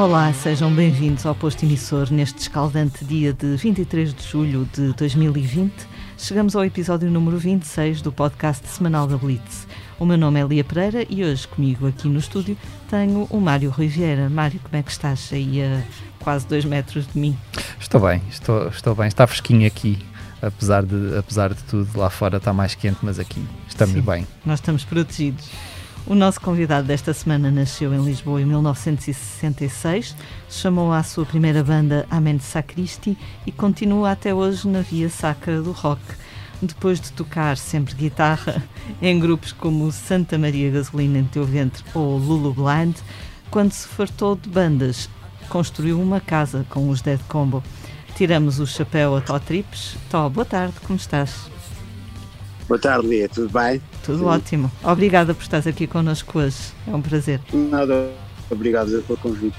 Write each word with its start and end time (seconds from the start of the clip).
Olá, 0.00 0.32
sejam 0.32 0.72
bem-vindos 0.72 1.26
ao 1.26 1.34
posto 1.34 1.64
emissor 1.64 2.12
neste 2.12 2.38
escaldante 2.38 3.04
dia 3.04 3.32
de 3.32 3.56
23 3.56 4.14
de 4.14 4.22
julho 4.22 4.68
de 4.72 4.92
2020. 4.92 5.72
Chegamos 6.16 6.54
ao 6.54 6.64
episódio 6.64 7.10
número 7.10 7.36
26 7.36 8.00
do 8.00 8.12
podcast 8.12 8.64
semanal 8.68 9.08
da 9.08 9.16
Blitz. 9.16 9.66
O 9.98 10.06
meu 10.06 10.16
nome 10.16 10.40
é 10.40 10.44
Lia 10.44 10.62
Pereira 10.62 11.04
e 11.10 11.24
hoje 11.24 11.48
comigo 11.48 11.84
aqui 11.84 12.08
no 12.08 12.20
estúdio 12.20 12.56
tenho 12.88 13.26
o 13.28 13.40
Mário 13.40 13.70
Rui 13.70 13.88
Vieira. 13.88 14.30
Mário, 14.30 14.60
como 14.60 14.76
é 14.76 14.84
que 14.84 14.90
estás 14.92 15.30
aí 15.32 15.60
a 15.60 15.82
quase 16.22 16.46
dois 16.46 16.64
metros 16.64 17.06
de 17.06 17.18
mim? 17.18 17.36
Estou 17.80 18.00
bem, 18.00 18.22
estou, 18.30 18.68
estou 18.68 18.94
bem. 18.94 19.08
Está 19.08 19.26
fresquinho 19.26 19.66
aqui, 19.66 19.98
apesar 20.42 20.84
de, 20.84 21.16
apesar 21.16 21.54
de 21.54 21.62
tudo. 21.64 21.98
Lá 21.98 22.10
fora 22.10 22.38
está 22.38 22.52
mais 22.52 22.74
quente, 22.74 22.98
mas 23.02 23.18
aqui 23.18 23.44
estamos 23.68 23.94
Sim, 23.94 24.00
bem. 24.02 24.26
Nós 24.44 24.58
estamos 24.60 24.84
protegidos. 24.84 25.48
O 26.08 26.14
nosso 26.14 26.40
convidado 26.40 26.86
desta 26.86 27.12
semana 27.12 27.50
nasceu 27.50 27.92
em 27.92 28.02
Lisboa 28.02 28.40
em 28.40 28.46
1966, 28.46 30.16
chamou 30.48 30.90
à 30.90 31.02
sua 31.02 31.26
primeira 31.26 31.62
banda 31.62 32.06
Amen 32.10 32.38
Sacristi 32.38 33.14
e 33.46 33.52
continua 33.52 34.12
até 34.12 34.32
hoje 34.32 34.66
na 34.66 34.80
via 34.80 35.10
sacra 35.10 35.60
do 35.60 35.70
rock. 35.70 36.00
Depois 36.62 36.98
de 36.98 37.12
tocar 37.12 37.58
sempre 37.58 37.94
guitarra 37.94 38.62
em 39.02 39.20
grupos 39.20 39.52
como 39.52 39.92
Santa 39.92 40.38
Maria 40.38 40.70
Gasolina 40.70 41.18
em 41.18 41.24
Teu 41.24 41.44
Ventre 41.44 41.84
ou 41.92 42.16
Lulu 42.16 42.54
Blind, 42.54 42.96
quando 43.50 43.72
se 43.72 43.86
fartou 43.86 44.34
de 44.34 44.48
bandas, 44.48 45.10
construiu 45.48 46.00
uma 46.00 46.20
casa 46.20 46.64
com 46.68 46.88
os 46.90 47.00
Dead 47.00 47.20
Combo. 47.28 47.62
Tiramos 48.16 48.58
o 48.60 48.66
chapéu 48.66 49.16
a 49.16 49.20
Tó 49.20 49.38
Trips. 49.38 49.96
Tó, 50.10 50.28
boa 50.28 50.44
tarde, 50.44 50.74
como 50.84 50.96
estás? 50.96 51.50
Boa 52.68 52.78
tarde, 52.78 53.06
Lia, 53.06 53.28
tudo 53.28 53.48
bem? 53.50 53.80
Tudo 54.04 54.18
Sim. 54.18 54.24
ótimo. 54.24 54.70
Obrigada 54.84 55.32
por 55.32 55.42
estares 55.42 55.66
aqui 55.66 55.86
connosco 55.86 56.38
hoje. 56.38 56.72
É 56.86 56.94
um 56.94 57.00
prazer. 57.00 57.40
Nada, 57.52 58.10
obrigado 58.50 59.02
pelo 59.02 59.18
convite. 59.18 59.56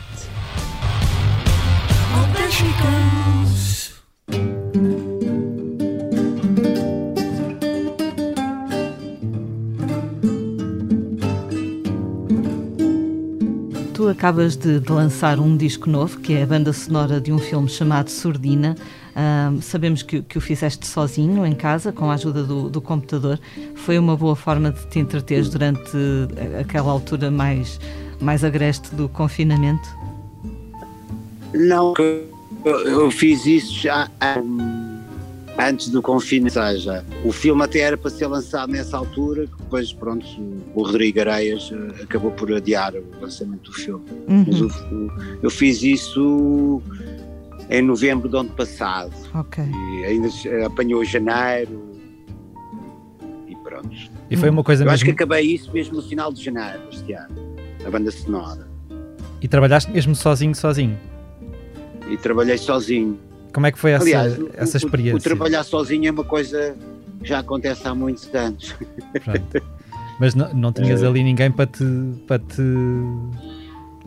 Acabas 14.10 14.56
de, 14.56 14.80
de 14.80 14.92
lançar 14.92 15.40
um 15.40 15.56
disco 15.56 15.90
novo, 15.90 16.20
que 16.20 16.34
é 16.34 16.44
a 16.44 16.46
banda 16.46 16.74
sonora 16.74 17.20
de 17.20 17.32
um 17.32 17.40
filme 17.40 17.70
chamado 17.70 18.10
Surdina. 18.10 18.76
Ahm, 19.16 19.62
sabemos 19.62 20.02
que, 20.02 20.22
que 20.22 20.38
o 20.38 20.42
fizeste 20.42 20.88
sozinho, 20.88 21.46
em 21.46 21.54
casa, 21.54 21.92
com 21.92 22.10
a 22.10 22.14
ajuda 22.14 22.44
do, 22.44 22.70
do 22.70 22.82
computador. 22.82 23.40
Foi 23.76 23.98
uma 23.98 24.16
boa 24.16 24.36
forma 24.36 24.72
de 24.72 24.86
te 24.88 25.00
entreteres 25.00 25.50
durante 25.50 25.92
aquela 26.60 26.92
altura 26.92 27.30
mais, 27.30 27.80
mais 28.22 28.44
agreste 28.44 28.94
do 28.96 29.10
confinamento? 29.10 29.90
Não, 31.54 31.94
eu, 32.66 33.10
fiz 33.10 33.46
isso 33.46 33.74
já 33.74 34.10
hum, 34.42 34.79
antes 35.60 35.90
do 35.90 36.02
confinamento, 36.02 36.58
ou 36.60 36.66
seja, 36.68 37.06
o 37.26 37.32
filme 37.32 37.64
até 37.64 37.80
era 37.80 37.98
para 37.98 38.10
ser 38.10 38.28
lançado 38.28 38.72
nessa 38.72 38.98
altura, 38.98 39.46
que 39.46 39.56
depois, 39.58 39.92
pronto, 39.92 40.26
o 40.74 40.84
Rodrigo 40.84 41.20
Areias 41.20 41.70
eh, 41.74 42.04
acabou 42.04 42.32
por 42.32 42.52
adiar 42.54 42.94
o 42.96 43.04
lançamento 43.22 43.70
do 43.70 43.74
filme. 43.74 44.06
Mas 44.48 44.62
Uhum. 44.62 44.68
o- 44.68 44.96
o- 44.96 45.12
eu 45.44 45.50
fiz 45.50 45.84
isso 45.84 46.82
em 47.70 47.82
novembro 47.82 48.30
do 48.30 48.38
ano 48.38 48.50
passado, 48.52 49.12
Ok. 49.36 49.64
e 49.64 50.06
ainda 50.06 50.30
se- 50.30 50.50
apanhou 50.64 51.04
janeiro, 51.04 51.84
e 53.48 53.56
pronto. 53.58 53.90
E 54.32 54.38
foi 54.38 54.50
uma 54.50 54.64
coisa 54.64 54.84
Eu 54.86 54.90
acho 54.92 55.04
que 55.04 55.12
mesmo. 55.12 55.24
acabei 55.24 55.46
isso 55.54 55.72
mesmo 55.74 55.96
no 55.98 56.02
final 56.02 56.32
de 56.32 56.44
janeiro 56.44 56.80
deste 56.90 57.12
ano, 57.14 57.36
a 57.86 57.90
banda 57.92 58.12
sonora. 58.12 58.68
E 59.42 59.48
trabalhaste 59.48 59.92
mesmo 59.92 60.16
sozinho, 60.16 60.56
sozinho. 60.56 60.98
E 62.10 62.18
trabalhei 62.18 62.58
sozinho. 62.58 63.20
Como 63.54 63.66
é 63.68 63.72
que 63.72 63.80
foi 63.80 63.92
essa, 63.92 64.04
Aliás, 64.04 64.38
o- 64.38 64.50
essa 64.54 64.78
o- 64.78 64.82
experiência? 64.86 65.18
O, 65.18 65.22
trabalhar 65.22 65.64
sozinho 65.64 66.08
é 66.08 66.12
uma 66.12 66.24
coisa 66.24 66.76
que 67.22 67.28
já 67.28 67.40
acontece 67.40 67.88
há 67.88 67.96
muitos 67.96 68.34
anos. 68.34 68.76
Pronto. 69.24 69.62
Mas 70.20 70.36
não, 70.36 70.54
não 70.54 70.72
tinhas 70.74 71.02
Eh, 71.02 71.08
ali 71.08 71.24
ninguém 71.24 71.50
para 71.52 71.66
te, 71.66 71.84
para 72.28 72.40
te. 72.40 72.62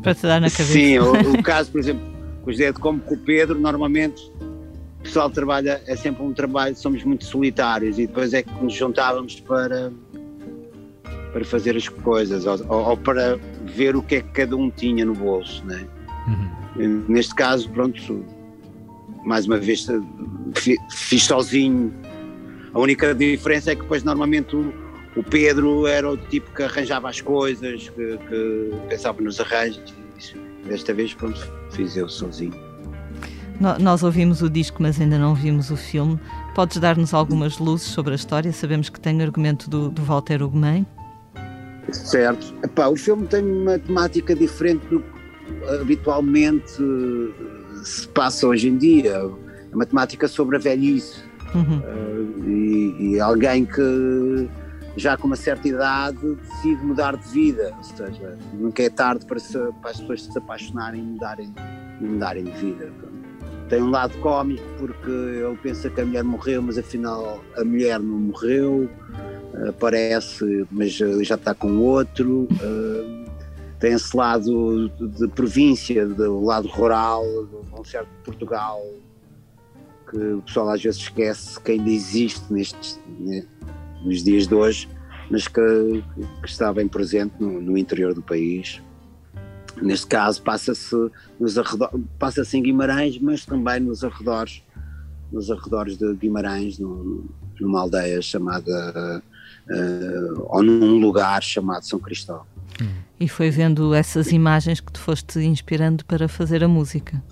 Para 0.03 0.15
te 0.15 0.23
dar 0.23 0.41
na 0.41 0.51
cabeça. 0.51 0.65
Sim, 0.73 0.99
o, 0.99 1.13
o 1.39 1.43
caso, 1.43 1.71
por 1.71 1.81
exemplo, 1.81 2.03
com 2.43 2.51
o 2.51 2.53
José 2.53 2.73
como 2.73 3.01
com 3.01 3.15
o 3.15 3.19
Pedro, 3.19 3.59
normalmente 3.59 4.21
o 5.01 5.03
pessoal 5.03 5.31
trabalha, 5.31 5.81
é 5.87 5.97
sempre 5.97 6.23
um 6.23 6.33
trabalho, 6.33 6.77
somos 6.77 7.03
muito 7.05 7.25
solitários 7.25 7.99
e 7.99 8.07
depois 8.07 8.33
é 8.35 8.43
que 8.43 8.53
nos 8.63 8.73
juntávamos 8.75 9.41
para, 9.41 9.91
para 11.33 11.45
fazer 11.45 11.77
as 11.77 11.89
coisas 11.89 12.47
ou, 12.47 12.59
ou- 12.69 12.89
ou 12.91 12.97
para 12.97 13.39
ver 13.65 13.97
o 13.97 14.03
que 14.03 14.17
é 14.17 14.21
que 14.23 14.29
cada 14.31 14.57
um 14.57 14.71
tinha 14.71 15.05
no 15.05 15.15
bolso, 15.15 15.65
né? 15.65 15.87
Uhum. 16.27 17.05
Neste 17.09 17.35
caso, 17.35 17.69
pronto, 17.71 18.25
mais 19.25 19.47
uma 19.47 19.59
vez 19.59 19.87
fi- 20.55 20.78
fiz 20.91 21.25
sozinho. 21.25 21.93
A 22.75 22.81
única 22.81 23.15
diferença 23.15 23.72
é 23.72 23.75
que 23.77 23.83
depois 23.83 24.03
normalmente 24.03 24.56
o, 24.56 24.72
o 25.16 25.22
Pedro 25.22 25.87
era 25.87 26.10
o 26.10 26.16
tipo 26.16 26.50
que 26.55 26.62
arranjava 26.62 27.09
as 27.10 27.21
coisas, 27.21 27.88
que, 27.91 28.19
que 28.28 28.71
pensava 28.88 29.21
nos 29.21 29.38
arranjos. 29.41 29.94
Desta 30.66 30.94
vez, 30.94 31.12
pronto, 31.12 31.38
fiz 31.72 31.97
eu 31.97 32.09
sozinho. 32.09 32.55
No- 33.61 33.78
Nós 33.78 34.03
ouvimos 34.03 34.41
o 34.43 34.49
disco, 34.49 34.82
mas 34.82 35.00
ainda 35.00 35.19
não 35.19 35.34
vimos 35.34 35.71
o 35.71 35.77
filme. 35.77 36.19
Podes 36.55 36.78
dar-nos 36.78 37.12
algumas 37.12 37.59
luzes 37.59 37.87
sobre 37.88 38.12
a 38.12 38.15
história? 38.15 38.53
Sabemos 38.53 38.88
que 38.88 39.00
tem 39.00 39.21
argumento 39.22 39.69
do, 39.69 39.88
do 39.91 40.03
Walter 40.03 40.43
Ugumem. 40.43 40.87
Certo. 41.91 42.55
Epá, 42.62 42.87
o 42.88 42.97
filme 42.97 43.27
tem 43.27 43.43
uma 43.44 43.78
temática 43.78 44.34
diferente 44.34 44.87
do 44.87 45.00
que 45.00 45.06
habitualmente 45.81 46.72
se 47.82 48.06
passa 48.09 48.47
hoje 48.47 48.69
em 48.69 48.76
dia. 48.76 49.12
É 49.70 49.75
uma 49.75 49.87
temática 49.87 50.28
sobre 50.28 50.56
a 50.56 50.59
velhice. 50.59 51.20
Uhum. 51.54 51.78
Uh, 51.81 52.48
e, 52.48 52.97
e 53.15 53.20
alguém 53.20 53.65
que 53.66 54.48
já 54.97 55.16
com 55.16 55.26
uma 55.26 55.37
certa 55.37 55.69
idade 55.69 56.19
decide 56.37 56.82
mudar 56.84 57.16
de 57.16 57.28
vida, 57.28 57.75
ou 57.76 57.82
seja, 57.82 58.38
nunca 58.54 58.82
é 58.82 58.91
tarde 58.91 59.25
para, 59.26 59.38
se- 59.38 59.59
para 59.81 59.91
as 59.91 60.00
pessoas 60.00 60.22
se 60.25 60.38
apaixonarem 60.38 61.00
e 61.00 61.04
mudarem, 61.04 61.54
mudarem 62.00 62.44
de 62.44 62.53
vida. 62.53 62.91
Tem 63.69 63.82
um 63.82 63.91
lado 63.91 64.16
cómico 64.19 64.62
porque 64.78 65.10
ele 65.10 65.59
pensa 65.62 65.88
que 65.88 66.00
a 66.00 66.04
mulher 66.04 66.25
morreu, 66.25 66.60
mas 66.62 66.76
afinal 66.76 67.43
a 67.56 67.64
mulher 67.64 67.99
não 68.00 68.19
morreu, 68.19 68.88
aparece, 69.69 70.66
mas 70.70 70.99
uh, 71.00 71.22
já 71.25 71.34
está 71.37 71.54
com 71.54 71.78
outro. 71.78 72.47
uh, 72.50 73.22
tem 73.82 73.94
esse 73.94 74.16
lado 74.16 74.88
de, 74.91 75.26
província, 75.26 76.06
do 76.06 76.44
lado 76.44 76.69
rural, 76.69 77.25
de 77.47 77.81
um 77.81 77.84
certo 77.84 78.06
Portugal 78.25 78.81
que 80.09 80.16
o 80.16 80.43
pessoal 80.43 80.69
às 80.69 80.81
vezes 80.81 81.00
esquece 81.00 81.59
que 81.59 81.72
ainda 81.72 81.91
existe 81.91 82.44
nestes, 82.53 83.00
né, 83.19 83.44
nos 84.04 84.22
dias 84.22 84.47
de 84.47 84.54
hoje, 84.54 84.88
mas 85.28 85.48
que, 85.48 86.04
que 86.43 86.48
está 86.48 86.72
bem 86.72 86.87
presente 86.87 87.34
no, 87.41 87.60
no 87.60 87.76
interior 87.76 88.15
do 88.15 88.22
país. 88.22 88.81
Neste 89.81 90.06
caso 90.06 90.41
passa-se 90.43 90.94
nos 91.41 91.56
passa-se 92.20 92.56
em 92.56 92.62
Guimarães, 92.62 93.19
mas 93.19 93.44
também 93.44 93.81
nos 93.81 94.04
arredores, 94.04 94.62
nos 95.32 95.50
arredores 95.50 95.97
de 95.97 96.14
Guimarães, 96.14 96.78
num- 96.78 97.25
numa 97.60 97.81
aldeia 97.81 98.22
chamada 98.22 99.20
eh, 99.69 100.32
ou 100.38 100.62
num 100.62 101.00
lugar 101.00 101.43
chamado 101.43 101.84
São 101.84 101.99
Cristóvão. 101.99 102.52
E 103.19 103.28
foi 103.28 103.50
vendo 103.50 103.94
essas 103.94 104.32
imagens 104.32 104.81
que 104.81 104.93
te 104.93 104.98
foste 104.98 105.38
inspirando 105.41 106.04
para 106.04 106.28
fazer 106.28 106.65
a 106.65 106.69
música. 106.69 107.22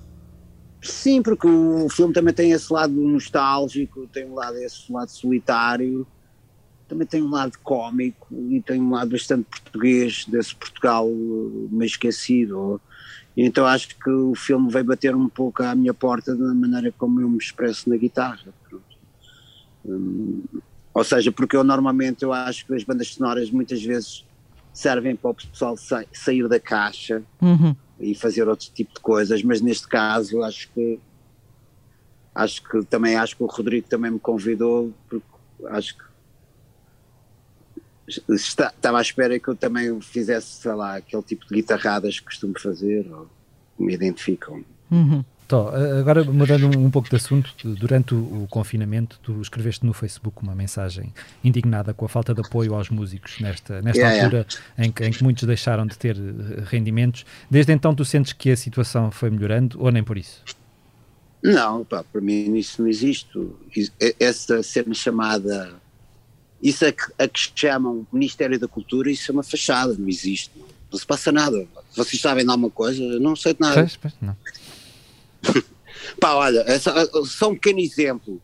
Sim, 0.83 1.23
porque 1.23 1.47
o 1.47 1.89
filme 1.91 2.15
também 2.15 2.33
tem 2.33 2.53
esse 2.53 2.73
lado 2.73 2.93
nostálgico, 2.93 4.07
tem 4.07 4.25
um 4.25 4.35
lado, 4.35 4.57
esse 4.57 4.91
lado 4.91 5.11
solitário, 5.11 6.07
também 6.89 7.07
tem 7.07 7.23
um 7.23 7.31
lado 7.31 7.53
cómico 7.63 8.27
e 8.51 8.61
tem 8.63 8.81
um 8.81 8.91
lado 8.91 9.11
bastante 9.11 9.45
português 9.45 10.25
desse 10.27 10.55
Portugal 10.55 11.07
eh, 11.09 11.69
meio 11.71 11.87
esquecido. 11.87 12.81
Então 13.37 13.65
acho 13.65 13.97
que 13.97 14.11
o 14.11 14.35
filme 14.35 14.71
veio 14.73 14.85
bater 14.85 15.15
um 15.15 15.29
pouco 15.29 15.63
à 15.63 15.75
minha 15.75 15.95
porta 15.95 16.35
da 16.35 16.53
maneira 16.53 16.93
como 16.99 17.21
eu 17.21 17.29
me 17.29 17.39
expresso 17.39 17.89
na 17.89 17.97
guitarra. 17.97 18.53
Hum, 19.85 20.43
ou 20.93 21.05
seja, 21.05 21.31
porque 21.31 21.57
eu 21.57 21.63
normalmente 21.63 22.25
eu 22.25 22.33
acho 22.33 22.67
que 22.67 22.75
as 22.75 22.83
bandas 22.83 23.09
sonoras 23.09 23.51
muitas 23.51 23.83
vezes 23.83 24.25
servem 24.73 25.15
para 25.17 25.31
o 25.31 25.35
pessoal 25.35 25.77
sa- 25.77 26.05
sair 26.13 26.47
da 26.49 26.59
caixa 26.61 27.23
Uhum. 27.43 27.75
e 27.99 28.15
fazer 28.15 28.49
outro 28.49 28.69
tipo 28.73 28.95
de 28.95 29.01
coisas, 29.01 29.43
mas 29.43 29.61
neste 29.61 29.87
caso 29.89 30.43
acho 30.43 30.71
que 30.73 30.99
acho 32.35 32.63
que 32.63 32.85
também 32.85 33.17
acho 33.17 33.37
que 33.37 33.43
o 33.43 33.47
Rodrigo 33.47 33.89
também 33.89 34.11
me 34.11 34.19
convidou 34.21 34.93
porque 35.09 35.27
acho 35.69 35.97
que 35.99 36.05
está- 38.33 38.73
estava 38.75 38.99
à 38.99 39.03
espera 39.03 39.39
que 39.39 39.49
eu 39.49 39.55
também 39.57 40.01
fizesse, 40.01 40.61
sei 40.63 40.73
lá, 40.73 40.97
aquele 40.97 41.23
tipo 41.23 41.47
de 41.47 41.55
guitarradas 41.55 42.19
que 42.19 42.27
costumo 42.27 42.59
fazer 42.59 43.07
ou 43.13 43.29
que 43.77 43.83
me 43.85 43.95
identificam. 43.95 44.65
Uhum. 44.91 45.25
Tó, 45.51 45.73
agora 45.99 46.23
mudando 46.23 46.79
um 46.79 46.89
pouco 46.93 47.11
de 47.11 47.17
assunto, 47.17 47.53
durante 47.75 48.15
o, 48.15 48.45
o, 48.45 48.47
confinamento, 48.49 49.19
tu 49.21 49.43
escreveste 49.43 49.85
no 49.85 49.93
Facebook 49.93 50.41
uma 50.45 50.55
mensagem 50.55 51.13
indignada 51.43 51.93
com 51.93 52.05
a 52.05 52.09
falta 52.09 52.33
de 52.33 52.41
apoio 52.41 52.73
aos 52.73 52.89
músicos 52.89 53.41
nesta, 53.41 53.83
nesta 53.83 54.01
yeah, 54.01 54.23
altura 54.23 54.47
yeah. 54.49 54.87
Em, 54.87 54.93
que, 54.93 55.05
em 55.05 55.11
que 55.11 55.25
muitos 55.25 55.43
deixaram 55.43 55.85
de 55.89 55.99
ter 55.99 56.17
eh, 56.17 56.63
rendimentos. 56.67 57.27
Desde 57.51 57.73
então, 57.73 57.93
tu 57.93 58.05
sentes 58.05 58.33
que 58.33 58.49
a 58.53 58.57
situação 58.57 59.11
foi 59.11 59.29
melhorando 59.29 59.77
ou 59.83 59.91
nem 59.91 60.05
por 60.05 60.17
isso? 60.17 60.41
Não, 61.43 61.85
pá, 61.85 62.05
para 62.05 62.21
mim 62.21 62.55
isso 62.57 62.81
não 62.81 62.89
existe. 62.89 63.37
Essa 64.21 64.63
ser 64.63 64.87
chamada, 64.95 65.75
isso 66.63 66.85
é 66.85 66.93
que, 66.93 67.03
a 67.19 67.27
que 67.27 67.51
chamam 67.57 68.07
Ministério 68.13 68.57
da 68.57 68.69
Cultura, 68.69 69.11
isso 69.11 69.33
é 69.33 69.35
uma 69.35 69.43
fachada, 69.43 69.97
não 69.99 70.09
existe. 70.09 70.53
Não 70.93 70.97
se 70.97 71.05
passa 71.05 71.33
nada. 71.33 71.67
Vocês 71.97 72.23
sabem 72.23 72.45
de 72.45 72.51
alguma 72.51 72.71
coisa? 72.71 73.03
Eu 73.03 73.19
não 73.19 73.35
sei 73.35 73.53
de 73.53 73.61
nada. 73.61 73.75
Pois, 73.75 73.97
pois, 73.97 74.15
não. 74.21 74.37
Pá, 76.19 76.35
olha, 76.35 76.65
é 76.67 76.79
só, 76.79 77.51
um 77.51 77.55
pequeno 77.55 77.81
exemplo. 77.81 78.41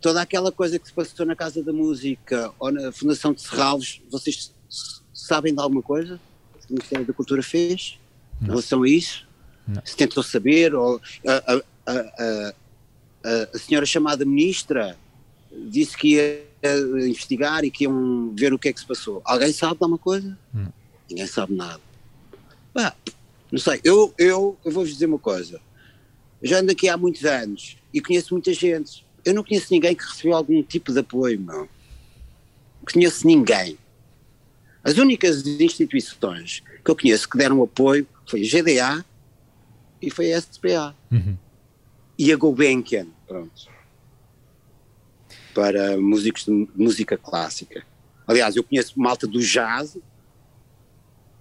Toda 0.00 0.20
aquela 0.20 0.50
coisa 0.50 0.78
que 0.78 0.86
se 0.86 0.92
passou 0.92 1.24
na 1.24 1.36
Casa 1.36 1.62
da 1.62 1.72
Música 1.72 2.52
ou 2.58 2.72
na 2.72 2.90
Fundação 2.90 3.32
de 3.32 3.40
Serralves, 3.40 4.00
vocês 4.10 4.52
sabem 5.12 5.54
de 5.54 5.60
alguma 5.60 5.82
coisa 5.82 6.20
que 6.60 6.70
o 6.70 6.74
Ministério 6.74 7.06
da 7.06 7.12
Cultura 7.12 7.42
fez 7.42 7.98
em 8.40 8.46
relação 8.46 8.82
a 8.82 8.88
isso? 8.88 9.26
Não. 9.66 9.80
Se 9.84 9.96
tentou 9.96 10.22
saber? 10.22 10.74
Ou 10.74 11.00
a, 11.26 11.52
a, 11.52 11.92
a, 11.92 12.54
a, 13.54 13.58
senhora 13.58 13.86
chamada 13.86 14.24
ministra 14.24 14.98
disse 15.68 15.96
que 15.96 16.16
ia 16.16 16.44
investigar 17.06 17.64
e 17.64 17.70
que 17.70 17.84
iam 17.84 18.32
ver 18.34 18.52
o 18.52 18.58
que 18.58 18.68
é 18.68 18.72
que 18.72 18.80
se 18.80 18.86
passou. 18.86 19.22
Alguém 19.24 19.52
sabe 19.52 19.76
de 19.76 19.84
alguma 19.84 19.98
coisa? 19.98 20.36
Não. 20.52 20.72
Ninguém 21.08 21.26
sabe 21.26 21.54
nada. 21.54 21.80
não 23.52 23.58
sei, 23.58 23.80
eu, 23.84 24.12
eu, 24.18 24.58
eu 24.64 24.72
vou-vos 24.72 24.92
dizer 24.92 25.06
uma 25.06 25.18
coisa 25.18 25.60
já 26.42 26.58
ando 26.58 26.72
aqui 26.72 26.88
há 26.88 26.96
muitos 26.96 27.24
anos 27.24 27.76
e 27.92 28.00
conheço 28.00 28.34
muita 28.34 28.52
gente. 28.52 29.06
Eu 29.24 29.32
não 29.32 29.44
conheço 29.44 29.68
ninguém 29.70 29.94
que 29.94 30.04
recebeu 30.04 30.34
algum 30.34 30.62
tipo 30.62 30.92
de 30.92 30.98
apoio, 30.98 31.40
não. 31.40 31.68
Conheço 32.92 33.26
ninguém. 33.26 33.78
As 34.82 34.98
únicas 34.98 35.46
instituições 35.46 36.62
que 36.84 36.90
eu 36.90 36.96
conheço 36.96 37.28
que 37.28 37.38
deram 37.38 37.62
apoio 37.62 38.06
foi 38.26 38.42
a 38.42 38.44
GDA 38.44 39.04
e 40.00 40.10
foi 40.10 40.32
a 40.32 40.40
SPA. 40.40 40.96
Uhum. 41.10 41.38
E 42.18 42.32
a 42.32 42.36
Gulbenkian, 42.36 43.06
pronto. 43.26 43.70
Para 45.54 45.96
músicos 46.00 46.44
de 46.44 46.68
música 46.74 47.16
clássica. 47.16 47.86
Aliás, 48.26 48.56
eu 48.56 48.64
conheço 48.64 48.98
malta 48.98 49.26
do 49.26 49.40
jazz, 49.40 49.96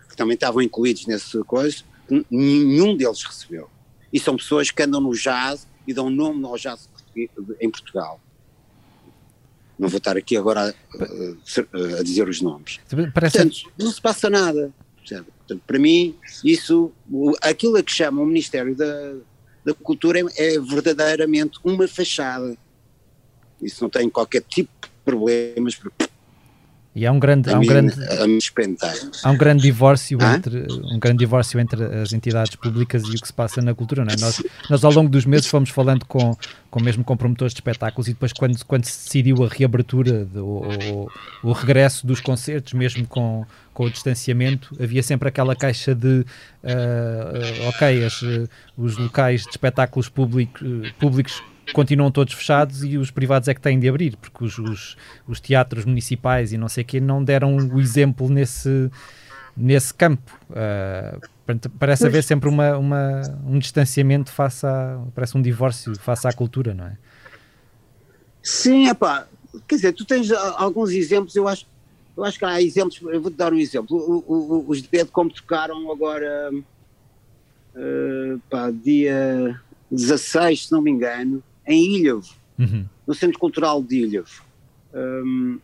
que 0.07 0.15
também 0.15 0.35
estavam 0.35 0.61
incluídos 0.61 1.07
nessa 1.07 1.43
coisa, 1.43 1.83
nenhum 2.29 2.95
deles 2.95 3.23
recebeu 3.23 3.69
e 4.11 4.19
são 4.19 4.35
pessoas 4.35 4.71
que 4.71 4.81
andam 4.83 5.01
no 5.01 5.13
jazz 5.13 5.67
e 5.87 5.93
dão 5.93 6.09
nome 6.09 6.45
ao 6.45 6.57
jazz 6.57 6.89
em 7.59 7.69
Portugal. 7.69 8.19
Não 9.77 9.89
vou 9.89 9.97
estar 9.97 10.15
aqui 10.15 10.37
agora 10.37 10.75
a, 10.93 11.99
a 11.99 12.03
dizer 12.03 12.27
os 12.29 12.41
nomes. 12.41 12.79
Parece... 13.13 13.37
Portanto, 13.37 13.71
não 13.77 13.91
se 13.91 14.01
passa 14.01 14.29
nada. 14.29 14.71
Portanto, 14.97 15.63
para 15.65 15.79
mim, 15.79 16.15
isso, 16.43 16.91
aquilo 17.41 17.77
a 17.77 17.83
que 17.83 17.91
chamam 17.91 18.23
o 18.23 18.27
Ministério 18.27 18.75
da, 18.75 19.15
da 19.65 19.73
Cultura 19.73 20.19
é, 20.19 20.55
é 20.55 20.59
verdadeiramente 20.59 21.59
uma 21.63 21.87
fachada. 21.87 22.55
Isso 23.61 23.83
não 23.83 23.89
tem 23.89 24.09
qualquer 24.09 24.43
tipo 24.43 24.71
de 24.81 24.89
problemas, 25.03 25.75
porque 25.75 26.07
e 26.93 27.05
há 27.05 27.11
um 27.11 27.19
grande, 27.19 27.49
há 27.49 27.57
um 27.57 27.65
grande, 27.65 27.93
há 29.23 29.31
um 29.31 29.37
grande 29.37 29.63
divórcio 29.63 30.19
entre 30.21 30.67
um 30.93 30.99
grande 30.99 31.19
divórcio 31.19 31.57
entre 31.57 31.83
as 31.85 32.11
entidades 32.11 32.53
públicas 32.55 33.03
e 33.03 33.11
o 33.11 33.13
que 33.13 33.27
se 33.27 33.33
passa 33.33 33.61
na 33.61 33.73
cultura, 33.73 34.03
não 34.03 34.11
é? 34.11 34.17
Nós, 34.19 34.43
nós 34.69 34.83
ao 34.83 34.91
longo 34.91 35.09
dos 35.09 35.25
meses 35.25 35.47
fomos 35.47 35.69
falando 35.69 36.05
com, 36.05 36.35
com 36.69 36.81
mesmo 36.81 37.01
com 37.01 37.15
promotores 37.15 37.53
de 37.53 37.59
espetáculos 37.59 38.09
e 38.09 38.11
depois 38.11 38.33
quando, 38.33 38.65
quando 38.65 38.83
se 38.83 39.05
decidiu 39.05 39.41
a 39.41 39.47
reabertura, 39.47 40.25
de, 40.25 40.39
o, 40.39 41.07
o, 41.41 41.53
regresso 41.53 42.05
dos 42.05 42.19
concertos, 42.19 42.73
mesmo 42.73 43.07
com, 43.07 43.45
com 43.73 43.85
o 43.85 43.89
distanciamento, 43.89 44.75
havia 44.77 45.01
sempre 45.01 45.29
aquela 45.29 45.55
caixa 45.55 45.95
de 45.95 46.25
uh, 46.63 47.69
ok, 47.69 48.03
as, 48.03 48.21
uh, 48.21 48.49
os 48.77 48.97
locais 48.97 49.43
de 49.43 49.49
espetáculos 49.51 50.09
público, 50.09 50.59
públicos 50.99 51.41
continuam 51.73 52.11
todos 52.11 52.33
fechados 52.33 52.83
e 52.83 52.97
os 52.97 53.11
privados 53.11 53.47
é 53.47 53.53
que 53.53 53.61
têm 53.61 53.79
de 53.79 53.87
abrir, 53.87 54.15
porque 54.17 54.43
os, 54.43 54.57
os, 54.57 54.97
os 55.27 55.39
teatros 55.39 55.85
municipais 55.85 56.53
e 56.53 56.57
não 56.57 56.69
sei 56.69 56.83
o 56.83 56.87
quê 56.87 56.99
não 56.99 57.23
deram 57.23 57.55
o 57.55 57.79
exemplo 57.79 58.29
nesse, 58.29 58.89
nesse 59.55 59.93
campo. 59.93 60.39
Uh, 60.49 61.19
parece 61.77 62.05
haver 62.05 62.23
sempre 62.23 62.49
uma, 62.49 62.77
uma, 62.77 63.21
um 63.45 63.59
distanciamento 63.59 64.31
face 64.31 64.65
a. 64.65 65.01
parece 65.13 65.37
um 65.37 65.41
divórcio 65.41 65.97
face 65.99 66.27
à 66.27 66.33
cultura, 66.33 66.73
não 66.73 66.85
é? 66.85 66.97
Sim, 68.41 68.87
é 68.87 68.93
pá. 68.93 69.27
Quer 69.67 69.75
dizer, 69.75 69.93
tu 69.93 70.05
tens 70.05 70.31
alguns 70.31 70.91
exemplos, 70.91 71.35
eu 71.35 71.47
acho, 71.47 71.67
eu 72.15 72.23
acho 72.23 72.39
que 72.39 72.45
há 72.45 72.61
exemplos, 72.61 73.01
eu 73.01 73.21
vou-te 73.21 73.35
dar 73.35 73.51
um 73.51 73.57
exemplo. 73.57 73.97
O, 73.97 74.33
o, 74.33 74.65
os 74.69 74.81
como 75.11 75.29
tocaram 75.29 75.91
agora, 75.91 76.49
uh, 77.75 78.39
pá, 78.49 78.71
dia 78.71 79.59
16, 79.91 80.67
se 80.67 80.71
não 80.71 80.81
me 80.81 80.89
engano, 80.89 81.43
em 81.67 81.97
Ilhavo, 81.97 82.29
uhum. 82.57 82.85
no 83.05 83.13
Centro 83.13 83.39
Cultural 83.39 83.81
de 83.81 83.97
Ilhavo. 83.97 84.43
Um, 84.93 85.59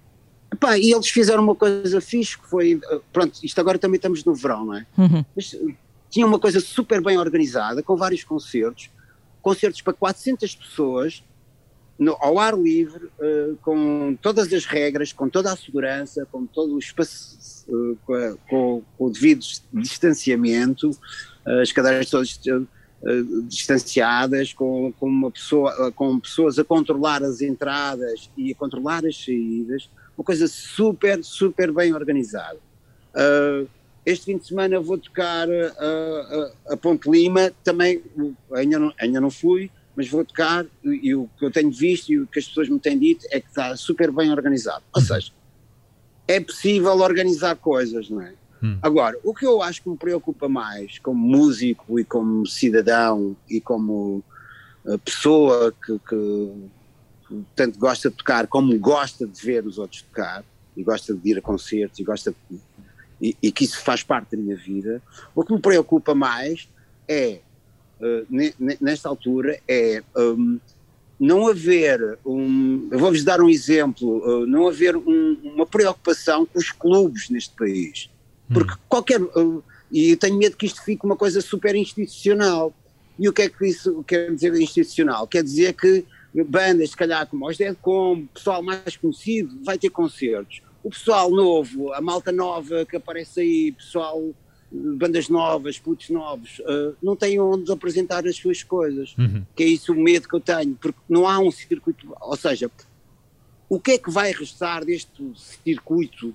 epá, 0.52 0.78
e 0.78 0.92
eles 0.92 1.10
fizeram 1.10 1.44
uma 1.44 1.56
coisa 1.56 2.00
fixe, 2.00 2.38
que 2.38 2.48
foi, 2.48 2.76
uh, 2.76 3.02
pronto, 3.12 3.40
isto 3.44 3.60
agora 3.60 3.78
também 3.78 3.98
estamos 3.98 4.24
no 4.24 4.34
verão, 4.34 4.66
não 4.66 4.74
é? 4.76 4.86
Uhum. 4.98 5.26
Mas 5.36 5.54
uh, 5.54 5.74
tinha 6.10 6.26
uma 6.26 6.40
coisa 6.40 6.60
super 6.60 7.02
bem 7.02 7.18
organizada, 7.18 7.84
com 7.84 7.96
vários 7.96 8.24
concertos, 8.24 8.90
concertos 9.42 9.82
para 9.82 9.94
400 9.94 10.56
pessoas, 10.56 11.24
no, 11.98 12.16
ao 12.20 12.38
ar 12.38 12.58
livre, 12.58 13.06
uh, 13.06 13.58
com 13.62 14.16
todas 14.22 14.52
as 14.54 14.66
regras, 14.66 15.12
com 15.12 15.28
toda 15.28 15.52
a 15.52 15.56
segurança, 15.56 16.28
com 16.32 16.46
todo 16.46 16.76
o 16.76 16.80
espaço, 16.80 17.66
uh, 17.68 17.98
com, 18.06 18.38
com, 18.48 18.84
com, 18.98 19.06
o 19.06 19.10
devido 19.10 19.44
distanciamento, 19.74 20.92
uh, 20.92 21.62
as 21.62 21.72
cadeiras 21.72 22.10
todas 22.10 22.40
eh, 23.04 23.22
distanciadas, 23.44 24.54
com, 24.54 24.92
com, 24.94 25.08
uma 25.08 25.30
pessoa, 25.30 25.92
com 25.92 26.20
pessoas 26.20 26.58
a 26.58 26.64
controlar 26.64 27.24
as 27.24 27.42
entradas 27.42 28.30
e 28.36 28.52
a 28.52 28.56
controlar 28.56 29.06
as 29.06 29.24
saídas, 29.24 29.90
uma 30.18 30.24
coisa 30.24 30.48
super, 30.48 31.24
super 31.24 31.72
bem 31.72 31.94
organizada. 31.94 32.58
Uh, 33.14 33.68
este 34.04 34.26
fim 34.26 34.38
de 34.38 34.48
semana 34.48 34.80
vou 34.80 34.98
tocar 34.98 35.48
uh, 35.48 36.52
a 36.70 36.78
Ponte 36.78 37.10
Lima, 37.10 37.52
também 37.64 38.02
ainda 38.52 38.80
não, 38.80 38.94
ainda 39.00 39.22
não 39.22 39.30
fui, 39.30 39.70
mas 39.96 40.10
vou 40.10 40.26
tocar 40.26 40.66
e, 40.84 41.10
e 41.10 41.16
o 41.16 41.30
que 41.38 41.46
eu 41.46 41.52
tenho 41.52 41.71
visto 41.71 42.12
e 42.12 42.19
o 42.19 42.26
que 42.26 42.40
as 42.40 42.48
pessoas 42.48 42.68
me 42.68 42.80
têm 42.80 42.98
dito 42.98 43.28
é 43.31 43.40
que 43.40 43.48
está 43.48 43.76
super 43.76 44.12
bem 44.12 44.31
organizado. 44.31 44.83
Ou 44.95 45.02
seja, 45.02 45.31
é 46.28 46.40
possível 46.40 46.98
organizar 46.98 47.56
coisas, 47.56 48.10
não 48.10 48.21
é? 48.21 48.33
Hum. 48.61 48.80
Agora, 48.81 49.18
o 49.23 49.33
que 49.33 49.45
eu 49.45 49.61
acho 49.61 49.83
que 49.83 49.90
me 49.90 49.97
preocupa 49.97 50.49
mais 50.49 50.97
como 50.99 51.19
músico 51.19 51.99
e 51.99 52.04
como 52.04 52.45
cidadão 52.45 53.35
e 53.49 53.61
como 53.61 54.23
uh, 54.85 54.97
pessoa 54.99 55.73
que, 55.85 55.99
que, 55.99 56.54
tanto 57.56 57.78
gosta 57.78 58.09
de 58.09 58.16
tocar 58.16 58.47
como 58.47 58.78
gosta 58.80 59.28
de 59.28 59.42
ver 59.42 59.66
os 59.66 59.78
outros 59.78 60.02
tocar 60.02 60.44
e 60.76 60.83
gosta 60.83 61.14
de 61.14 61.30
ir 61.30 61.37
a 61.37 61.42
concertos 61.42 61.99
e 61.99 62.04
gosta 62.04 62.33
de, 62.49 62.59
e, 63.21 63.37
e, 63.42 63.52
que 63.52 63.64
isso 63.64 63.83
faz 63.83 64.04
parte 64.04 64.35
da 64.35 64.42
minha 64.42 64.56
vida, 64.56 65.02
o 65.35 65.44
que 65.44 65.54
me 65.54 65.59
preocupa 65.59 66.14
mais 66.14 66.69
é, 67.07 67.40
uh, 67.99 68.28
nesta 68.80 69.09
altura, 69.09 69.59
é 69.68 70.04
um, 70.16 70.59
não 71.19 71.47
haver 71.47 72.19
um, 72.23 72.90
vou-vos 72.92 73.23
dar 73.23 73.42
um 73.42 73.49
exemplo, 73.49 74.19
uh, 74.19 74.45
não 74.45 74.68
haver 74.68 74.95
um, 74.95 75.37
uma 75.44 75.66
preocupação 75.66 76.45
com 76.45 76.59
os 76.59 76.71
clubes 76.71 77.30
neste 77.30 77.56
país 77.56 78.09
porque 78.51 78.73
hum. 78.73 78.77
qualquer. 78.87 79.21
Uh, 79.21 79.63
e 79.92 80.11
eu 80.11 80.18
tenho 80.18 80.37
medo 80.37 80.57
que 80.57 80.66
isto 80.66 80.83
fique 80.83 81.06
uma 81.06 81.16
coisa 81.16 81.42
super 81.42 81.75
institucional. 81.75 82.73
E 83.18 83.27
o 83.27 83.33
que 83.33 83.44
é 83.44 83.49
que 83.49 83.66
isso 83.66 84.04
quer 84.04 84.33
dizer 84.33 84.54
institucional? 84.56 85.25
Quer 85.27 85.44
dizer 85.44 85.73
que 85.73 86.06
bandas, 86.44 86.92
se 86.92 86.97
calhar 86.97 87.25
como 87.25 87.47
os 87.47 87.57
Dead 87.57 87.75
Como, 87.81 88.27
pessoal 88.27 88.61
mais 88.61 88.95
conhecido, 88.95 89.57
vai 89.63 89.77
ter 89.77 89.89
concertos. 89.89 90.61
O 90.83 90.89
pessoal 90.89 91.31
novo, 91.31 91.94
a 91.94 92.01
malta 92.01 92.31
nova 92.31 92.85
que 92.85 92.95
aparece 92.95 93.39
aí, 93.39 93.71
pessoal, 93.71 94.21
bandas 94.71 95.30
novas, 95.30 95.80
putos 95.80 96.09
novos, 96.09 96.59
uh, 96.59 96.95
não 97.01 97.16
têm 97.16 97.39
onde 97.39 97.71
apresentar 97.71 98.25
as 98.27 98.35
suas 98.35 98.63
coisas. 98.63 99.16
Uhum. 99.18 99.44
Que 99.56 99.63
é 99.63 99.68
isso 99.68 99.94
o 99.94 99.95
medo 99.95 100.27
que 100.27 100.35
eu 100.35 100.39
tenho, 100.39 100.75
porque 100.75 100.99
não 101.09 101.27
há 101.27 101.39
um 101.39 101.51
circuito. 101.51 102.13
Ou 102.21 102.35
seja, 102.35 102.69
o 103.69 103.80
que 103.80 103.92
é 103.92 103.97
que 103.97 104.11
vai 104.11 104.31
restar 104.31 104.85
deste 104.85 105.31
circuito 105.63 106.33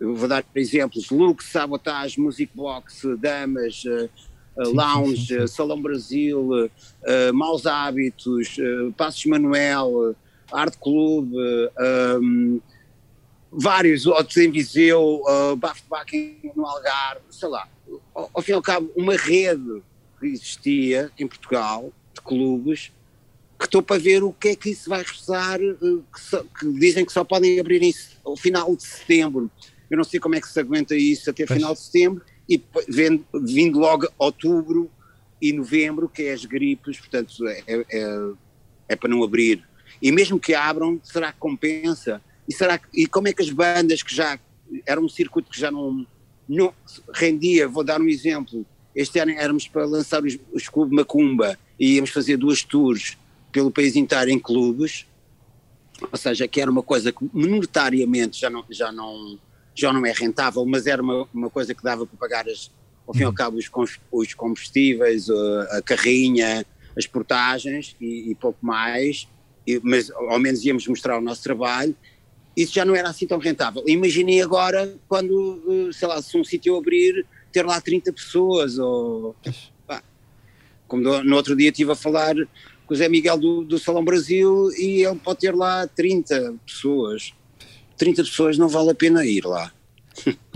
vou 0.00 0.28
dar 0.28 0.44
exemplos, 0.54 1.10
Lux, 1.10 1.46
Sabotage, 1.46 2.20
Music 2.20 2.50
Box, 2.54 3.02
Damas, 3.18 3.84
uh, 3.84 4.08
Lounge, 4.56 5.26
sim, 5.26 5.40
sim. 5.40 5.46
Salão 5.46 5.80
Brasil, 5.80 6.40
uh, 6.40 7.34
Maus 7.34 7.66
Hábitos, 7.66 8.56
uh, 8.58 8.92
Passos 8.92 9.24
Manuel, 9.26 10.14
Art 10.52 10.76
Club, 10.78 11.32
um, 12.20 12.60
vários 13.50 14.06
outros 14.06 14.36
em 14.36 14.50
Viseu, 14.50 15.22
uh, 15.24 15.56
Bafo 15.56 15.82
de 16.06 16.52
no 16.54 16.66
Algarve, 16.66 17.22
sei 17.30 17.48
lá. 17.48 17.68
Ao, 18.14 18.30
ao 18.34 18.42
fim 18.42 18.52
e 18.52 18.54
ao 18.54 18.62
cabo, 18.62 18.90
uma 18.96 19.16
rede 19.16 19.82
que 20.18 20.26
existia 20.26 21.10
em 21.18 21.26
Portugal, 21.26 21.92
de 22.14 22.20
clubes 22.20 22.92
que 23.58 23.64
estou 23.64 23.82
para 23.82 24.00
ver 24.00 24.22
o 24.22 24.32
que 24.32 24.50
é 24.50 24.56
que 24.56 24.70
isso 24.70 24.88
vai 24.88 25.00
eh, 25.00 25.04
que, 25.04 26.58
que 26.60 26.72
dizem 26.78 27.04
que 27.04 27.12
só 27.12 27.24
podem 27.24 27.58
abrir 27.58 27.82
em, 27.82 27.92
ao 28.24 28.36
final 28.36 28.74
de 28.76 28.84
setembro. 28.84 29.50
Eu 29.90 29.96
não 29.96 30.04
sei 30.04 30.20
como 30.20 30.34
é 30.34 30.40
que 30.40 30.48
se 30.48 30.58
aguenta 30.60 30.94
isso 30.94 31.30
até 31.30 31.46
pois. 31.46 31.58
final 31.58 31.74
de 31.74 31.80
setembro 31.80 32.24
e 32.48 32.62
vendo, 32.88 33.24
vindo 33.42 33.78
logo 33.78 34.08
outubro 34.18 34.90
e 35.40 35.52
novembro, 35.52 36.08
que 36.08 36.24
é 36.24 36.32
as 36.32 36.44
gripes, 36.44 36.98
portanto 36.98 37.46
é, 37.46 37.62
é, 37.66 37.84
é, 37.90 38.32
é 38.88 38.96
para 38.96 39.08
não 39.08 39.22
abrir. 39.22 39.62
E 40.00 40.10
mesmo 40.12 40.38
que 40.38 40.54
abram, 40.54 41.00
será 41.02 41.32
que 41.32 41.38
compensa? 41.38 42.20
E, 42.48 42.54
será 42.54 42.78
que, 42.78 42.86
e 42.94 43.06
como 43.06 43.28
é 43.28 43.32
que 43.32 43.42
as 43.42 43.50
bandas 43.50 44.02
que 44.02 44.14
já 44.14 44.38
era 44.86 45.00
um 45.00 45.08
circuito 45.08 45.50
que 45.50 45.60
já 45.60 45.70
não, 45.70 46.06
não 46.48 46.72
rendia, 47.12 47.68
vou 47.68 47.84
dar 47.84 48.00
um 48.00 48.08
exemplo, 48.08 48.66
este 48.94 49.18
ano 49.18 49.32
éramos 49.32 49.68
para 49.68 49.84
lançar 49.84 50.24
os, 50.24 50.38
os 50.52 50.68
Clube 50.68 50.94
Macumba 50.94 51.58
e 51.78 51.94
íamos 51.94 52.10
fazer 52.10 52.36
duas 52.36 52.62
tours 52.62 53.16
pelo 53.52 53.70
país 53.70 53.96
inteiro 53.96 54.30
em 54.30 54.38
clubes, 54.38 55.06
ou 56.10 56.18
seja, 56.18 56.46
que 56.46 56.60
era 56.60 56.70
uma 56.70 56.82
coisa 56.82 57.12
que 57.12 57.28
monetariamente 57.32 58.40
já 58.40 58.50
não, 58.50 58.64
já 58.70 58.92
não, 58.92 59.38
já 59.78 59.92
não 59.92 60.04
é 60.04 60.12
rentável, 60.12 60.64
mas 60.66 60.86
era 60.86 61.00
uma, 61.00 61.28
uma 61.32 61.48
coisa 61.48 61.74
que 61.74 61.82
dava 61.82 62.04
para 62.04 62.18
pagar 62.18 62.48
as, 62.48 62.70
ao 63.06 63.14
fim 63.14 63.20
e 63.20 63.24
ao 63.24 63.30
uhum. 63.30 63.34
cabo 63.34 63.56
os, 63.56 63.70
os 64.10 64.34
combustíveis, 64.34 65.28
a, 65.70 65.82
carrinha, 65.82 66.66
as 66.96 67.06
portagens 67.06 67.94
e, 68.00 68.30
e 68.30 68.34
pouco 68.34 68.58
mais, 68.64 69.28
e, 69.66 69.80
mas 69.82 70.10
ao 70.10 70.38
menos 70.38 70.64
íamos 70.64 70.86
mostrar 70.88 71.16
o 71.16 71.20
nosso 71.20 71.42
trabalho, 71.42 71.94
isso 72.56 72.74
já 72.74 72.84
não 72.84 72.96
era 72.96 73.08
assim 73.08 73.24
tão 73.24 73.38
rentável. 73.38 73.84
Imaginei 73.86 74.42
agora 74.42 74.92
quando, 75.06 75.62
eh, 75.88 75.92
sei 75.92 76.08
lá, 76.08 76.20
se 76.20 76.36
um 76.36 76.42
sítio 76.42 76.76
abrir, 76.76 77.24
ter 77.52 77.64
lá 77.64 77.80
30 77.80 78.12
pessoas, 78.12 78.78
ou... 78.78 79.36
Pá, 79.86 80.02
como 80.88 81.22
no 81.22 81.36
outro 81.36 81.54
dia 81.54 81.68
estive 81.68 81.92
a 81.92 81.94
falar 81.94 82.34
com 82.84 82.94
o 82.94 82.96
Zé 82.96 83.08
Miguel 83.08 83.38
do, 83.38 83.62
do 83.62 83.78
Salão 83.78 84.04
Brasil 84.04 84.72
e 84.72 85.04
ele 85.04 85.20
pode 85.20 85.38
ter 85.38 85.54
lá 85.54 85.86
30 85.86 86.56
pessoas. 86.66 87.32
30 87.98 88.22
pessoas 88.22 88.56
não 88.56 88.68
vale 88.68 88.90
a 88.90 88.94
pena 88.94 89.26
ir 89.26 89.44
lá. 89.44 89.72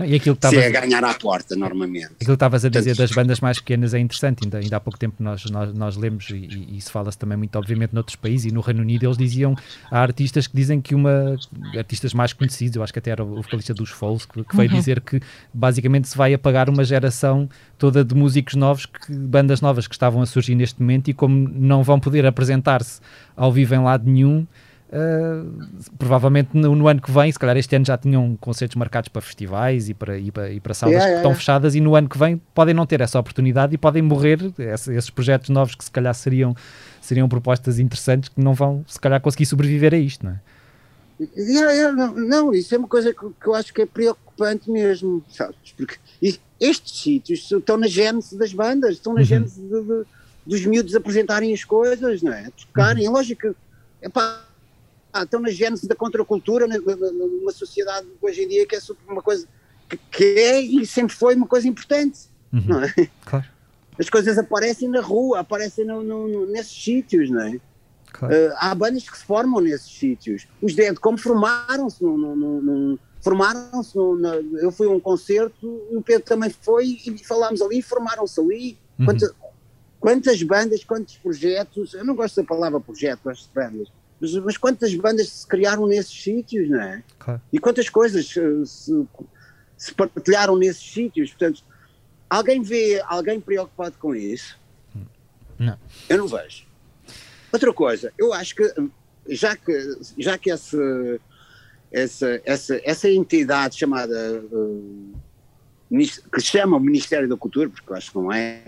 E 0.05 0.15
aquilo 0.15 0.35
que 0.35 0.47
Se 0.47 0.57
é 0.57 0.69
ganhar 0.69 1.03
à 1.03 1.13
porta, 1.13 1.55
normalmente. 1.55 2.05
Aquilo 2.05 2.25
que 2.25 2.31
estavas 2.31 2.65
a 2.65 2.69
dizer 2.69 2.95
das 2.95 3.11
bandas 3.11 3.39
mais 3.39 3.59
pequenas 3.59 3.93
é 3.93 3.99
interessante. 3.99 4.43
Ainda, 4.43 4.57
ainda 4.57 4.77
há 4.77 4.79
pouco 4.79 4.99
tempo 4.99 5.15
nós, 5.19 5.45
nós, 5.45 5.73
nós 5.73 5.95
lemos, 5.95 6.29
e, 6.29 6.35
e 6.35 6.77
isso 6.77 6.91
fala-se 6.91 7.17
também 7.17 7.37
muito, 7.37 7.55
obviamente, 7.57 7.93
noutros 7.93 8.15
países, 8.15 8.51
e 8.51 8.53
no 8.53 8.61
Reino 8.61 8.81
Unido 8.81 9.05
eles 9.05 9.17
diziam, 9.17 9.55
há 9.89 9.99
artistas 9.99 10.47
que 10.47 10.55
dizem 10.55 10.81
que 10.81 10.93
uma. 10.93 11.37
artistas 11.77 12.13
mais 12.13 12.33
conhecidos, 12.33 12.75
eu 12.75 12.83
acho 12.83 12.91
que 12.91 12.99
até 12.99 13.11
era 13.11 13.23
o 13.23 13.41
vocalista 13.41 13.73
dos 13.73 13.89
Foles, 13.89 14.25
que, 14.25 14.43
que 14.43 14.55
veio 14.55 14.69
uhum. 14.69 14.77
dizer 14.77 14.99
que 14.99 15.21
basicamente 15.53 16.07
se 16.07 16.17
vai 16.17 16.33
apagar 16.33 16.69
uma 16.69 16.83
geração 16.83 17.49
toda 17.77 18.03
de 18.03 18.13
músicos 18.13 18.55
novos, 18.55 18.85
que, 18.85 19.13
bandas 19.13 19.61
novas 19.61 19.87
que 19.87 19.95
estavam 19.95 20.21
a 20.21 20.25
surgir 20.25 20.55
neste 20.55 20.81
momento, 20.81 21.09
e 21.09 21.13
como 21.13 21.49
não 21.49 21.83
vão 21.83 21.99
poder 21.99 22.25
apresentar-se 22.25 22.99
ao 23.35 23.51
vivo 23.51 23.75
em 23.75 23.83
lado 23.83 24.09
nenhum 24.09 24.45
Uh, 24.93 25.89
provavelmente 25.97 26.49
no, 26.53 26.75
no, 26.75 26.87
ano 26.87 27.01
que 27.01 27.09
vem, 27.11 27.31
se 27.31 27.39
calhar 27.39 27.57
este 27.57 27.75
ano 27.75 27.83
já 27.83 27.97
tinham 27.97 28.37
concertos 28.39 28.75
marcados 28.75 29.07
para 29.07 29.23
festivais 29.23 29.89
e 29.89 29.93
para, 29.95 30.19
e 30.19 30.29
para, 30.31 30.51
e 30.51 30.59
para 30.59 30.75
salas 30.75 30.91
yeah, 30.91 31.05
que 31.05 31.09
yeah, 31.09 31.19
estão 31.19 31.31
yeah. 31.31 31.39
fechadas 31.39 31.73
e 31.73 31.81
no 31.81 31.95
ano 31.95 32.07
que 32.07 32.15
vem 32.15 32.39
podem 32.53 32.75
não 32.75 32.85
ter 32.85 33.01
essa 33.01 33.19
oportunidade 33.19 33.73
e 33.73 33.77
podem 33.77 34.03
morrer 34.03 34.53
esses 34.59 35.09
projetos 35.09 35.49
novos 35.49 35.73
que 35.73 35.83
se 35.83 35.89
calhar 35.89 36.13
seriam, 36.13 36.55
seriam 37.01 37.27
propostas 37.27 37.79
interessantes 37.79 38.29
que 38.29 38.39
não 38.39 38.53
vão 38.53 38.85
se 38.87 38.99
calhar 38.99 39.19
conseguir 39.19 39.47
sobreviver 39.47 39.95
a 39.95 39.97
isto, 39.97 40.27
não 40.27 40.33
é? 40.33 40.39
não, 41.91 42.13
não, 42.13 42.53
isso 42.53 42.75
é 42.75 42.77
uma 42.77 42.87
coisa 42.87 43.11
que, 43.11 43.19
que, 43.41 43.47
eu 43.47 43.55
acho 43.55 43.73
que 43.73 43.81
é 43.81 43.87
preocupante 43.87 44.69
mesmo, 44.69 45.23
sabes? 45.27 45.57
Porque 45.75 45.97
estes 46.59 47.01
sítios 47.01 47.51
estão 47.51 47.77
na 47.77 47.87
gênese 47.87 48.37
das 48.37 48.53
bandas, 48.53 48.93
estão 48.93 49.13
na 49.13 49.21
uhum. 49.21 49.25
gênese 49.25 49.59
de, 49.59 49.81
de, 49.81 50.03
dos 50.45 50.65
miúdos 50.67 50.93
apresentarem 50.93 51.51
as 51.51 51.63
coisas, 51.63 52.21
não 52.21 52.31
é? 52.31 52.51
Tocarem, 52.51 53.07
uhum. 53.07 53.13
lógico 53.13 53.41
que, 53.41 54.05
epá, 54.05 54.21
ah, 54.21 54.52
estão 55.21 55.39
na 55.39 55.49
gênese 55.49 55.87
da 55.87 55.95
contracultura 55.95 56.67
numa 56.67 57.51
sociedade 57.51 58.07
hoje 58.21 58.43
em 58.43 58.47
dia 58.47 58.65
que 58.65 58.75
é 58.75 58.79
uma 59.07 59.21
coisa 59.21 59.47
que, 60.11 60.23
é 60.23 60.59
e 60.59 60.85
sempre 60.85 61.15
foi 61.15 61.35
uma 61.35 61.47
coisa 61.47 61.67
importante, 61.67 62.21
uhum. 62.51 62.63
não 62.67 62.83
é? 62.83 62.93
Claro. 63.25 63.45
As 63.99 64.09
coisas 64.09 64.37
aparecem 64.37 64.89
na 64.89 65.01
rua, 65.01 65.39
aparecem 65.39 65.85
no, 65.85 66.01
no, 66.01 66.47
nesses 66.47 66.83
sítios, 66.83 67.29
não 67.29 67.41
é? 67.41 67.59
Claro. 68.11 68.33
Uh, 68.33 68.53
há 68.57 68.73
bandas 68.73 69.07
que 69.07 69.17
se 69.17 69.23
formam 69.23 69.61
nesses 69.61 69.91
sítios. 69.91 70.47
Os 70.61 70.73
Dead 70.75 70.95
como 70.97 71.17
formaram-se 71.17 71.99
formaram-se 73.21 73.97
eu 74.61 74.71
fui 74.71 74.85
a 74.87 74.89
um 74.89 74.99
concerto 74.99 75.65
o 75.91 76.01
Pedro 76.01 76.25
também 76.25 76.49
foi 76.49 76.99
e 77.05 77.17
falámos 77.23 77.61
ali 77.61 77.81
formaram-se 77.81 78.37
ali 78.39 78.77
uhum. 78.99 79.05
quantas, 79.05 79.33
quantas 79.97 80.43
bandas, 80.43 80.83
quantos 80.83 81.17
projetos 81.17 81.93
eu 81.93 82.03
não 82.03 82.15
gosto 82.15 82.41
da 82.41 82.43
palavra 82.47 82.81
projeto, 82.81 83.21
gosto 83.23 83.47
de 83.47 83.55
bandas 83.55 83.87
mas, 84.23 84.33
mas 84.35 84.57
quantas 84.57 84.95
bandas 84.95 85.27
se 85.27 85.47
criaram 85.47 85.85
nesses 85.85 86.23
sítios, 86.23 86.69
não 86.69 86.81
é? 86.81 87.03
Claro. 87.19 87.41
E 87.51 87.59
quantas 87.59 87.89
coisas 87.89 88.27
se, 88.27 89.05
se 89.77 89.93
partilharam 89.93 90.55
nesses 90.55 90.93
sítios. 90.93 91.31
Portanto, 91.31 91.61
alguém 92.29 92.61
vê 92.61 93.03
alguém 93.05 93.41
preocupado 93.41 93.97
com 93.99 94.15
isso? 94.15 94.57
Não. 95.59 95.77
Eu 96.07 96.17
não 96.19 96.27
vejo. 96.27 96.65
Outra 97.51 97.73
coisa, 97.73 98.13
eu 98.17 98.33
acho 98.33 98.55
que 98.55 98.73
já 99.27 99.55
que, 99.55 99.97
já 100.17 100.37
que 100.37 100.49
essa, 100.49 101.19
essa, 101.91 102.41
essa, 102.45 102.81
essa 102.83 103.09
entidade 103.09 103.77
chamada 103.77 104.41
uh, 104.51 105.19
que 105.91 106.41
se 106.41 106.47
chama 106.47 106.77
o 106.77 106.79
Ministério 106.79 107.27
da 107.27 107.37
Cultura, 107.37 107.69
porque 107.69 107.91
eu 107.91 107.95
acho 107.95 108.11
que 108.11 108.17
não 108.17 108.31
é, 108.31 108.63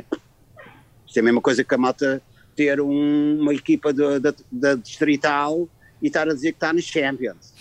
isto 1.07 1.17
é 1.17 1.19
a 1.19 1.23
mesma 1.23 1.41
coisa 1.41 1.63
que 1.63 1.73
a 1.73 1.77
malta 1.77 2.21
ter 2.55 2.79
um, 2.81 3.39
uma 3.41 3.53
equipa 3.53 3.93
da 3.93 4.75
Distrital 4.75 5.67
e 6.01 6.07
estar 6.07 6.27
a 6.29 6.33
dizer 6.33 6.51
que 6.51 6.57
está 6.57 6.73
nos 6.73 6.85
Champions. 6.85 7.53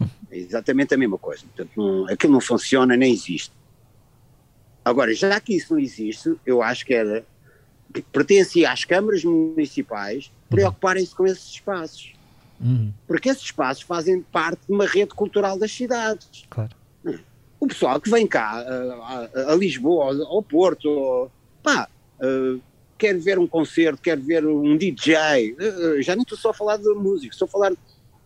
É 0.30 0.36
exatamente 0.36 0.92
a 0.92 0.98
mesma 0.98 1.16
coisa. 1.16 1.42
Portanto, 1.46 1.70
não, 1.74 2.06
aquilo 2.06 2.34
não 2.34 2.40
funciona 2.42 2.94
nem 2.98 3.10
existe. 3.10 3.50
Agora, 4.84 5.14
já 5.14 5.40
que 5.40 5.56
isso 5.56 5.72
não 5.72 5.80
existe, 5.80 6.34
eu 6.44 6.62
acho 6.62 6.84
que 6.84 6.92
era 6.92 7.24
pertencia 8.12 8.70
às 8.70 8.84
câmaras 8.84 9.24
municipais 9.24 10.30
preocuparem-se 10.50 11.14
com 11.14 11.26
esses 11.26 11.48
espaços. 11.52 12.12
Uhum. 12.60 12.92
Porque 13.06 13.28
esses 13.28 13.44
espaços 13.44 13.82
fazem 13.82 14.20
parte 14.20 14.60
de 14.66 14.72
uma 14.74 14.86
rede 14.86 15.14
cultural 15.14 15.58
das 15.58 15.72
cidades. 15.72 16.44
Claro. 16.50 16.76
O 17.60 17.66
pessoal 17.66 18.00
que 18.00 18.10
vem 18.10 18.26
cá 18.26 18.60
a, 18.60 19.28
a, 19.34 19.52
a 19.52 19.56
Lisboa, 19.56 20.12
ao, 20.12 20.36
ao 20.36 20.42
Porto, 20.42 21.30
pá, 21.62 21.88
uh, 22.20 22.60
quer 22.98 23.16
ver 23.16 23.38
um 23.38 23.46
concerto, 23.46 24.02
quer 24.02 24.18
ver 24.18 24.44
um 24.44 24.76
DJ, 24.76 25.14
eh, 25.14 25.54
eh, 25.58 26.02
já 26.02 26.14
nem 26.16 26.22
estou 26.22 26.36
só 26.36 26.50
a 26.50 26.54
falar 26.54 26.76
de 26.76 26.88
música, 26.94 27.32
estou 27.32 27.46
a 27.46 27.50
falar 27.50 27.72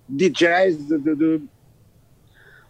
de 0.09 0.31
DJs, 0.31 0.88
de, 0.88 0.99
de, 0.99 1.43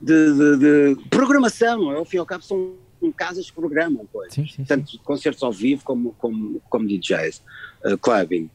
de, 0.00 0.56
de 0.96 1.08
programação, 1.08 1.90
ao 1.90 2.04
fim 2.04 2.16
e 2.16 2.20
ao 2.20 2.26
cabo 2.26 2.42
são 2.42 2.74
casas 3.16 3.48
que 3.48 3.54
programam 3.54 4.06
coisas, 4.06 4.34
sim, 4.34 4.46
sim, 4.46 4.64
tanto 4.64 4.90
sim. 4.90 4.98
concertos 4.98 5.42
ao 5.42 5.52
vivo 5.52 5.84
como, 5.84 6.12
como, 6.14 6.60
como 6.68 6.86
DJs, 6.86 7.42
uh, 7.84 7.96
clubbing. 7.98 8.50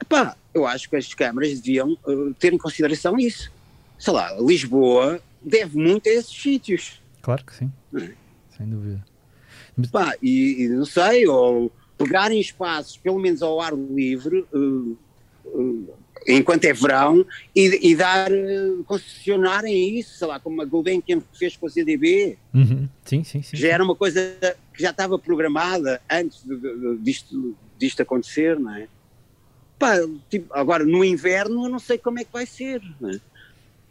Epá, 0.00 0.36
eu 0.54 0.66
acho 0.66 0.88
que 0.88 0.96
as 0.96 1.12
câmaras 1.12 1.60
deviam 1.60 1.92
uh, 2.06 2.34
ter 2.34 2.52
em 2.52 2.58
consideração 2.58 3.18
isso. 3.18 3.52
Sei 3.98 4.12
lá, 4.12 4.32
Lisboa 4.40 5.20
deve 5.42 5.76
muito 5.76 6.08
a 6.08 6.12
esses 6.12 6.34
sítios. 6.34 7.00
Claro 7.20 7.44
que 7.44 7.54
sim, 7.54 7.70
é? 7.94 8.10
sem 8.56 8.68
dúvida. 8.68 9.04
Pá, 9.92 10.14
e, 10.22 10.64
e, 10.64 10.68
não 10.68 10.84
sei, 10.84 11.26
ou 11.26 11.70
pegarem 12.00 12.40
espaços, 12.40 12.96
pelo 12.96 13.18
menos 13.18 13.42
ao 13.42 13.60
ar 13.60 13.74
livre, 13.74 14.46
uh, 14.54 14.96
uh, 15.44 15.94
enquanto 16.26 16.64
é 16.64 16.72
verão, 16.72 17.24
e, 17.54 17.90
e 17.90 17.94
dar, 17.94 18.30
uh, 18.32 18.82
concessionarem 18.84 19.98
isso, 19.98 20.16
sei 20.16 20.26
lá, 20.26 20.40
como 20.40 20.62
a 20.62 20.64
Gulbenkian 20.64 21.20
fez 21.34 21.56
com 21.56 21.66
a 21.66 21.70
CDB. 21.70 22.38
Uhum. 22.54 22.88
Sim, 23.04 23.22
sim, 23.22 23.42
sim. 23.42 23.56
Já 23.56 23.68
era 23.68 23.84
uma 23.84 23.94
coisa 23.94 24.34
que 24.72 24.82
já 24.82 24.90
estava 24.90 25.18
programada 25.18 26.00
antes 26.10 26.42
de, 26.42 26.56
de, 26.56 26.96
disto, 26.98 27.56
disto 27.78 28.00
acontecer, 28.00 28.58
não 28.58 28.74
é? 28.74 28.88
Pá, 29.78 29.96
tipo, 30.28 30.52
agora 30.54 30.84
no 30.84 31.04
inverno 31.04 31.64
eu 31.64 31.70
não 31.70 31.78
sei 31.78 31.98
como 31.98 32.18
é 32.18 32.24
que 32.24 32.32
vai 32.32 32.46
ser, 32.46 32.82
não 33.00 33.10
é? 33.10 33.20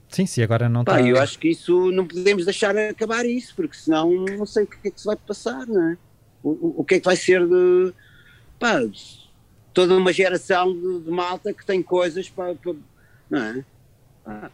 Sim, 0.10 0.26
sim, 0.26 0.42
agora 0.42 0.68
não 0.68 0.82
está. 0.82 1.00
Eu 1.02 1.20
acho 1.20 1.38
que 1.38 1.50
isso 1.50 1.92
não 1.92 2.08
podemos 2.08 2.44
deixar 2.44 2.76
acabar 2.76 3.26
isso, 3.26 3.56
porque 3.56 3.78
senão 3.78 4.10
não 4.26 4.46
sei 4.46 4.64
o 4.64 4.68
que 4.68 4.88
é 4.88 4.92
que 4.92 5.00
se 5.00 5.06
vai 5.06 5.16
passar, 5.16 5.68
não 5.68 5.92
é? 5.92 5.98
O, 6.44 6.82
o 6.82 6.84
que 6.84 6.96
é 6.96 7.00
que 7.00 7.06
vai 7.06 7.16
ser 7.16 7.48
de 7.48 7.94
pá, 8.60 8.80
toda 9.74 9.96
uma 9.96 10.14
geração 10.14 10.74
de, 10.74 11.00
de, 11.02 11.12
malta 11.12 11.54
que 11.54 11.66
tem 11.66 11.82
coisas 11.82 12.30
para, 12.30 12.56
para 12.56 12.74
não 13.30 13.40
é? 13.40 13.66
Ah. 14.26 14.52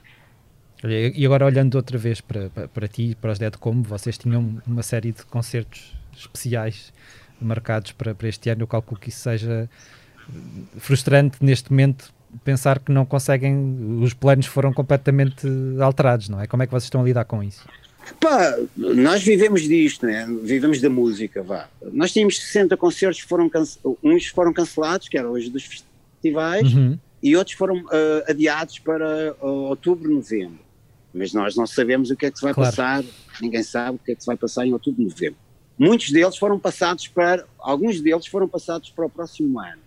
E 0.83 1.25
agora 1.25 1.45
olhando 1.45 1.75
outra 1.75 1.97
vez 1.97 2.21
para, 2.21 2.49
para, 2.49 2.67
para 2.67 2.87
ti, 2.87 3.17
para 3.19 3.31
os 3.31 3.39
Dead 3.39 3.55
Como, 3.57 3.81
vocês 3.81 4.17
tinham 4.17 4.61
uma 4.67 4.83
série 4.83 5.11
de 5.11 5.25
concertos 5.25 5.95
especiais 6.15 6.93
marcados 7.41 7.91
para, 7.91 8.13
para 8.13 8.27
este 8.27 8.49
ano, 8.49 8.63
eu 8.63 8.67
calculo 8.67 8.99
que 8.99 9.09
isso 9.09 9.21
seja 9.21 9.69
frustrante 10.77 11.37
neste 11.41 11.71
momento 11.71 12.13
pensar 12.43 12.79
que 12.79 12.91
não 12.91 13.05
conseguem, 13.05 13.99
os 14.01 14.13
planos 14.13 14.45
foram 14.45 14.73
completamente 14.73 15.47
alterados, 15.81 16.29
não 16.29 16.41
é? 16.41 16.47
Como 16.47 16.61
é 16.63 16.65
que 16.65 16.71
vocês 16.71 16.85
estão 16.85 17.01
a 17.01 17.03
lidar 17.03 17.25
com 17.25 17.41
isso? 17.41 17.65
Pá, 18.19 18.57
nós 18.75 19.23
vivemos 19.23 19.61
disto, 19.61 20.05
né? 20.05 20.27
vivemos 20.43 20.79
da 20.79 20.89
música, 20.89 21.41
vá. 21.41 21.67
Nós 21.91 22.11
tínhamos 22.11 22.39
60 22.39 22.77
concertos, 22.77 23.19
foram 23.21 23.49
uns 24.03 24.27
foram 24.27 24.53
cancelados, 24.53 25.07
que 25.07 25.17
eram 25.17 25.31
hoje 25.31 25.49
dos 25.49 25.63
festivais, 25.63 26.73
uhum. 26.73 26.97
e 27.21 27.35
outros 27.35 27.55
foram 27.55 27.77
uh, 27.77 28.23
adiados 28.27 28.79
para 28.79 29.33
uh, 29.41 29.45
outubro, 29.45 30.09
novembro. 30.11 30.59
Mas 31.13 31.33
nós 31.33 31.55
não 31.55 31.65
sabemos 31.65 32.11
o 32.11 32.15
que 32.15 32.25
é 32.25 32.31
que 32.31 32.37
se 32.37 32.43
vai 32.43 32.53
claro. 32.53 32.69
passar, 32.69 33.03
ninguém 33.41 33.63
sabe 33.63 33.95
o 33.95 33.99
que 33.99 34.11
é 34.11 34.15
que 34.15 34.21
se 34.21 34.27
vai 34.27 34.37
passar 34.37 34.65
em 34.65 34.73
outubro, 34.73 35.03
novembro. 35.03 35.39
Muitos 35.77 36.11
deles 36.11 36.37
foram 36.37 36.59
passados 36.59 37.07
para, 37.07 37.45
alguns 37.59 38.01
deles 38.01 38.27
foram 38.27 38.47
passados 38.47 38.89
para 38.89 39.05
o 39.05 39.09
próximo 39.09 39.59
ano. 39.59 39.81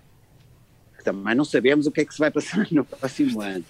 Também 1.04 1.34
não 1.34 1.44
sabemos 1.44 1.86
o 1.86 1.90
que 1.90 2.00
é 2.00 2.04
que 2.04 2.12
se 2.12 2.18
vai 2.18 2.30
passar 2.30 2.66
no 2.72 2.84
próximo 2.84 3.40
ano. 3.40 3.64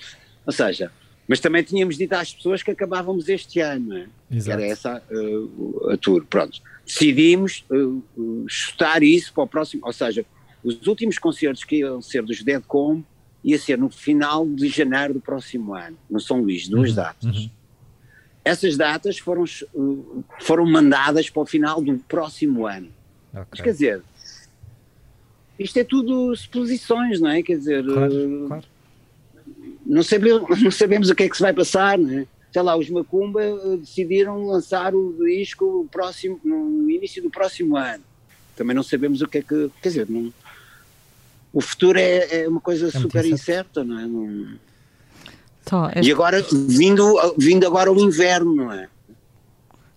Ou 0.46 0.52
seja, 0.52 0.90
mas 1.28 1.40
também 1.40 1.62
tínhamos 1.62 1.98
dito 1.98 2.14
às 2.14 2.32
pessoas 2.32 2.62
que 2.62 2.70
acabávamos 2.70 3.28
este 3.28 3.60
ano, 3.60 3.94
é? 3.94 4.06
era 4.46 4.64
essa 4.64 5.02
uh, 5.10 5.90
a 5.90 5.96
tour. 5.98 6.24
Pronto, 6.24 6.62
decidimos 6.86 7.66
uh, 7.70 8.02
chutar 8.48 9.02
isso 9.02 9.34
para 9.34 9.44
o 9.44 9.46
próximo, 9.46 9.82
ou 9.84 9.92
seja, 9.92 10.24
os 10.64 10.86
últimos 10.86 11.18
concertos 11.18 11.62
que 11.64 11.76
iam 11.76 12.00
ser 12.00 12.22
dos 12.22 12.42
Deadcom 12.42 13.02
ia 13.44 13.58
ser 13.58 13.76
no 13.76 13.90
final 13.90 14.46
de 14.46 14.68
janeiro 14.68 15.14
do 15.14 15.20
próximo 15.20 15.74
ano, 15.74 15.98
no 16.10 16.18
São 16.18 16.40
Luís, 16.40 16.66
duas 16.66 16.90
uhum, 16.90 16.96
datas. 16.96 17.36
Uhum. 17.36 17.50
Essas 18.42 18.76
datas 18.78 19.18
foram, 19.18 19.44
foram 20.40 20.64
mandadas 20.64 21.28
para 21.28 21.42
o 21.42 21.46
final 21.46 21.82
do 21.82 21.98
próximo 21.98 22.66
ano. 22.66 22.88
Okay. 23.30 23.44
Mas, 23.50 23.60
quer 23.60 23.72
dizer, 23.72 24.02
isto 25.58 25.78
é 25.78 25.84
tudo 25.84 26.34
suposições, 26.34 27.20
não 27.20 27.28
é? 27.28 27.42
Quer 27.42 27.58
dizer, 27.58 27.84
claro, 27.84 28.44
claro 28.48 28.64
não 29.88 30.02
sabemos, 30.02 30.48
não 30.62 30.70
sabemos 30.70 31.10
o 31.10 31.14
que 31.14 31.24
é 31.24 31.28
que 31.28 31.36
se 31.36 31.42
vai 31.42 31.52
passar, 31.52 31.98
né? 31.98 32.26
sei 32.52 32.62
lá, 32.62 32.76
os 32.76 32.88
Macumba 32.88 33.42
eh, 33.42 33.76
decidiram 33.78 34.46
lançar 34.46 34.94
o 34.94 35.16
disco 35.24 35.86
próximo, 35.90 36.40
no 36.44 36.90
início 36.90 37.22
do 37.22 37.30
próximo 37.30 37.76
ano. 37.76 38.02
Também 38.56 38.74
não 38.74 38.82
sabemos 38.82 39.22
o 39.22 39.28
que 39.28 39.38
é 39.38 39.42
que. 39.42 39.70
Quer 39.82 39.88
dizer, 39.88 40.06
não, 40.08 40.32
o 41.52 41.60
futuro 41.60 41.98
é, 41.98 42.42
é 42.42 42.48
uma 42.48 42.60
coisa 42.60 42.88
é 42.88 42.90
super 42.90 43.24
incerta, 43.24 43.84
não 43.84 43.98
é? 43.98 44.06
Não, 44.06 44.58
então, 45.62 45.90
E 46.02 46.10
agora, 46.10 46.44
vindo, 46.66 47.34
vindo 47.36 47.66
agora 47.66 47.92
o 47.92 48.00
inverno, 48.00 48.54
não 48.54 48.72
é? 48.72 48.88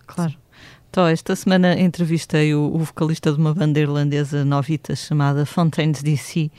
Claro. 0.06 0.34
Então, 0.90 1.06
esta 1.06 1.34
semana 1.34 1.80
entrevistei 1.80 2.54
o, 2.54 2.70
o 2.74 2.78
vocalista 2.80 3.32
de 3.32 3.38
uma 3.38 3.54
banda 3.54 3.80
irlandesa 3.80 4.44
novita 4.44 4.94
chamada 4.94 5.46
Fontaines 5.46 6.02
DC 6.02 6.50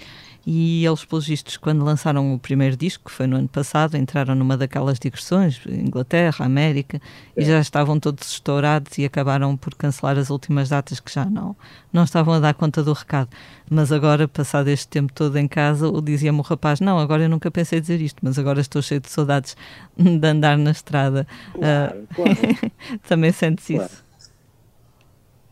e 0.45 0.85
eles, 0.85 1.05
pelos 1.05 1.25
vistos, 1.25 1.55
quando 1.55 1.85
lançaram 1.85 2.33
o 2.33 2.39
primeiro 2.39 2.75
disco, 2.75 3.05
que 3.05 3.11
foi 3.11 3.25
no 3.25 3.37
ano 3.37 3.47
passado, 3.47 3.95
entraram 3.95 4.35
numa 4.35 4.57
daquelas 4.57 4.99
digressões, 4.99 5.61
Inglaterra, 5.65 6.45
América, 6.45 6.99
é. 7.35 7.41
e 7.41 7.45
já 7.45 7.61
estavam 7.61 7.97
todos 7.97 8.29
estourados 8.29 8.97
e 8.97 9.05
acabaram 9.05 9.55
por 9.55 9.73
cancelar 9.73 10.17
as 10.17 10.29
últimas 10.29 10.67
datas 10.67 10.99
que 10.99 11.13
já 11.13 11.23
não, 11.23 11.55
não 11.93 12.03
estavam 12.03 12.33
a 12.33 12.39
dar 12.41 12.53
conta 12.53 12.83
do 12.83 12.91
recado. 12.91 13.29
Mas 13.69 13.89
agora, 13.89 14.27
passado 14.27 14.67
este 14.67 14.89
tempo 14.89 15.13
todo 15.13 15.37
em 15.37 15.47
casa, 15.47 15.89
dizia-me 16.03 16.39
o 16.39 16.41
rapaz: 16.41 16.81
Não, 16.81 16.99
agora 16.99 17.23
eu 17.23 17.29
nunca 17.29 17.49
pensei 17.49 17.79
dizer 17.79 18.01
isto, 18.01 18.17
mas 18.21 18.37
agora 18.37 18.59
estou 18.59 18.81
cheio 18.81 18.99
de 18.99 19.09
saudades 19.09 19.55
de 19.95 20.27
andar 20.27 20.57
na 20.57 20.71
estrada. 20.71 21.25
Claro, 21.53 21.99
uh, 21.99 22.15
claro. 22.15 22.71
Também 23.07 23.31
sentes 23.31 23.67
claro. 23.67 23.85
isso? 23.85 24.03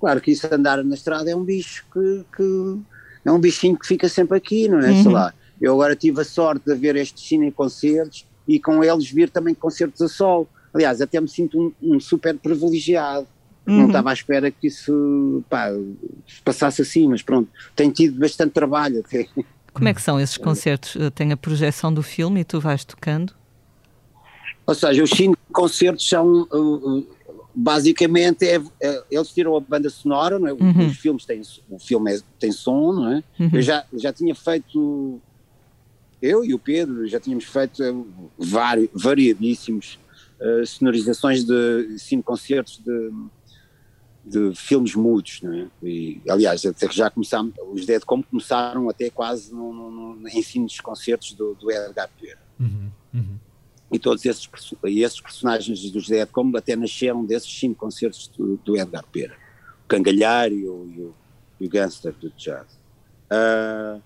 Claro 0.01 0.19
que 0.19 0.31
isso 0.31 0.53
andar 0.53 0.83
na 0.83 0.95
estrada 0.95 1.31
é 1.31 1.36
um 1.36 1.45
bicho 1.45 1.86
que, 1.93 2.25
que 2.36 2.81
é 3.23 3.31
um 3.31 3.39
bichinho 3.39 3.77
que 3.77 3.87
fica 3.87 4.09
sempre 4.09 4.37
aqui, 4.37 4.67
não 4.67 4.79
é? 4.79 4.89
Uhum. 4.89 5.03
Sei 5.03 5.11
lá. 5.11 5.33
Eu 5.59 5.73
agora 5.73 5.95
tive 5.95 6.21
a 6.21 6.23
sorte 6.23 6.65
de 6.65 6.75
ver 6.75 6.95
estes 6.95 7.27
cine 7.27 7.51
concertos 7.51 8.25
e 8.47 8.59
com 8.59 8.83
eles 8.83 9.09
vir 9.11 9.29
também 9.29 9.53
concertos 9.53 10.01
a 10.01 10.07
sol. 10.07 10.49
Aliás, 10.73 11.01
até 11.01 11.21
me 11.21 11.27
sinto 11.27 11.59
um, 11.81 11.95
um 11.95 11.99
super 11.99 12.35
privilegiado. 12.37 13.27
Uhum. 13.67 13.77
Não 13.77 13.87
estava 13.87 14.09
à 14.09 14.13
espera 14.13 14.49
que 14.49 14.67
isso 14.67 15.43
pá, 15.47 15.69
passasse 16.43 16.81
assim, 16.81 17.07
mas 17.07 17.21
pronto, 17.21 17.47
tenho 17.75 17.91
tido 17.91 18.19
bastante 18.19 18.51
trabalho 18.51 19.01
até. 19.05 19.27
Como 19.71 19.87
é 19.87 19.93
que 19.93 20.01
são 20.01 20.19
esses 20.19 20.37
concertos? 20.37 20.97
Tem 21.13 21.31
a 21.31 21.37
projeção 21.37 21.93
do 21.93 22.01
filme 22.01 22.41
e 22.41 22.43
tu 22.43 22.59
vais 22.59 22.83
tocando? 22.83 23.33
Ou 24.65 24.75
seja, 24.75 25.03
os 25.03 25.09
cine 25.09 25.35
concertos 25.51 26.07
são 26.07 26.48
uh, 26.51 27.00
uh, 27.00 27.07
basicamente 27.53 28.46
é, 28.46 28.61
é, 28.81 29.03
eles 29.09 29.29
tiram 29.29 29.55
a 29.55 29.59
banda 29.59 29.90
sonora, 29.90 30.40
não 30.40 30.48
é? 30.48 30.53
Uhum. 30.53 30.87
Os 30.87 30.98
filmes 30.98 31.25
têm, 31.25 31.42
o 31.70 31.79
filme 31.79 32.16
é, 32.16 32.20
tem 32.40 32.51
som, 32.51 32.94
não 32.94 33.11
é? 33.11 33.24
Uhum. 33.40 33.50
Eu 33.53 33.61
já, 33.61 33.85
já 33.94 34.14
tinha 34.14 34.33
feito, 34.33 35.20
eu 36.22 36.44
e 36.44 36.53
o 36.53 36.59
Pedro 36.59 37.07
já 37.07 37.20
tínhamos 37.20 37.46
feito 37.46 37.83
eh, 37.83 37.94
vari, 38.37 38.90
variadíssimos 38.94 40.00
uh, 40.40 40.66
sonorizações 40.66 41.44
de 41.44 41.98
cinco 42.00 42.24
concertos 42.24 42.79
de, 42.79 43.11
de 44.25 44.55
filmes 44.55 44.96
mudos, 44.96 45.42
não 45.42 45.53
é? 45.53 45.68
E, 45.83 46.22
aliás, 46.29 46.66
até 46.66 46.87
que 46.87 46.96
já 46.96 47.09
começámos, 47.09 47.53
os 47.72 47.85
Dead 47.85 48.03
como 48.03 48.24
começaram 48.24 48.90
até 48.90 49.09
quase 49.09 49.53
no, 49.53 49.74
no, 49.74 50.16
no 50.16 50.29
ensino 50.29 50.66
dos 50.66 50.79
concertos 50.79 51.33
do, 51.33 51.55
do 51.55 51.72
Edgar 51.72 52.09
Pereira. 52.18 52.40
Uhum. 52.59 52.90
E 53.91 53.99
todos 53.99 54.25
esses, 54.25 54.49
esses 54.83 55.19
personagens 55.19 55.91
dos 55.91 56.07
Dead 56.07 56.27
Combo 56.29 56.57
até 56.57 56.75
nasceram 56.75 57.25
desses 57.25 57.51
cinco 57.51 57.75
concertos 57.75 58.27
do, 58.27 58.57
do 58.57 58.77
Edgar 58.77 59.03
Pera, 59.11 59.35
o 59.83 59.87
Cangalhar 59.87 60.51
e 60.51 60.65
o, 60.65 60.87
e 60.87 61.01
o, 61.01 61.13
e 61.59 61.67
o 61.67 61.69
Gangster 61.69 62.13
do 62.13 62.29
Jazz. 62.31 62.79
Uh, 63.29 64.01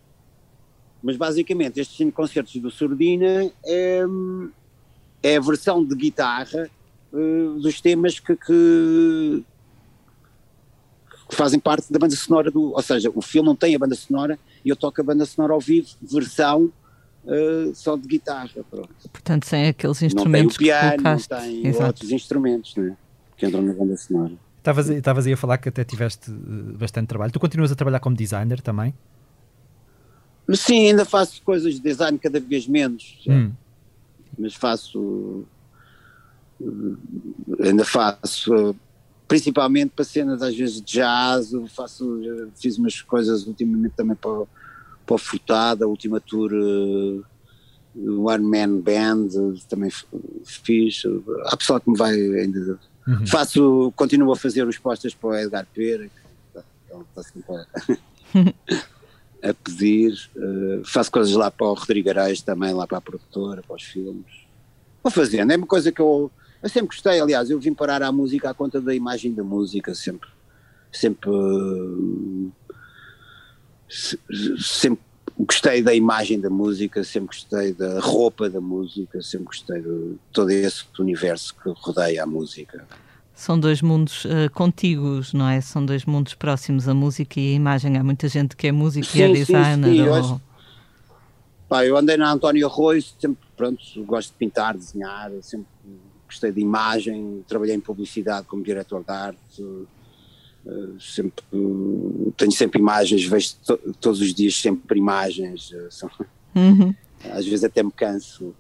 mas 1.04 1.18
basicamente 1.18 1.80
estes 1.80 1.96
cinco 1.96 2.14
concertos 2.14 2.56
do 2.56 2.72
Surdina 2.72 3.52
é, 3.64 4.02
é 5.22 5.38
a 5.38 5.40
versão 5.40 5.86
de 5.86 5.96
guitarra 5.96 6.70
uh, 7.14 7.60
dos 7.60 7.80
temas 7.80 8.20
que, 8.20 8.36
que, 8.36 9.44
que, 11.30 11.36
fazem 11.36 11.60
parte 11.60 11.94
da 11.94 12.00
banda 12.00 12.16
sonora 12.16 12.50
do, 12.50 12.74
ou 12.74 12.82
seja, 12.82 13.12
o 13.14 13.22
filme 13.22 13.48
não 13.48 13.56
tem 13.56 13.76
a 13.76 13.80
banda 13.80 13.94
sonora 13.94 14.40
e 14.64 14.70
eu 14.70 14.76
toco 14.76 15.00
a 15.00 15.04
banda 15.04 15.26
sonora 15.26 15.54
ao 15.54 15.60
vivo, 15.60 15.90
versão 16.02 16.74
uh, 17.26 17.74
só 17.76 17.96
de 17.96 18.08
guitarra. 18.08 18.64
Pronto. 18.70 18.90
Portanto, 19.12 19.46
sem 19.46 19.68
aqueles 19.68 20.02
instrumentos 20.02 20.58
não 20.58 20.66
tem 20.66 20.70
o 20.70 20.80
piano, 20.80 21.04
não 21.04 21.40
tem 21.40 21.68
Exato. 21.68 21.86
outros 21.86 22.12
instrumentos 22.12 22.76
né, 22.76 22.96
que 23.38 23.46
entram 23.46 23.62
na 23.62 23.74
banda 23.74 23.98
sonora. 23.98 24.34
Estavas 24.98 25.28
aí 25.28 25.34
a 25.34 25.38
falar 25.38 25.60
que 25.60 25.70
até 25.70 25.84
tiveste 25.84 26.32
eh, 26.32 26.78
bastante 26.78 27.08
trabalho. 27.08 27.32
Tu 27.32 27.40
continuas 27.40 27.72
a 27.72 27.76
trabalhar 27.76 28.00
como 28.00 28.16
designer 28.16 28.62
também? 28.62 28.96
Sim, 30.54 30.88
ainda 30.88 31.06
faço 31.06 31.42
coisas 31.44 31.76
de 31.76 31.80
design 31.80 32.18
cada 32.18 32.40
vez 32.40 32.68
menos. 32.68 33.24
Hum. 33.28 33.52
Mas 34.38 34.56
faço. 34.56 35.46
Eh, 36.60 37.68
ainda 37.68 37.86
faço. 37.86 38.76
Principalmente 39.28 39.92
para 39.96 40.06
cenas 40.06 40.42
às 40.42 40.56
vezes 40.56 40.82
de 40.82 40.94
jazz. 40.94 41.52
Faço, 41.70 42.20
fiz 42.56 42.80
umas 42.80 43.02
coisas 43.04 43.46
ultimamente 43.46 43.94
também 43.96 44.16
para, 44.16 44.46
para 45.06 45.16
o 45.16 45.20
Furtado, 45.20 45.84
a 45.84 45.88
última 45.88 46.20
tour 46.20 46.52
uh, 46.54 47.24
One 48.28 48.44
Man 48.44 48.82
Band, 48.82 49.30
também 49.70 49.90
fiz. 50.44 51.04
Há 51.46 51.56
pessoal 51.56 51.80
que 51.80 51.90
me 51.90 51.98
vai 51.98 52.14
ainda. 52.14 52.80
Uhum. 53.08 53.28
Faço, 53.28 53.94
continuo 53.96 54.32
a 54.32 54.36
fazer 54.36 54.68
os 54.68 54.78
postas 54.78 55.14
para 55.14 55.30
o 55.30 55.36
Edgar 55.36 55.68
Pera, 55.74 56.08
que 56.08 56.60
está, 56.92 57.24
sempre 57.24 57.56
a, 57.56 59.50
a 59.50 59.54
pedir. 59.54 60.14
Uh, 60.36 60.84
faço 60.84 61.12
coisas 61.12 61.34
lá 61.34 61.52
para 61.52 61.68
o 61.68 61.74
Rodrigo 61.74 62.10
Areis 62.10 62.42
também, 62.42 62.74
lá 62.74 62.88
para 62.88 62.98
a 62.98 63.02
produtora, 63.02 63.62
para 63.62 63.76
os 63.76 63.84
filmes. 63.84 64.46
Vou 65.04 65.12
fazendo, 65.12 65.52
é 65.52 65.56
uma 65.56 65.68
coisa 65.68 65.92
que 65.92 66.02
eu, 66.02 66.32
eu 66.64 66.70
sempre 66.70 66.88
gostei, 66.88 67.22
aliás, 67.22 67.50
eu 67.52 67.60
vim 67.60 67.74
parar 67.74 68.02
à 68.02 68.12
música 68.12 68.50
à 68.50 68.54
conta 68.54 68.82
da 68.82 68.94
imagem 68.94 69.34
da 69.34 69.44
música, 69.44 69.94
sempre. 69.94 70.30
Sempre. 70.92 71.30
Uh, 71.30 72.52
sempre 73.90 75.04
gostei 75.38 75.82
da 75.82 75.94
imagem 75.94 76.40
da 76.40 76.50
música, 76.50 77.04
sempre 77.04 77.28
gostei 77.28 77.74
da 77.74 78.00
roupa 78.00 78.50
da 78.50 78.62
música, 78.62 79.22
sempre 79.22 79.48
gostei 79.48 79.82
de 79.82 80.16
todo 80.32 80.50
esse 80.50 80.86
universo 81.00 81.56
que 81.56 81.72
rodeia 81.76 82.24
a 82.24 82.26
música. 82.26 82.86
São 83.34 83.60
dois 83.60 83.82
mundos 83.82 84.24
uh, 84.26 84.50
contíguos, 84.54 85.34
não 85.34 85.48
é? 85.48 85.60
São 85.60 85.86
dois 85.86 86.06
mundos 86.06 86.34
próximos, 86.34 86.88
a 86.88 86.94
música 86.94 87.38
e 87.38 87.52
a 87.52 87.56
imagem. 87.56 87.98
Há 87.98 88.04
muita 88.04 88.30
gente 88.30 88.56
que 88.56 88.68
é 88.68 88.72
músico 88.72 89.06
sim, 89.06 89.20
e 89.20 89.22
é 89.24 89.34
designer. 89.34 89.90
Sim, 89.90 89.96
sim. 89.98 90.08
Ou... 90.08 90.16
Hoje, 90.16 90.42
pá, 91.68 91.86
eu 91.86 91.98
andei 91.98 92.16
na 92.16 92.32
António 92.32 92.66
Arroio, 92.66 93.04
sempre, 93.20 93.46
pronto, 93.58 93.84
gosto 94.06 94.30
de 94.30 94.38
pintar, 94.38 94.78
desenhar, 94.78 95.32
sempre 95.42 95.68
gostei 96.26 96.52
de 96.52 96.62
imagem, 96.62 97.44
trabalhei 97.46 97.76
em 97.76 97.80
publicidade 97.80 98.48
como 98.48 98.64
diretor 98.64 99.04
de 99.04 99.12
arte, 99.12 99.64
sempre, 101.00 101.44
tenho 102.36 102.52
sempre 102.52 102.80
imagens, 102.80 103.26
vejo 103.26 103.56
to, 103.66 103.78
todos 104.00 104.22
os 104.22 104.34
dias 104.34 104.56
sempre 104.60 104.98
imagens, 104.98 105.72
uh, 105.72 105.92
são, 105.92 106.10
uhum. 106.56 106.94
às 107.32 107.46
vezes 107.46 107.64
até 107.64 107.84
me 107.84 107.92
canso. 107.92 108.54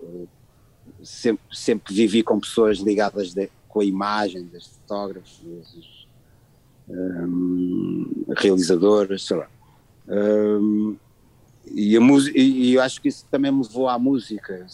sempre, 1.03 1.43
sempre 1.51 1.93
vivi 1.93 2.23
com 2.23 2.39
pessoas 2.39 2.77
ligadas 2.79 3.33
de, 3.33 3.49
com 3.67 3.79
a 3.79 3.85
imagem, 3.85 4.45
das 4.45 4.67
fotógrafos, 4.67 5.41
das, 5.43 6.05
um, 6.87 8.25
realizadoras, 8.37 9.23
sei 9.23 9.37
lá. 9.37 9.47
Um, 10.07 10.95
e, 11.67 11.97
a 11.97 12.01
e 12.35 12.73
eu 12.75 12.81
acho 12.81 13.01
que 13.01 13.07
isso 13.07 13.25
também 13.31 13.51
me 13.51 13.63
levou 13.63 13.89
à 13.89 13.97
música. 13.97 14.67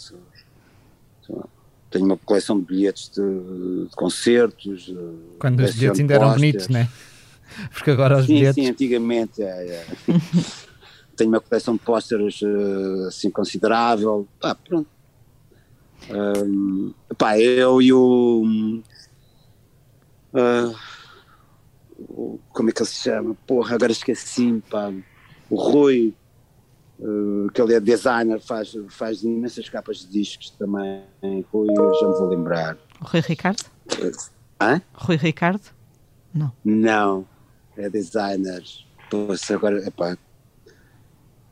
tenho 1.89 2.06
uma 2.06 2.17
coleção 2.17 2.60
de 2.60 2.65
bilhetes 2.65 3.10
de, 3.10 3.86
de 3.88 3.96
concertos. 3.96 4.94
Quando 5.39 5.62
os 5.62 5.74
bilhetes 5.74 6.02
ainda 6.02 6.15
eram 6.15 6.34
bonitos, 6.34 6.67
não 6.67 6.82
é? 6.82 6.89
Porque 7.71 7.91
agora 7.91 8.17
os 8.17 8.25
sim, 8.25 8.35
bilhetes. 8.35 8.63
Sim, 8.63 8.69
antigamente. 8.69 9.41
É, 9.41 9.67
é. 9.67 9.85
tenho 11.21 11.29
uma 11.29 11.39
coleção 11.39 11.75
de 11.75 11.81
pósteres 11.81 12.41
uh, 12.41 13.07
assim 13.07 13.29
considerável. 13.29 14.27
Ah, 14.41 14.55
pronto. 14.55 14.89
Um, 16.09 16.93
pá, 17.17 17.37
eu 17.39 17.81
e 17.81 17.93
o. 17.93 18.81
Uh, 20.33 20.75
como 22.49 22.69
é 22.69 22.73
que 22.73 22.81
ele 22.81 22.89
se 22.89 23.03
chama? 23.03 23.35
Porra, 23.45 23.75
agora 23.75 23.91
esqueci, 23.91 24.63
pá. 24.69 24.91
O 25.49 25.55
Rui, 25.55 26.13
uh, 26.99 27.51
que 27.53 27.61
ele 27.61 27.75
é 27.75 27.79
designer, 27.79 28.39
faz, 28.39 28.75
faz 28.89 29.21
imensas 29.21 29.69
capas 29.69 29.99
de 29.99 30.07
discos 30.07 30.49
também. 30.51 31.03
Rui, 31.53 31.67
eu 31.69 31.93
já 31.99 32.07
me 32.07 32.13
vou 32.13 32.29
lembrar. 32.29 32.77
O 32.99 33.05
Rui 33.05 33.21
Ricardo? 33.21 33.63
Hã? 34.59 34.81
Rui 34.93 35.17
Ricardo? 35.17 35.69
Não. 36.33 36.51
Não, 36.63 37.27
é 37.77 37.89
designer. 37.89 38.63
Poxa, 39.10 39.55
agora, 39.55 39.86
epá. 39.86 40.17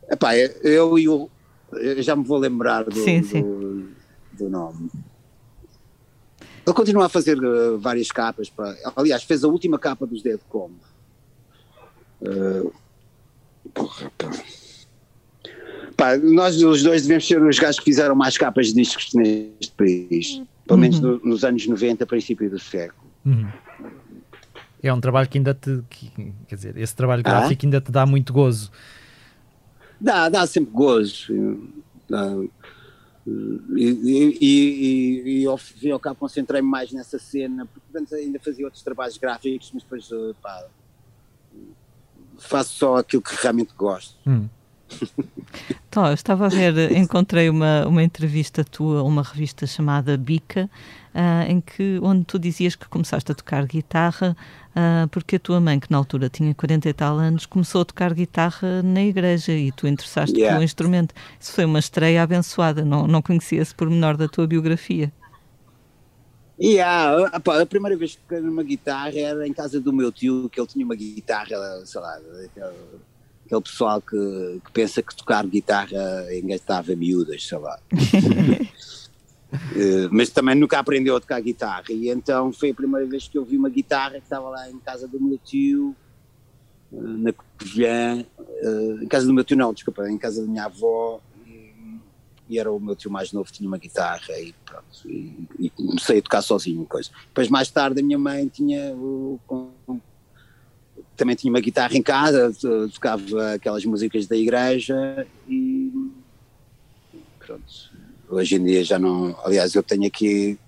Epá, 0.09 0.35
eu 0.37 0.97
e 0.97 1.07
o. 1.07 1.29
Eu 1.73 2.01
já 2.01 2.15
me 2.15 2.23
vou 2.23 2.37
lembrar 2.37 2.83
do, 2.83 3.03
sim, 3.03 3.21
sim. 3.21 3.41
do, 3.41 3.89
do 4.33 4.49
nome. 4.49 4.89
Ele 6.65 6.75
continua 6.75 7.05
a 7.05 7.09
fazer 7.09 7.37
uh, 7.37 7.77
várias 7.79 8.11
capas. 8.11 8.49
Para, 8.49 8.75
aliás, 8.95 9.23
fez 9.23 9.43
a 9.43 9.47
última 9.47 9.77
capa 9.77 10.05
dos 10.05 10.21
Dead 10.21 10.39
Combo. 10.49 10.79
Uh, 12.21 12.71
porra, 13.73 14.11
porra. 14.17 14.43
Pá, 15.95 16.17
nós 16.17 16.61
os 16.63 16.81
dois 16.81 17.01
devemos 17.01 17.27
ser 17.27 17.43
os 17.43 17.59
gajos 17.59 17.79
que 17.79 17.85
fizeram 17.85 18.15
mais 18.15 18.37
capas 18.37 18.67
de 18.67 18.75
discos 18.75 19.13
neste 19.13 19.71
país. 19.75 20.41
Pelo 20.65 20.79
menos 20.79 20.99
uhum. 20.99 21.19
no, 21.23 21.31
nos 21.31 21.43
anos 21.43 21.67
90, 21.67 22.05
princípio 22.05 22.49
do 22.49 22.59
século. 22.59 23.09
Uhum. 23.25 23.47
É 24.81 24.93
um 24.93 25.01
trabalho 25.01 25.27
que 25.27 25.37
ainda 25.37 25.53
te. 25.53 25.83
Que, 25.89 26.33
quer 26.47 26.55
dizer, 26.55 26.77
esse 26.77 26.95
trabalho 26.95 27.21
ah? 27.25 27.29
gráfico 27.29 27.61
ah? 27.63 27.65
ainda 27.65 27.81
te 27.81 27.91
dá 27.91 28.05
muito 28.05 28.31
gozo. 28.31 28.71
Dá, 29.99 30.29
dá 30.29 30.47
sempre 30.47 30.71
gozo. 30.71 31.69
Dá, 32.09 32.33
e, 33.75 34.37
e, 34.41 35.41
e, 35.41 35.45
ao 35.45 35.57
fim 35.57 35.87
e 35.87 35.91
ao 35.91 35.99
cabo 35.99 36.15
concentrei-me 36.15 36.67
mais 36.67 36.91
nessa 36.91 37.19
cena, 37.19 37.65
porque 37.65 37.97
antes 37.97 38.13
ainda 38.13 38.39
fazia 38.39 38.65
outros 38.65 38.81
trabalhos 38.81 39.17
gráficos, 39.17 39.71
mas 39.73 39.83
depois 39.83 40.09
pá, 40.41 40.65
faço 42.37 42.73
só 42.73 42.97
aquilo 42.97 43.21
que 43.21 43.35
realmente 43.35 43.73
gosto. 43.77 44.15
Hum. 44.25 44.47
Então, 45.87 46.05
eu 46.07 46.13
estava 46.13 46.45
a 46.45 46.49
ver, 46.49 46.91
encontrei 46.91 47.49
uma, 47.49 47.85
uma 47.85 48.03
entrevista 48.03 48.63
tua, 48.63 49.03
uma 49.03 49.21
revista 49.21 49.67
chamada 49.67 50.17
Bica, 50.17 50.69
uh, 51.13 51.49
em 51.49 51.61
que, 51.61 51.99
onde 52.01 52.25
tu 52.25 52.39
dizias 52.39 52.75
que 52.75 52.87
começaste 52.87 53.31
a 53.31 53.35
tocar 53.35 53.65
guitarra 53.65 54.35
uh, 54.71 55.07
porque 55.09 55.35
a 55.35 55.39
tua 55.39 55.59
mãe, 55.59 55.79
que 55.79 55.91
na 55.91 55.97
altura 55.97 56.29
tinha 56.29 56.53
40 56.53 56.89
e 56.89 56.93
tal 56.93 57.17
anos, 57.17 57.45
começou 57.45 57.81
a 57.81 57.85
tocar 57.85 58.13
guitarra 58.13 58.81
na 58.83 59.03
igreja 59.03 59.53
e 59.53 59.71
tu 59.71 59.87
interessaste 59.87 60.35
yeah. 60.35 60.55
pelo 60.55 60.63
instrumento. 60.63 61.13
Isso 61.39 61.53
foi 61.53 61.65
uma 61.65 61.79
estreia 61.79 62.23
abençoada, 62.23 62.83
não, 62.83 63.07
não 63.07 63.21
conhecia 63.21 63.61
esse 63.61 63.73
pormenor 63.73 64.17
da 64.17 64.27
tua 64.27 64.47
biografia. 64.47 65.11
Yeah, 66.61 67.31
a 67.33 67.65
primeira 67.65 67.95
vez 67.95 68.15
que 68.15 68.21
toquei 68.21 68.41
numa 68.41 68.63
guitarra 68.63 69.17
era 69.17 69.47
em 69.47 69.53
casa 69.53 69.79
do 69.79 69.93
meu 69.93 70.11
tio, 70.11 70.49
que 70.49 70.59
ele 70.59 70.67
tinha 70.67 70.83
uma 70.83 70.95
guitarra, 70.95 71.55
sei 71.85 72.01
lá, 72.01 72.19
aquele 73.45 73.61
pessoal 73.61 74.01
que, 74.01 74.61
que 74.65 74.71
pensa 74.73 75.01
que 75.01 75.15
tocar 75.15 75.45
guitarra 75.47 76.27
engatava 76.33 76.93
miúdas, 76.97 77.47
sei 77.47 77.57
lá. 77.59 77.79
Uh, 79.51 80.09
mas 80.11 80.29
também 80.29 80.53
nunca 80.53 80.77
aprendeu 80.77 81.15
a 81.15 81.19
tocar 81.19 81.41
guitarra. 81.41 81.85
E 81.89 82.09
então 82.09 82.53
foi 82.53 82.69
a 82.69 82.73
primeira 82.73 83.05
vez 83.07 83.27
que 83.27 83.37
eu 83.37 83.43
vi 83.43 83.57
uma 83.57 83.69
guitarra 83.69 84.11
que 84.13 84.23
estava 84.23 84.49
lá 84.49 84.69
em 84.69 84.77
casa 84.79 85.07
do 85.07 85.19
meu 85.19 85.39
tio 85.39 85.95
uh, 86.91 87.01
na 87.01 87.33
Covilhã 87.33 88.23
uh, 88.37 89.03
em 89.03 89.07
casa 89.07 89.25
do 89.25 89.33
meu 89.33 89.43
tio 89.43 89.57
não, 89.57 89.73
desculpa, 89.73 90.07
em 90.09 90.17
casa 90.17 90.41
da 90.41 90.47
minha 90.47 90.65
avó. 90.65 91.19
E, 92.47 92.57
era 92.57 92.71
o 92.71 92.79
meu 92.79 92.95
tio 92.95 93.11
mais 93.11 93.31
novo 93.31 93.51
tinha 93.51 93.67
uma 93.67 93.77
guitarra 93.77 94.39
e 94.39 94.53
pronto 94.65 95.07
e, 95.07 95.47
e 95.59 95.69
comecei 95.69 96.17
a 96.17 96.21
tocar 96.21 96.41
sozinho 96.41 96.83
coisa. 96.85 97.11
depois 97.27 97.47
mais 97.47 97.69
tarde 97.69 97.99
a 97.99 98.03
minha 98.03 98.17
mãe 98.17 98.47
tinha 98.47 98.91
o, 98.95 99.39
com, 99.45 99.69
também 101.15 101.35
tinha 101.35 101.53
uma 101.53 101.59
guitarra 101.59 101.95
em 101.95 102.01
casa 102.01 102.51
tocava 102.91 103.53
aquelas 103.53 103.85
músicas 103.85 104.25
da 104.25 104.35
igreja 104.35 105.27
e 105.47 105.93
pronto 107.37 107.88
Hoje 108.29 108.55
em 108.55 108.63
dia 108.63 108.83
já 108.83 108.99
não. 108.99 109.35
Aliás, 109.43 109.73
eu 109.73 109.81
tenho 109.81 110.05
aqui 110.05 110.59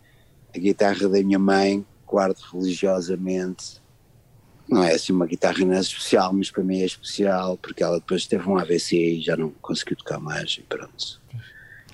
a 0.53 0.57
guitarra 0.57 1.07
da 1.07 1.21
minha 1.23 1.37
mãe, 1.37 1.85
guardo 2.07 2.39
religiosamente. 2.51 3.79
Não 4.67 4.83
é 4.83 4.93
assim 4.93 5.13
uma 5.13 5.27
guitarra 5.27 5.63
não 5.65 5.73
é 5.73 5.79
especial, 5.79 6.33
mas 6.33 6.49
para 6.49 6.63
mim 6.63 6.81
é 6.81 6.85
especial 6.85 7.57
porque 7.57 7.83
ela 7.83 7.99
depois 7.99 8.25
teve 8.25 8.47
um 8.49 8.57
AVC 8.57 8.95
e 8.95 9.21
já 9.21 9.35
não 9.37 9.49
conseguiu 9.61 9.97
tocar 9.97 10.19
mais 10.19 10.57
e 10.57 10.61
pronto. 10.61 11.21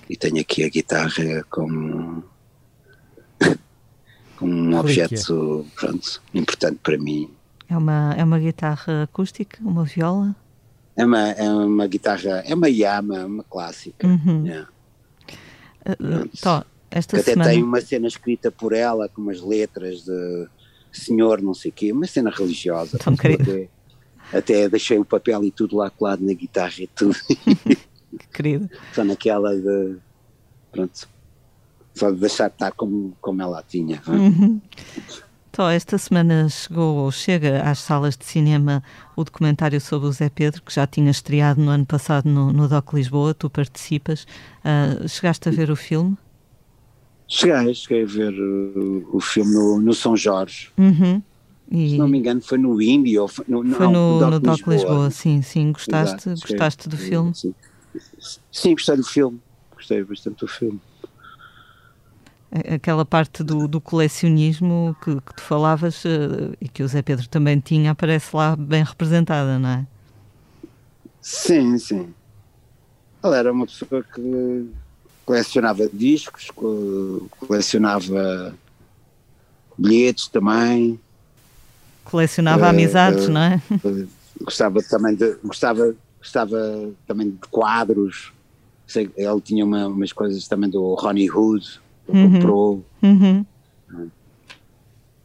E 0.08 0.16
tenho 0.16 0.40
aqui 0.40 0.64
a 0.64 0.68
guitarra 0.68 1.44
como, 1.50 2.24
como 4.38 4.52
um 4.52 4.78
objeto 4.78 5.66
pronto, 5.74 6.22
importante 6.32 6.78
para 6.82 6.96
mim. 6.96 7.30
É 7.68 7.76
uma, 7.76 8.14
é 8.14 8.24
uma 8.24 8.38
guitarra 8.38 9.02
acústica, 9.02 9.58
uma 9.60 9.84
viola? 9.84 10.34
É 10.96 11.04
uma, 11.04 11.30
é 11.32 11.48
uma 11.50 11.86
guitarra, 11.86 12.42
é 12.46 12.54
uma 12.54 12.68
Yama, 12.68 13.26
uma 13.26 13.44
clássica. 13.44 14.06
Uhum. 14.06 14.46
Yeah. 14.46 14.68
Uh, 15.88 16.28
tó, 16.40 16.64
esta 16.90 17.16
que 17.16 17.22
semana... 17.22 17.44
até 17.44 17.54
tem 17.54 17.62
uma 17.62 17.80
cena 17.80 18.06
escrita 18.06 18.50
por 18.50 18.72
ela 18.72 19.08
com 19.08 19.22
umas 19.22 19.40
letras 19.40 20.04
de 20.04 20.48
senhor 20.92 21.42
não 21.42 21.54
sei 21.54 21.70
o 21.70 21.74
quê, 21.74 21.92
uma 21.92 22.06
cena 22.06 22.30
religiosa. 22.30 22.98
Tão 22.98 23.14
até, 23.14 23.68
até 24.32 24.68
deixei 24.68 24.98
o 24.98 25.04
papel 25.04 25.44
e 25.44 25.50
tudo 25.50 25.76
lá 25.76 25.90
colado 25.90 26.24
na 26.24 26.32
guitarra 26.32 26.80
e 26.80 26.86
tudo. 26.86 27.16
que 28.18 28.28
querido. 28.32 28.68
Só 28.94 29.04
naquela 29.04 29.54
de 29.54 29.96
pronto, 30.72 31.08
só 31.94 32.10
de 32.10 32.18
deixar 32.18 32.48
estar 32.48 32.72
como, 32.72 33.16
como 33.20 33.42
ela 33.42 33.62
tinha. 33.62 34.02
Uhum. 34.06 34.60
Então, 35.58 35.68
esta 35.68 35.98
semana 35.98 36.48
chegou 36.48 36.98
ou 36.98 37.10
chega 37.10 37.68
às 37.68 37.80
salas 37.80 38.16
de 38.16 38.24
cinema 38.24 38.80
o 39.16 39.24
documentário 39.24 39.80
sobre 39.80 40.06
o 40.06 40.12
Zé 40.12 40.28
Pedro, 40.28 40.62
que 40.62 40.72
já 40.72 40.86
tinha 40.86 41.10
estreado 41.10 41.60
no 41.60 41.68
ano 41.68 41.84
passado 41.84 42.30
no, 42.30 42.52
no 42.52 42.68
DOC 42.68 42.94
Lisboa, 42.94 43.34
tu 43.34 43.50
participas. 43.50 44.24
Uh, 44.60 45.08
chegaste 45.08 45.48
a 45.48 45.50
ver 45.50 45.68
o 45.68 45.74
filme? 45.74 46.16
Cheguei, 47.26 47.74
cheguei 47.74 48.04
a 48.04 48.06
ver 48.06 48.32
o, 48.40 49.16
o 49.16 49.20
filme 49.20 49.52
no, 49.52 49.80
no, 49.80 49.92
São 49.92 50.16
Jorge. 50.16 50.70
Uhum. 50.78 51.20
E... 51.72 51.90
Se 51.90 51.98
não 51.98 52.06
me 52.06 52.18
engano, 52.18 52.40
foi 52.40 52.56
no 52.56 52.80
Índia 52.80 53.20
ou 53.20 53.26
foi 53.26 53.44
no, 53.48 53.64
foi 53.74 53.86
no, 53.88 54.20
no, 54.20 54.30
no 54.30 54.38
DOC 54.38 54.58
Lisboa. 54.58 54.74
Lisboa. 54.76 55.10
Sim, 55.10 55.42
sim. 55.42 55.72
Gostaste, 55.72 56.28
Exato, 56.28 56.40
gostaste 56.40 56.88
do 56.88 56.96
filme? 56.96 57.34
Sim. 57.34 57.52
sim, 58.52 58.74
gostei 58.74 58.94
do 58.94 59.04
filme. 59.04 59.40
Gostei 59.74 60.04
bastante 60.04 60.38
do 60.38 60.46
filme 60.46 60.80
aquela 62.50 63.04
parte 63.04 63.42
do, 63.42 63.68
do 63.68 63.80
colecionismo 63.80 64.96
que, 65.02 65.14
que, 65.20 65.34
tu 65.34 65.42
falavas 65.42 66.04
uh, 66.04 66.54
e 66.60 66.68
que 66.68 66.82
o 66.82 66.88
Zé 66.88 67.02
Pedro 67.02 67.28
também 67.28 67.60
tinha, 67.60 67.90
aparece 67.90 68.34
lá 68.34 68.56
bem 68.56 68.82
representada, 68.82 69.58
não 69.58 69.68
é? 69.68 69.86
Sim, 71.20 71.78
sim. 71.78 72.14
Ela 73.22 73.36
era 73.36 73.52
uma 73.52 73.66
pessoa 73.66 74.02
que 74.02 74.70
colecionava 75.26 75.88
discos, 75.92 76.50
colecionava 77.38 78.54
bilhetes 79.76 80.28
também. 80.28 80.98
Colecionava 82.04 82.66
uh, 82.66 82.68
amizades, 82.70 83.26
uh, 83.26 83.30
não 83.30 83.42
é? 83.42 83.62
Gostava 84.40 84.82
também 84.82 85.14
de, 85.14 85.34
gostava, 85.44 85.94
gostava 86.18 86.90
também 87.06 87.30
de 87.30 87.48
quadros. 87.50 88.32
Sei, 88.86 89.10
ele 89.16 89.40
tinha 89.42 89.64
uma, 89.64 89.86
umas 89.86 90.12
coisas 90.12 90.48
também 90.48 90.70
do 90.70 90.94
Ronnie 90.94 91.30
Hood, 91.30 91.78
uhum. 92.08 92.32
comprou. 92.32 92.84
Uhum. 93.02 93.44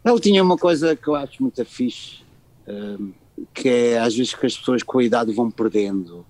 Ele 0.06 0.20
tinha 0.20 0.44
uma 0.44 0.58
coisa 0.58 0.96
que 0.96 1.08
eu 1.08 1.16
acho 1.16 1.42
muito 1.42 1.64
fixe, 1.64 2.24
uh, 2.68 3.14
que 3.54 3.70
é 3.70 4.00
às 4.00 4.16
vezes 4.16 4.34
que 4.34 4.46
as 4.46 4.58
pessoas 4.58 4.84
com 4.84 5.00
a 5.00 5.04
idade 5.04 5.32
vão 5.32 5.50
perdendo. 5.50 6.26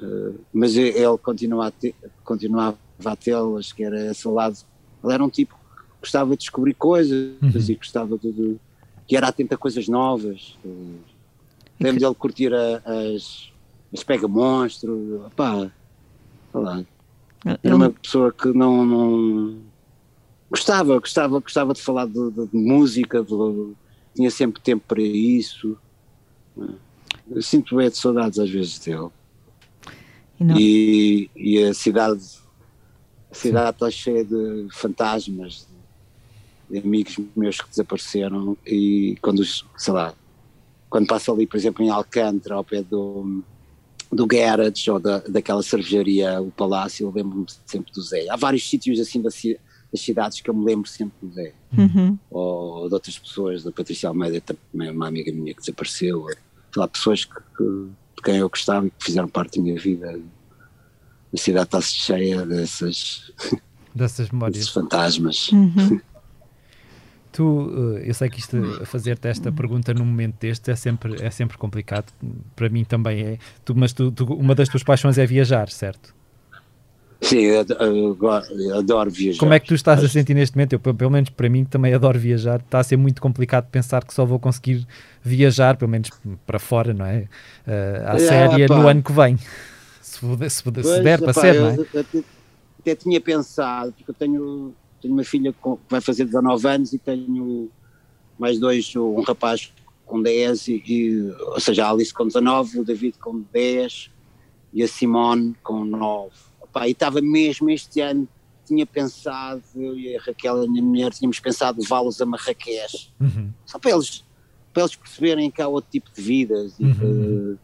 Uh, 0.00 0.38
mas 0.52 0.76
ele 0.76 1.18
continua 1.18 1.66
a 1.66 1.70
ter, 1.70 1.94
continuava 2.24 2.78
a 3.04 3.16
tê-las, 3.16 3.72
que 3.72 3.84
era 3.84 4.10
esse 4.10 4.26
lado. 4.28 4.56
Ele 5.04 5.12
era 5.12 5.24
um 5.24 5.28
tipo 5.28 5.54
que 5.54 6.00
gostava 6.00 6.30
de 6.30 6.38
descobrir 6.38 6.74
coisas 6.74 7.34
uhum. 7.42 7.50
e 7.68 7.74
gostava 7.74 8.16
de, 8.16 8.32
de, 8.32 8.56
que 9.06 9.16
era 9.16 9.28
atento 9.28 9.54
a 9.54 9.58
coisas 9.58 9.86
novas. 9.88 10.56
Lembro 11.78 12.00
dele 12.00 12.14
curtir 12.14 12.52
a, 12.54 12.82
as, 12.84 13.52
as 13.92 14.02
pega 14.02 14.26
monstro, 14.26 15.30
pá, 15.36 15.70
lá. 16.54 16.84
Era 17.44 17.76
uma 17.76 17.90
pessoa 17.90 18.32
que 18.32 18.48
não, 18.48 18.84
não, 18.84 19.58
gostava, 20.50 20.98
gostava, 20.98 21.38
gostava 21.38 21.74
de 21.74 21.80
falar 21.80 22.06
de, 22.06 22.30
de, 22.30 22.46
de 22.46 22.56
música, 22.56 23.22
de, 23.22 23.74
tinha 24.14 24.30
sempre 24.30 24.60
tempo 24.60 24.84
para 24.86 25.02
isso. 25.02 25.76
Eu 27.30 27.42
sinto 27.42 27.76
bem 27.76 27.88
de 27.88 27.96
saudades 27.96 28.38
às 28.38 28.50
vezes 28.50 28.78
dele. 28.78 29.08
E, 30.40 31.30
e, 31.36 31.56
e, 31.56 31.64
a 31.64 31.74
cidade 31.74 32.22
A 33.28 33.34
cidade 33.34 33.70
está 33.70 33.90
cheia 33.90 34.24
de 34.24 34.68
fantasmas, 34.70 35.66
de 36.70 36.78
amigos 36.78 37.18
meus 37.36 37.60
que 37.60 37.68
desapareceram 37.68 38.56
e 38.64 39.16
quando, 39.20 39.44
sei 39.44 39.92
lá, 39.92 40.14
quando 40.88 41.08
passo 41.08 41.32
ali, 41.32 41.46
por 41.46 41.56
exemplo, 41.56 41.84
em 41.84 41.90
Alcântara, 41.90 42.54
ao 42.54 42.64
pé 42.64 42.82
do, 42.82 43.42
do 44.10 44.26
Garage 44.26 44.90
ou 44.90 44.98
da, 44.98 45.18
daquela 45.20 45.62
cervejaria, 45.62 46.40
o 46.40 46.50
Palácio, 46.50 47.06
eu 47.06 47.12
lembro-me 47.12 47.46
sempre 47.66 47.92
do 47.92 48.02
Zé. 48.02 48.26
Há 48.28 48.36
vários 48.36 48.68
sítios 48.68 48.98
assim 48.98 49.20
das, 49.20 49.34
das 49.92 50.00
cidades 50.00 50.40
que 50.40 50.48
eu 50.48 50.54
me 50.54 50.64
lembro 50.64 50.88
sempre 50.88 51.14
do 51.20 51.32
Zé. 51.32 51.52
Uhum. 51.76 52.18
Ou 52.30 52.88
de 52.88 52.94
outras 52.94 53.18
pessoas, 53.18 53.62
da 53.62 53.70
Patrícia 53.70 54.08
Almeida, 54.08 54.40
também 54.40 54.90
uma 54.90 55.08
amiga 55.08 55.30
minha 55.32 55.52
que 55.54 55.60
desapareceu. 55.60 56.26
Sei 56.26 56.80
lá, 56.80 56.88
pessoas 56.88 57.24
que, 57.24 57.34
que, 57.34 57.64
de 58.16 58.22
quem 58.22 58.36
eu 58.36 58.48
gostava 58.48 58.86
e 58.86 58.90
que 58.90 59.04
fizeram 59.04 59.28
parte 59.28 59.58
da 59.58 59.64
minha 59.64 59.78
vida. 59.78 60.18
A 61.32 61.36
cidade 61.36 61.66
está-se 61.66 61.92
cheia 61.92 62.46
dessas, 62.46 63.30
dessas 63.94 64.30
memórias. 64.30 64.58
Desses 64.58 64.72
fantasmas. 64.72 65.52
Uhum. 65.52 66.00
Tu, 67.32 67.98
eh, 67.98 68.10
eu 68.10 68.14
sei 68.14 68.28
que 68.28 68.40
isto, 68.40 68.56
fazer-te 68.86 69.28
esta 69.28 69.52
pergunta 69.52 69.92
num 69.92 70.04
momento 70.04 70.36
deste 70.40 70.70
é 70.70 70.76
sempre, 70.76 71.22
é 71.22 71.30
sempre 71.30 71.58
complicado, 71.58 72.12
para 72.56 72.68
mim 72.68 72.84
também 72.84 73.20
é, 73.22 73.38
tu, 73.64 73.74
mas 73.76 73.92
tu, 73.92 74.10
tu, 74.10 74.24
uma 74.34 74.54
das 74.54 74.68
tuas 74.68 74.82
paixões 74.82 75.18
é 75.18 75.26
viajar, 75.26 75.68
certo? 75.68 76.14
Sim, 77.20 77.38
eu 77.38 77.60
adoro, 77.60 78.44
eu 78.60 78.78
adoro 78.78 79.10
viajar. 79.10 79.40
Como 79.40 79.52
é 79.52 79.58
que 79.58 79.66
tu 79.66 79.74
estás 79.74 80.02
a 80.02 80.08
sentir 80.08 80.34
neste 80.34 80.56
momento? 80.56 80.74
Eu, 80.74 80.80
pelo 80.80 81.10
menos 81.10 81.30
para 81.30 81.48
mim, 81.48 81.64
também 81.64 81.92
adoro 81.92 82.18
viajar. 82.18 82.60
Está 82.60 82.78
a 82.78 82.84
ser 82.84 82.96
muito 82.96 83.20
complicado 83.20 83.68
pensar 83.70 84.04
que 84.04 84.14
só 84.14 84.24
vou 84.24 84.38
conseguir 84.38 84.86
viajar, 85.22 85.76
pelo 85.76 85.90
menos 85.90 86.10
para 86.46 86.60
fora, 86.60 86.94
não 86.94 87.04
é? 87.04 87.26
Uh, 87.66 88.06
à 88.06 88.14
é, 88.14 88.18
série 88.18 88.66
no 88.68 88.86
ano 88.86 89.02
que 89.02 89.12
vem. 89.12 89.36
Se, 90.00 90.20
puder, 90.20 90.48
se, 90.48 90.62
puder, 90.62 90.82
pois, 90.82 90.96
se 90.96 91.02
der 91.02 91.20
para 91.20 91.32
ser, 91.32 91.60
não 91.60 91.70
é? 91.70 91.76
Eu, 91.76 91.86
eu, 91.92 92.24
até 92.80 92.94
tinha 92.94 93.20
pensado, 93.20 93.92
porque 93.92 94.10
eu 94.10 94.14
tenho 94.14 94.74
tenho 95.00 95.14
uma 95.14 95.24
filha 95.24 95.52
que 95.52 95.78
vai 95.88 96.00
fazer 96.00 96.24
19 96.24 96.68
anos 96.68 96.92
e 96.92 96.98
tenho 96.98 97.70
mais 98.38 98.58
dois, 98.58 98.94
um 98.96 99.20
rapaz 99.22 99.72
com 100.06 100.22
10, 100.22 100.68
e, 100.68 100.82
e, 100.86 101.32
ou 101.40 101.60
seja, 101.60 101.86
a 101.86 101.90
Alice 101.90 102.12
com 102.12 102.26
19, 102.26 102.80
o 102.80 102.84
David 102.84 103.18
com 103.18 103.44
10 103.52 104.10
e 104.72 104.82
a 104.82 104.88
Simone 104.88 105.54
com 105.62 105.84
9. 105.84 106.30
Opa, 106.60 106.88
e 106.88 106.92
estava 106.92 107.20
mesmo 107.20 107.68
este 107.68 108.00
ano, 108.00 108.26
tinha 108.64 108.86
pensado, 108.86 109.62
eu 109.76 109.98
e 109.98 110.16
a 110.16 110.20
Raquel, 110.20 110.62
a 110.62 110.66
minha 110.66 110.82
mulher, 110.82 111.12
tínhamos 111.12 111.40
pensado 111.40 111.80
levá-los 111.80 112.20
a 112.20 112.26
Marrakech, 112.26 113.12
uhum. 113.20 113.50
só 113.64 113.78
para 113.78 113.92
eles, 113.92 114.24
para 114.72 114.82
eles 114.82 114.96
perceberem 114.96 115.50
que 115.50 115.60
há 115.60 115.68
outro 115.68 115.90
tipo 115.90 116.10
de 116.14 116.20
vidas 116.20 116.74
e, 116.78 116.84
uhum. 116.84 117.58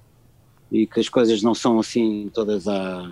que, 0.70 0.76
e 0.78 0.86
que 0.86 1.00
as 1.00 1.08
coisas 1.08 1.42
não 1.42 1.54
são 1.54 1.78
assim 1.78 2.30
todas 2.32 2.66
a 2.66 3.10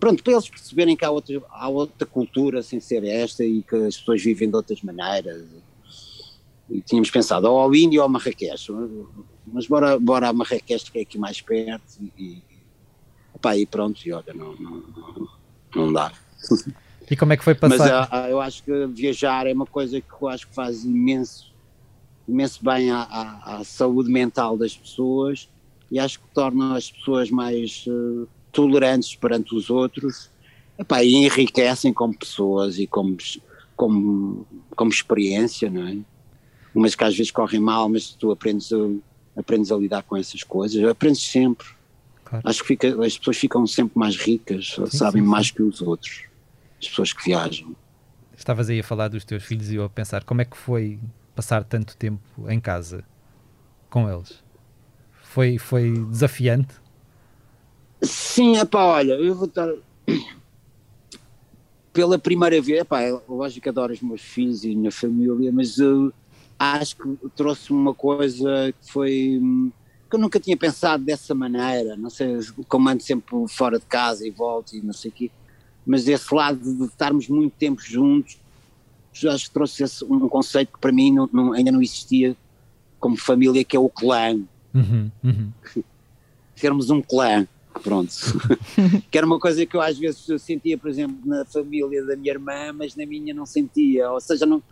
pronto, 0.00 0.24
para 0.24 0.32
eles 0.32 0.48
perceberem 0.48 0.96
que 0.96 1.04
há 1.04 1.10
outra, 1.10 1.40
há 1.50 1.68
outra 1.68 2.06
cultura 2.06 2.62
sem 2.62 2.80
ser 2.80 3.04
esta 3.04 3.44
e 3.44 3.62
que 3.62 3.76
as 3.76 3.98
pessoas 3.98 4.22
vivem 4.22 4.48
de 4.48 4.56
outras 4.56 4.82
maneiras. 4.82 5.44
E 6.68 6.80
tínhamos 6.80 7.10
pensado 7.10 7.48
ou 7.48 7.58
ao 7.58 7.74
Índio 7.74 8.00
ou 8.00 8.04
ao 8.04 8.08
Marrakech, 8.08 8.72
mas 9.46 9.66
bora, 9.66 9.98
bora 9.98 10.28
a 10.28 10.32
Marrakech 10.32 10.90
que 10.90 10.98
é 11.00 11.02
aqui 11.02 11.18
mais 11.18 11.40
perto 11.40 12.00
e, 12.16 12.42
opa, 13.34 13.56
e 13.56 13.66
pronto, 13.66 14.00
e 14.06 14.12
olha, 14.12 14.32
não, 14.32 14.54
não, 14.54 15.28
não 15.74 15.92
dá. 15.92 16.12
E 17.10 17.16
como 17.16 17.32
é 17.32 17.36
que 17.36 17.42
foi 17.42 17.54
passar? 17.54 17.78
Mas 17.78 17.90
a, 17.90 18.08
a, 18.22 18.30
eu 18.30 18.40
acho 18.40 18.62
que 18.62 18.86
viajar 18.86 19.46
é 19.46 19.52
uma 19.52 19.66
coisa 19.66 20.00
que 20.00 20.06
eu 20.20 20.28
acho 20.28 20.46
que 20.46 20.54
faz 20.54 20.84
imenso, 20.84 21.52
imenso 22.26 22.64
bem 22.64 22.90
à, 22.90 23.02
à, 23.02 23.56
à 23.56 23.64
saúde 23.64 24.10
mental 24.10 24.56
das 24.56 24.76
pessoas 24.76 25.48
e 25.90 25.98
acho 25.98 26.20
que 26.20 26.26
torna 26.32 26.76
as 26.76 26.88
pessoas 26.88 27.28
mais 27.30 27.84
uh, 27.88 28.28
tolerantes 28.52 29.14
perante 29.14 29.54
os 29.54 29.70
outros 29.70 30.30
epá, 30.78 31.04
e 31.04 31.14
enriquecem 31.14 31.92
como 31.92 32.16
pessoas 32.16 32.78
e 32.78 32.86
como, 32.86 33.16
como, 33.76 34.46
como 34.74 34.90
experiência, 34.90 35.70
não 35.70 35.86
é? 35.86 35.98
Umas 36.74 36.94
que 36.94 37.04
às 37.04 37.16
vezes 37.16 37.30
correm 37.30 37.60
mal, 37.60 37.88
mas 37.88 38.10
tu 38.10 38.30
aprendes 38.30 38.72
a, 38.72 38.76
aprendes 39.36 39.70
a 39.70 39.76
lidar 39.76 40.02
com 40.02 40.16
essas 40.16 40.42
coisas, 40.42 40.82
aprendes 40.84 41.22
sempre. 41.22 41.66
Claro. 42.24 42.48
Acho 42.48 42.60
que 42.62 42.68
fica, 42.68 43.04
as 43.04 43.18
pessoas 43.18 43.36
ficam 43.36 43.66
sempre 43.66 43.98
mais 43.98 44.16
ricas, 44.16 44.74
sim, 44.74 44.86
sabem 44.86 45.22
sim, 45.22 45.26
sim. 45.26 45.30
mais 45.30 45.50
que 45.50 45.62
os 45.62 45.82
outros, 45.82 46.22
as 46.80 46.88
pessoas 46.88 47.12
que 47.12 47.24
viajam. 47.24 47.74
Estavas 48.36 48.70
aí 48.70 48.80
a 48.80 48.84
falar 48.84 49.08
dos 49.08 49.24
teus 49.24 49.44
filhos 49.44 49.70
e 49.70 49.74
eu 49.74 49.84
a 49.84 49.90
pensar 49.90 50.24
como 50.24 50.40
é 50.40 50.44
que 50.44 50.56
foi 50.56 50.98
passar 51.34 51.64
tanto 51.64 51.96
tempo 51.96 52.22
em 52.48 52.58
casa 52.58 53.04
com 53.90 54.10
eles? 54.10 54.42
Foi, 55.22 55.58
foi 55.58 55.92
desafiante? 56.06 56.74
Sim, 58.02 58.56
é 58.56 58.64
pá, 58.64 58.84
olha, 58.84 59.12
eu 59.14 59.34
vou 59.34 59.46
estar. 59.46 59.68
Pela 61.92 62.18
primeira 62.18 62.60
vez, 62.60 62.82
pá, 62.84 63.02
é 63.02 63.10
lógico 63.28 63.62
que 63.62 63.68
adoro 63.68 63.92
os 63.92 64.00
meus 64.00 64.22
filhos 64.22 64.64
e 64.64 64.72
a 64.72 64.76
minha 64.76 64.92
família, 64.92 65.52
mas 65.52 65.78
eu 65.78 66.12
acho 66.58 66.96
que 66.96 67.28
trouxe-me 67.34 67.78
uma 67.78 67.94
coisa 67.94 68.72
que 68.80 68.92
foi. 68.92 69.40
que 70.08 70.16
eu 70.16 70.20
nunca 70.20 70.40
tinha 70.40 70.56
pensado 70.56 71.04
dessa 71.04 71.34
maneira. 71.34 71.96
Não 71.96 72.08
sei, 72.08 72.38
como 72.68 72.88
ando 72.88 73.02
sempre 73.02 73.34
fora 73.48 73.78
de 73.78 73.86
casa 73.86 74.26
e 74.26 74.30
volto 74.30 74.74
e 74.74 74.80
não 74.80 74.92
sei 74.92 75.10
o 75.10 75.14
quê, 75.14 75.30
mas 75.84 76.08
esse 76.08 76.34
lado 76.34 76.58
de 76.58 76.84
estarmos 76.84 77.28
muito 77.28 77.54
tempo 77.58 77.82
juntos, 77.82 78.38
acho 79.26 79.48
que 79.48 79.52
trouxe 79.52 79.82
esse, 79.82 80.04
um 80.04 80.28
conceito 80.28 80.72
que 80.72 80.78
para 80.78 80.92
mim 80.92 81.12
não, 81.12 81.28
não, 81.32 81.52
ainda 81.52 81.72
não 81.72 81.82
existia 81.82 82.36
como 82.98 83.16
família, 83.16 83.64
que 83.64 83.76
é 83.76 83.80
o 83.80 83.88
clã. 83.88 84.40
Uhum, 84.72 85.10
uhum. 85.24 85.50
Sermos 86.54 86.90
um 86.90 87.02
clã 87.02 87.46
pronto. 87.82 88.12
que 89.10 89.18
era 89.18 89.26
uma 89.26 89.38
coisa 89.38 89.64
que 89.66 89.76
eu 89.76 89.80
às 89.80 89.98
vezes 89.98 90.26
sentia, 90.42 90.78
por 90.78 90.90
exemplo, 90.90 91.16
na 91.24 91.44
família 91.44 92.04
da 92.04 92.16
minha 92.16 92.32
irmã, 92.32 92.72
mas 92.72 92.96
na 92.96 93.06
minha 93.06 93.34
não 93.34 93.46
sentia, 93.46 94.10
ou 94.10 94.20
seja, 94.20 94.46
não, 94.46 94.62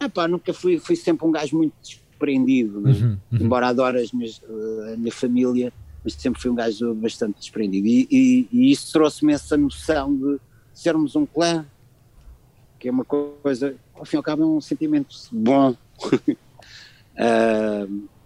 epá, 0.00 0.28
nunca 0.28 0.52
fui, 0.52 0.78
fui 0.78 0.96
sempre 0.96 1.26
um 1.26 1.30
gajo 1.30 1.56
muito 1.56 1.72
desprendido, 1.82 2.80
né? 2.80 2.92
uhum, 2.92 3.18
uhum. 3.32 3.38
embora 3.38 3.68
adore 3.68 4.00
as 4.00 4.12
minhas, 4.12 4.40
a 4.92 4.96
minha 4.96 5.12
família, 5.12 5.72
mas 6.04 6.14
sempre 6.14 6.40
fui 6.40 6.50
um 6.50 6.54
gajo 6.54 6.94
bastante 6.94 7.38
desprendido, 7.38 7.86
e, 7.86 8.08
e, 8.10 8.48
e 8.52 8.70
isso 8.70 8.92
trouxe-me 8.92 9.32
essa 9.32 9.56
noção 9.56 10.16
de 10.16 10.38
sermos 10.72 11.16
um 11.16 11.26
clã, 11.26 11.66
que 12.78 12.88
é 12.88 12.90
uma 12.90 13.04
coisa, 13.04 13.74
ao 13.94 14.04
fim 14.04 14.16
e 14.16 14.18
ao 14.18 14.22
cabo 14.22 14.42
é 14.42 14.46
um 14.46 14.60
sentimento 14.60 15.16
bom. 15.32 15.70
uh, 15.70 15.76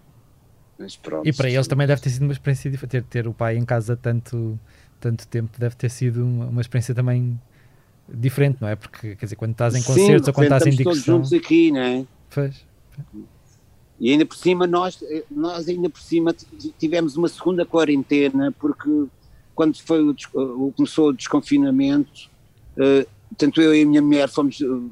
Pronto, 1.03 1.27
e 1.27 1.33
para 1.33 1.49
eles 1.49 1.67
também 1.69 1.87
deve 1.87 2.03
ter 2.03 2.11
sido 2.11 2.23
uma 2.23 2.33
experiência 2.33 2.71
diferente. 2.71 2.91
Ter, 2.91 3.03
ter 3.05 3.29
o 3.29 3.33
pai 3.33 3.57
em 3.57 3.65
casa 3.65 3.97
tanto, 3.97 4.59
tanto 5.01 5.27
tempo 5.29 5.59
deve 5.59 5.77
ter 5.77 5.91
sido 5.91 6.25
uma, 6.25 6.47
uma 6.47 6.61
experiência 6.61 6.95
também 6.95 7.41
diferente, 8.09 8.59
não 8.61 8.69
é? 8.69 8.77
Porque, 8.77 9.17
quer 9.17 9.27
dizer, 9.27 9.37
quando 9.37 9.53
estás 9.53 9.75
em 9.75 9.83
concertos 9.83 10.29
ou 10.29 10.35
quando 10.35 10.45
estás 10.45 10.67
em 10.67 10.71
digressão... 10.71 10.93
todos 10.93 11.05
juntos 11.05 11.33
aqui, 11.33 11.71
não 11.71 11.81
é? 11.81 12.07
Pois. 12.35 12.67
E 14.01 14.11
ainda 14.11 14.27
por 14.27 14.37
cima, 14.37 14.67
nós, 14.67 15.03
nós 15.31 15.69
ainda 15.69 15.89
por 15.89 16.01
cima 16.01 16.35
tivemos 16.79 17.17
uma 17.17 17.29
segunda 17.29 17.65
quarentena, 17.65 18.53
porque 18.59 19.07
quando 19.55 19.79
foi 19.81 20.03
o, 20.03 20.73
começou 20.77 21.11
o 21.11 21.13
desconfinamento, 21.13 22.29
uh, 22.77 23.09
tanto 23.37 23.63
eu 23.63 23.75
e 23.75 23.83
a 23.83 23.87
minha 23.87 24.03
mulher 24.03 24.29
fomos 24.29 24.61
uh, 24.61 24.91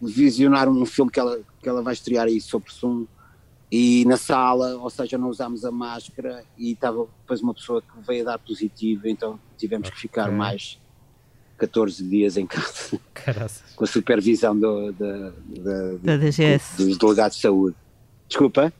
visionar 0.00 0.68
um 0.68 0.86
filme 0.86 1.10
que 1.10 1.20
ela, 1.20 1.38
que 1.62 1.68
ela 1.68 1.82
vai 1.82 1.92
estrear 1.92 2.26
aí 2.26 2.40
sobre 2.40 2.72
som, 2.72 3.06
e 3.70 4.04
na 4.04 4.16
sala, 4.16 4.76
ou 4.76 4.90
seja, 4.90 5.16
não 5.16 5.28
usámos 5.28 5.64
a 5.64 5.70
máscara 5.70 6.44
e 6.58 6.72
estava 6.72 7.06
depois 7.20 7.40
uma 7.40 7.54
pessoa 7.54 7.80
que 7.80 8.06
veio 8.06 8.22
a 8.22 8.32
dar 8.32 8.38
positivo, 8.38 9.06
então 9.06 9.38
tivemos 9.56 9.88
okay. 9.88 9.96
que 9.96 10.02
ficar 10.02 10.30
mais 10.32 10.80
14 11.56 12.02
dias 12.08 12.36
em 12.36 12.46
casa. 12.46 12.98
Caraças. 13.14 13.74
Com 13.76 13.84
a 13.84 13.86
supervisão 13.86 14.58
do, 14.58 14.92
do, 14.92 15.32
do, 15.32 15.98
da 15.98 16.16
DGS. 16.16 16.84
dos 16.84 16.98
delegados 16.98 17.36
de 17.36 17.42
saúde. 17.42 17.76
Desculpa? 18.28 18.72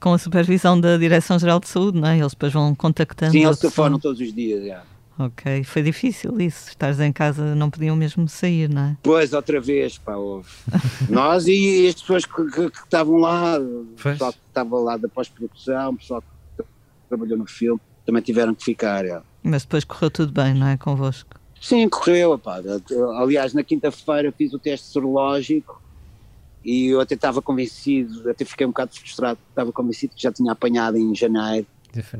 Com 0.00 0.14
a 0.14 0.18
supervisão 0.18 0.80
da 0.80 0.96
Direção-Geral 0.96 1.58
de 1.60 1.68
Saúde, 1.68 2.00
não 2.00 2.08
é? 2.08 2.18
Eles 2.18 2.32
depois 2.32 2.52
vão 2.52 2.74
contactando. 2.74 3.32
Sim, 3.32 3.44
eles 3.44 3.58
telefonam 3.58 3.98
todos 3.98 4.20
os 4.20 4.32
dias, 4.32 4.64
já. 4.64 4.84
Ok, 5.18 5.64
foi 5.64 5.82
difícil 5.82 6.40
isso. 6.40 6.70
Estares 6.70 6.98
em 6.98 7.12
casa 7.12 7.54
não 7.54 7.70
podiam 7.70 7.94
mesmo 7.94 8.28
sair, 8.28 8.68
não 8.68 8.82
é? 8.82 8.96
Pois, 9.02 9.32
outra 9.32 9.60
vez, 9.60 9.98
pá, 9.98 10.16
houve. 10.16 10.48
Nós 11.08 11.46
e 11.46 11.86
as 11.88 11.94
pessoas 11.94 12.24
que, 12.24 12.44
que, 12.50 12.70
que 12.70 12.78
estavam 12.78 13.18
lá, 13.18 13.58
o 13.58 13.86
pessoal 14.02 14.32
que 14.32 14.38
estava 14.48 14.78
lá 14.78 14.96
da 14.96 15.08
pós-produção, 15.08 15.90
o 15.92 15.96
pessoal 15.96 16.24
que 16.56 16.64
trabalhou 17.08 17.36
no 17.36 17.46
filme, 17.46 17.80
também 18.06 18.22
tiveram 18.22 18.54
que 18.54 18.64
ficar. 18.64 19.04
É. 19.04 19.20
Mas 19.42 19.62
depois 19.62 19.84
correu 19.84 20.10
tudo 20.10 20.32
bem, 20.32 20.54
não 20.54 20.66
é? 20.66 20.76
Convosco? 20.76 21.30
Sim, 21.60 21.88
correu, 21.88 22.38
pá. 22.38 22.60
Aliás, 23.18 23.52
na 23.52 23.62
quinta-feira 23.62 24.32
fiz 24.32 24.52
o 24.52 24.58
teste 24.58 24.86
serológico 24.88 25.80
e 26.64 26.86
eu 26.86 27.00
até 27.00 27.14
estava 27.14 27.42
convencido, 27.42 28.28
até 28.28 28.44
fiquei 28.44 28.66
um 28.66 28.70
bocado 28.70 28.94
frustrado, 28.94 29.38
estava 29.48 29.70
convencido 29.72 30.14
que 30.14 30.22
já 30.22 30.32
tinha 30.32 30.52
apanhado 30.52 30.96
em 30.96 31.14
janeiro. 31.14 31.66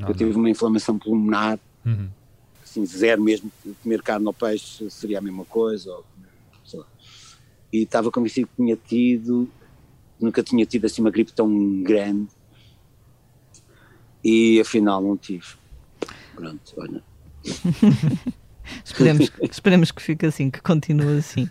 Eu 0.07 0.15
tive 0.15 0.37
uma 0.37 0.51
inflamação 0.51 0.99
pulmonar. 0.99 1.59
Uhum 1.85 2.09
assim, 2.73 2.87
zero 2.87 3.23
mesmo, 3.23 3.53
comer 3.83 4.03
carne 4.03 4.27
ou 4.27 4.33
peixe 4.33 4.91
seria 4.91 5.19
a 5.19 5.23
mesma 5.23 5.45
coisa, 5.45 5.93
ou, 5.93 6.05
e 7.73 7.83
estava 7.83 8.11
convencido 8.11 8.49
que 8.49 8.57
tinha 8.57 8.77
tido, 8.77 9.49
nunca 10.21 10.43
tinha 10.43 10.67
tido 10.67 10.85
assim 10.85 11.01
uma 11.01 11.11
gripe 11.11 11.33
tão 11.33 11.83
grande, 11.83 12.29
e 14.25 14.61
afinal 14.61 15.03
não 15.03 15.17
tive. 15.17 15.47
Pronto, 16.35 16.75
olha. 16.77 17.03
esperemos, 18.85 19.33
esperemos 19.43 19.91
que 19.91 20.03
fique 20.03 20.27
assim, 20.27 20.51
que 20.51 20.61
continue 20.61 21.19
assim. 21.19 21.49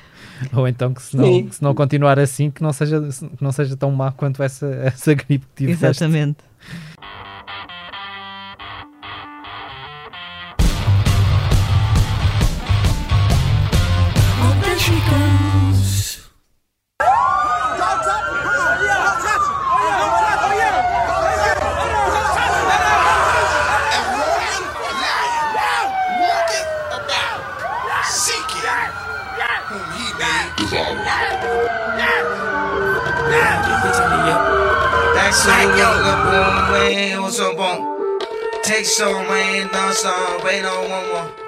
Ou 0.52 0.66
então 0.68 0.92
que 0.92 1.02
se 1.02 1.16
não, 1.16 1.46
que 1.46 1.54
se 1.54 1.62
não 1.62 1.74
continuar 1.74 2.18
assim, 2.18 2.50
que 2.50 2.62
não 2.62 2.72
seja, 2.72 3.00
que 3.00 3.42
não 3.42 3.52
seja 3.52 3.76
tão 3.76 3.90
má 3.90 4.12
quanto 4.12 4.42
essa, 4.42 4.66
essa 4.66 5.14
gripe 5.14 5.46
que 5.46 5.66
tiveste. 5.66 5.84
Exatamente. 5.86 6.38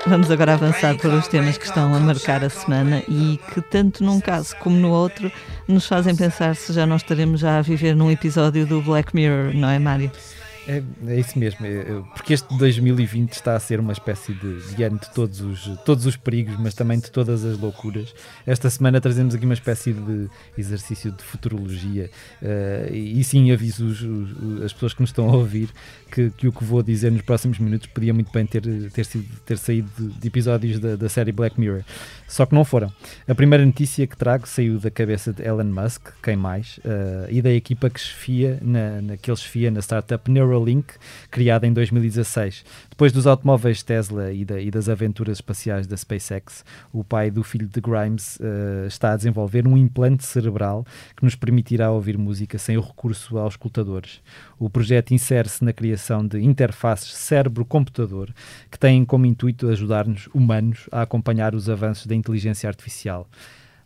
Vamos 0.07 0.31
agora 0.31 0.55
avançar 0.55 0.97
para 0.97 1.11
os 1.11 1.29
temas 1.29 1.59
que 1.59 1.67
estão 1.67 1.95
a 1.95 2.01
marcar 2.01 2.43
a 2.43 2.49
semana 2.49 3.03
e 3.07 3.39
que, 3.53 3.61
tanto 3.61 4.03
num 4.03 4.19
caso 4.19 4.57
como 4.57 4.77
no 4.77 4.91
outro, 4.91 5.31
nos 5.69 5.87
fazem 5.87 6.17
pensar 6.17 6.57
se 6.57 6.73
já 6.73 6.87
não 6.87 6.97
estaremos 6.97 7.41
já 7.41 7.59
a 7.59 7.63
viver 7.63 7.95
num 7.95 8.11
episódio 8.11 8.67
do 8.67 8.81
Black 8.81 9.15
Mirror, 9.15 9.55
não 9.55 9.69
é, 9.69 9.79
Mário? 9.79 10.11
É, 10.69 10.83
é 11.07 11.21
isso 11.21 11.39
mesmo, 11.39 11.65
é, 11.65 11.85
porque 12.15 12.35
este 12.35 12.57
2020 12.59 13.33
está 13.33 13.55
a 13.55 13.61
ser 13.61 13.79
uma 13.79 13.93
espécie 13.93 14.35
de, 14.35 14.83
ano 14.83 14.99
de 14.99 15.11
todos 15.13 15.41
os, 15.41 15.79
todos 15.85 16.07
os 16.07 16.17
perigos, 16.17 16.57
mas 16.59 16.75
também 16.75 16.99
de 16.99 17.11
todas 17.11 17.45
as 17.45 17.59
loucuras. 17.59 18.13
Esta 18.45 18.69
semana 18.69 19.01
trazemos 19.01 19.35
aqui 19.35 19.45
uma 19.45 19.55
espécie 19.55 19.93
de 19.93 20.29
exercício 20.59 21.13
de 21.13 21.23
futurologia 21.23 22.11
uh, 22.43 22.93
e, 22.93 23.23
sim 23.23 23.53
aviso 23.53 23.87
os, 23.87 24.03
os, 24.03 24.63
as 24.63 24.73
pessoas 24.73 24.95
que 24.95 25.01
nos 25.01 25.11
estão 25.11 25.29
a 25.29 25.37
ouvir 25.37 25.71
que, 26.11 26.31
que, 26.31 26.49
o 26.49 26.53
que 26.53 26.65
vou 26.65 26.83
dizer 26.83 27.13
nos 27.13 27.23
próximos 27.23 27.59
minutos 27.59 27.87
podia 27.89 28.13
muito 28.13 28.33
bem 28.33 28.47
ter, 28.47 28.63
ter, 28.91 29.05
sido, 29.05 29.27
ter 29.45 29.59
saído 29.59 29.91
de, 29.97 30.19
de 30.19 30.29
episódios 30.29 30.81
da, 30.81 30.97
da, 30.97 31.09
série 31.09 31.33
Black 31.33 31.59
Mirror. 31.61 31.83
Só 32.27 32.45
que 32.45 32.55
não 32.55 32.65
foram. 32.65 32.93
A 33.29 33.35
primeira 33.35 33.65
notícia 33.65 34.07
que 34.07 34.17
trago 34.17 34.49
saiu 34.49 34.79
da 34.79 34.91
cabeça 34.91 35.33
de 35.33 35.43
Elon 35.43 35.65
Musk, 35.65 36.09
quem 36.23 36.37
mais, 36.37 36.79
uh, 36.79 37.31
e 37.31 37.41
da 37.41 37.53
equipa 37.53 37.89
que 37.89 38.01
esfia 38.01 38.59
na, 38.63 39.01
na, 39.03 39.17
que 39.17 39.31
ele 39.31 39.39
esfia 39.39 39.71
na 39.71 39.81
startup 39.81 40.29
Neuralink, 40.57 40.95
criada 41.31 41.67
em 41.67 41.73
2016. 41.73 42.65
Depois 42.91 43.13
dos 43.13 43.27
automóveis 43.27 43.83
Tesla 43.83 44.33
e, 44.33 44.45
da, 44.45 44.61
e, 44.61 44.71
das 44.71 44.89
aventuras 44.89 45.39
espaciais 45.39 45.87
da 45.87 45.97
SpaceX, 45.97 46.65
o 46.93 47.05
pai 47.05 47.31
do 47.31 47.43
filho 47.43 47.69
de 47.69 47.81
Grimes 47.81 48.37
uh, 48.37 48.87
está 48.87 49.13
a 49.13 49.17
desenvolver 49.17 49.67
um 49.67 49.77
implante 49.77 50.25
cerebral 50.25 50.85
que 51.15 51.25
nos 51.25 51.35
permitirá 51.35 51.91
ouvir 51.91 52.17
música 52.17 52.59
sem 52.59 52.77
o 52.77 52.81
recurso 52.81 53.39
aos 53.39 53.55
escutadores. 53.55 54.21
O 54.59 54.71
projeto 54.71 55.13
insere-se 55.13 55.65
na 55.65 55.73
criação 55.73 56.27
de 56.27 56.41
interfaces 56.41 57.15
cérebro-computador 57.15 58.31
que 58.71 58.79
têm 58.79 59.05
como 59.05 59.27
intuito 59.27 59.69
ajudar-nos, 59.69 60.29
humanos, 60.33 60.89
a 60.91 61.03
acompanhar 61.03 61.55
os 61.55 61.69
avanços 61.69 62.07
da 62.07 62.15
inteligência 62.15 62.69
artificial. 62.69 63.29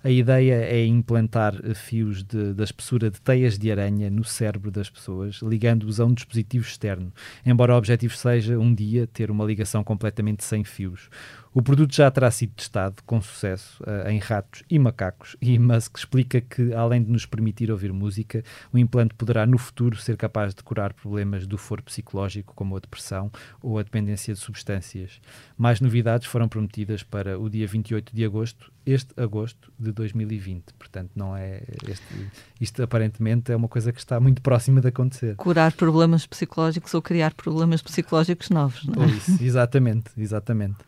A 0.02 0.08
ideia 0.08 0.54
é 0.54 0.86
implantar 0.86 1.54
fios 1.74 2.22
de, 2.22 2.54
da 2.54 2.64
espessura 2.64 3.10
de 3.10 3.20
teias 3.20 3.58
de 3.58 3.70
aranha 3.70 4.08
no 4.08 4.24
cérebro 4.24 4.70
das 4.70 4.88
pessoas, 4.88 5.40
ligando-os 5.42 6.00
a 6.00 6.06
um 6.06 6.14
dispositivo 6.14 6.66
externo, 6.66 7.12
embora 7.44 7.74
o 7.74 7.76
objetivo 7.76 8.16
seja 8.16 8.58
um 8.58 8.74
dia 8.74 9.06
ter 9.06 9.30
uma 9.30 9.44
ligação 9.44 9.84
completamente 9.84 10.42
sem 10.42 10.64
fios. 10.64 11.10
O 11.52 11.60
produto 11.60 11.92
já 11.92 12.08
terá 12.08 12.30
sido 12.30 12.52
testado 12.52 13.02
com 13.04 13.20
sucesso 13.20 13.82
uh, 13.82 14.08
em 14.08 14.18
ratos 14.18 14.62
e 14.70 14.78
macacos, 14.78 15.36
e 15.42 15.58
Musk 15.58 15.98
explica 15.98 16.40
que, 16.40 16.72
além 16.72 17.02
de 17.02 17.10
nos 17.10 17.26
permitir 17.26 17.72
ouvir 17.72 17.92
música, 17.92 18.44
o 18.72 18.78
implante 18.78 19.14
poderá 19.14 19.44
no 19.44 19.58
futuro 19.58 19.96
ser 19.96 20.16
capaz 20.16 20.54
de 20.54 20.62
curar 20.62 20.92
problemas 20.92 21.48
do 21.48 21.58
foro 21.58 21.82
psicológico, 21.82 22.54
como 22.54 22.76
a 22.76 22.78
depressão 22.78 23.32
ou 23.60 23.80
a 23.80 23.82
dependência 23.82 24.32
de 24.32 24.38
substâncias. 24.38 25.20
Mais 25.58 25.80
novidades 25.80 26.28
foram 26.28 26.48
prometidas 26.48 27.02
para 27.02 27.36
o 27.36 27.50
dia 27.50 27.66
28 27.66 28.14
de 28.14 28.24
agosto, 28.24 28.72
este 28.86 29.12
agosto 29.20 29.72
de 29.76 29.90
2020. 29.90 30.72
Portanto, 30.74 31.10
não 31.16 31.36
é 31.36 31.62
este, 31.84 32.30
isto 32.60 32.80
aparentemente 32.80 33.50
é 33.50 33.56
uma 33.56 33.68
coisa 33.68 33.92
que 33.92 33.98
está 33.98 34.20
muito 34.20 34.40
próxima 34.40 34.80
de 34.80 34.86
acontecer. 34.86 35.34
Curar 35.34 35.72
problemas 35.72 36.24
psicológicos 36.26 36.94
ou 36.94 37.02
criar 37.02 37.34
problemas 37.34 37.82
psicológicos 37.82 38.50
novos, 38.50 38.84
não 38.84 39.02
é? 39.02 39.06
Isso, 39.08 39.42
exatamente, 39.42 40.12
exatamente. 40.16 40.78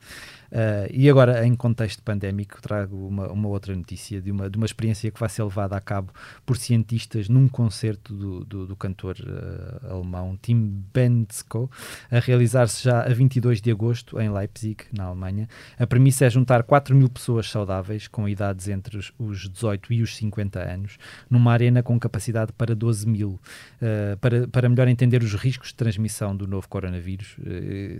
Uh, 0.52 0.84
e 0.92 1.08
agora, 1.08 1.46
em 1.46 1.54
contexto 1.54 2.02
pandémico, 2.02 2.60
trago 2.60 3.08
uma, 3.08 3.32
uma, 3.32 3.48
outra 3.48 3.74
notícia 3.74 4.20
de 4.20 4.30
uma, 4.30 4.50
de 4.50 4.58
uma 4.58 4.66
experiência 4.66 5.10
que 5.10 5.18
vai 5.18 5.28
ser 5.30 5.42
levada 5.42 5.74
a 5.74 5.80
cabo 5.80 6.12
por 6.44 6.58
cientistas 6.58 7.26
num 7.26 7.48
concerto 7.48 8.14
do, 8.14 8.44
do, 8.44 8.66
do 8.66 8.76
cantor 8.76 9.16
uh, 9.20 9.94
alemão 9.94 10.38
Tim 10.42 10.84
Bendzko, 10.92 11.70
a 12.10 12.18
realizar-se 12.18 12.84
já 12.84 13.00
a 13.00 13.08
22 13.08 13.62
de 13.62 13.70
agosto 13.70 14.20
em 14.20 14.30
Leipzig, 14.30 14.84
na 14.92 15.04
Alemanha. 15.04 15.48
A 15.78 15.86
premissa 15.86 16.26
é 16.26 16.30
juntar 16.30 16.62
4 16.64 16.94
mil 16.94 17.08
pessoas 17.08 17.48
saudáveis 17.48 18.06
com 18.06 18.28
idades 18.28 18.68
entre 18.68 18.98
os, 18.98 19.10
os 19.18 19.48
18 19.48 19.90
e 19.94 20.02
os 20.02 20.14
50 20.16 20.60
anos, 20.60 20.98
numa 21.30 21.50
arena 21.50 21.82
com 21.82 21.98
capacidade 21.98 22.52
para 22.52 22.74
12 22.74 23.08
mil, 23.08 23.40
uh, 23.80 24.18
para, 24.20 24.46
para 24.48 24.68
melhor 24.68 24.86
entender 24.86 25.22
os 25.22 25.32
riscos 25.32 25.68
de 25.68 25.76
transmissão 25.76 26.36
do 26.36 26.46
novo 26.46 26.68
coronavírus. 26.68 27.36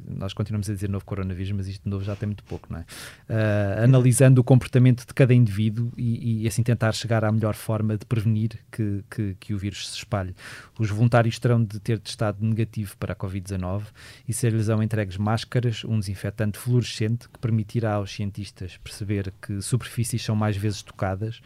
nós 0.06 0.34
continuamos 0.34 0.68
a 0.68 0.74
dizer 0.74 0.90
novo 0.90 1.06
coronavírus, 1.06 1.52
mas 1.52 1.66
isto 1.66 1.88
novo 1.88 2.04
já 2.04 2.14
tem 2.14 2.26
muito 2.26 2.41
muito 2.42 2.44
pouco, 2.44 2.68
não 2.70 2.81
é? 2.81 2.83
Uh, 2.83 3.85
analisando 3.85 4.40
o 4.40 4.44
comportamento 4.44 5.07
de 5.07 5.14
cada 5.14 5.33
indivíduo 5.33 5.92
e, 5.96 6.42
e, 6.42 6.48
assim 6.48 6.62
tentar 6.62 6.92
chegar 6.92 7.24
à 7.24 7.33
melhor 7.33 7.55
forma 7.55 7.96
de 7.96 8.05
prevenir 8.05 8.59
que, 8.70 9.05
que, 9.09 9.37
que, 9.38 9.55
o 9.55 9.59
vírus 9.59 9.88
se 9.88 9.98
espalhe. 9.98 10.35
Os 10.78 10.90
voluntários 10.90 11.38
terão 11.38 11.62
de 11.62 11.78
ter 11.81 11.98
testado 11.98 12.44
negativo 12.44 12.96
para 12.98 13.12
a 13.12 13.16
Covid-19 13.16 13.85
e 14.28 14.33
ser-lhes 14.33 14.68
entregues 14.68 15.16
máscaras, 15.16 15.85
um 15.85 15.98
desinfetante 15.98 16.59
fluorescente 16.59 17.28
que 17.28 17.38
permitirá 17.38 17.94
aos 17.94 18.12
cientistas 18.12 18.78
perceber 18.78 19.33
que 19.40 19.61
superfícies 19.61 20.22
são 20.22 20.35
mais 20.35 20.57
vezes 20.57 20.83
tocadas 20.83 21.40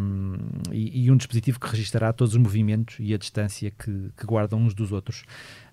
um, 0.00 0.36
e, 0.72 1.04
e, 1.04 1.10
um 1.10 1.16
dispositivo 1.16 1.60
que 1.60 1.68
registará 1.68 2.12
todos 2.12 2.34
os 2.34 2.40
movimentos 2.40 2.96
e 2.98 3.14
a 3.14 3.18
distância 3.18 3.70
que, 3.70 4.10
que 4.16 4.26
guardam 4.26 4.60
uns 4.60 4.74
dos 4.74 4.92
outros. 4.92 5.24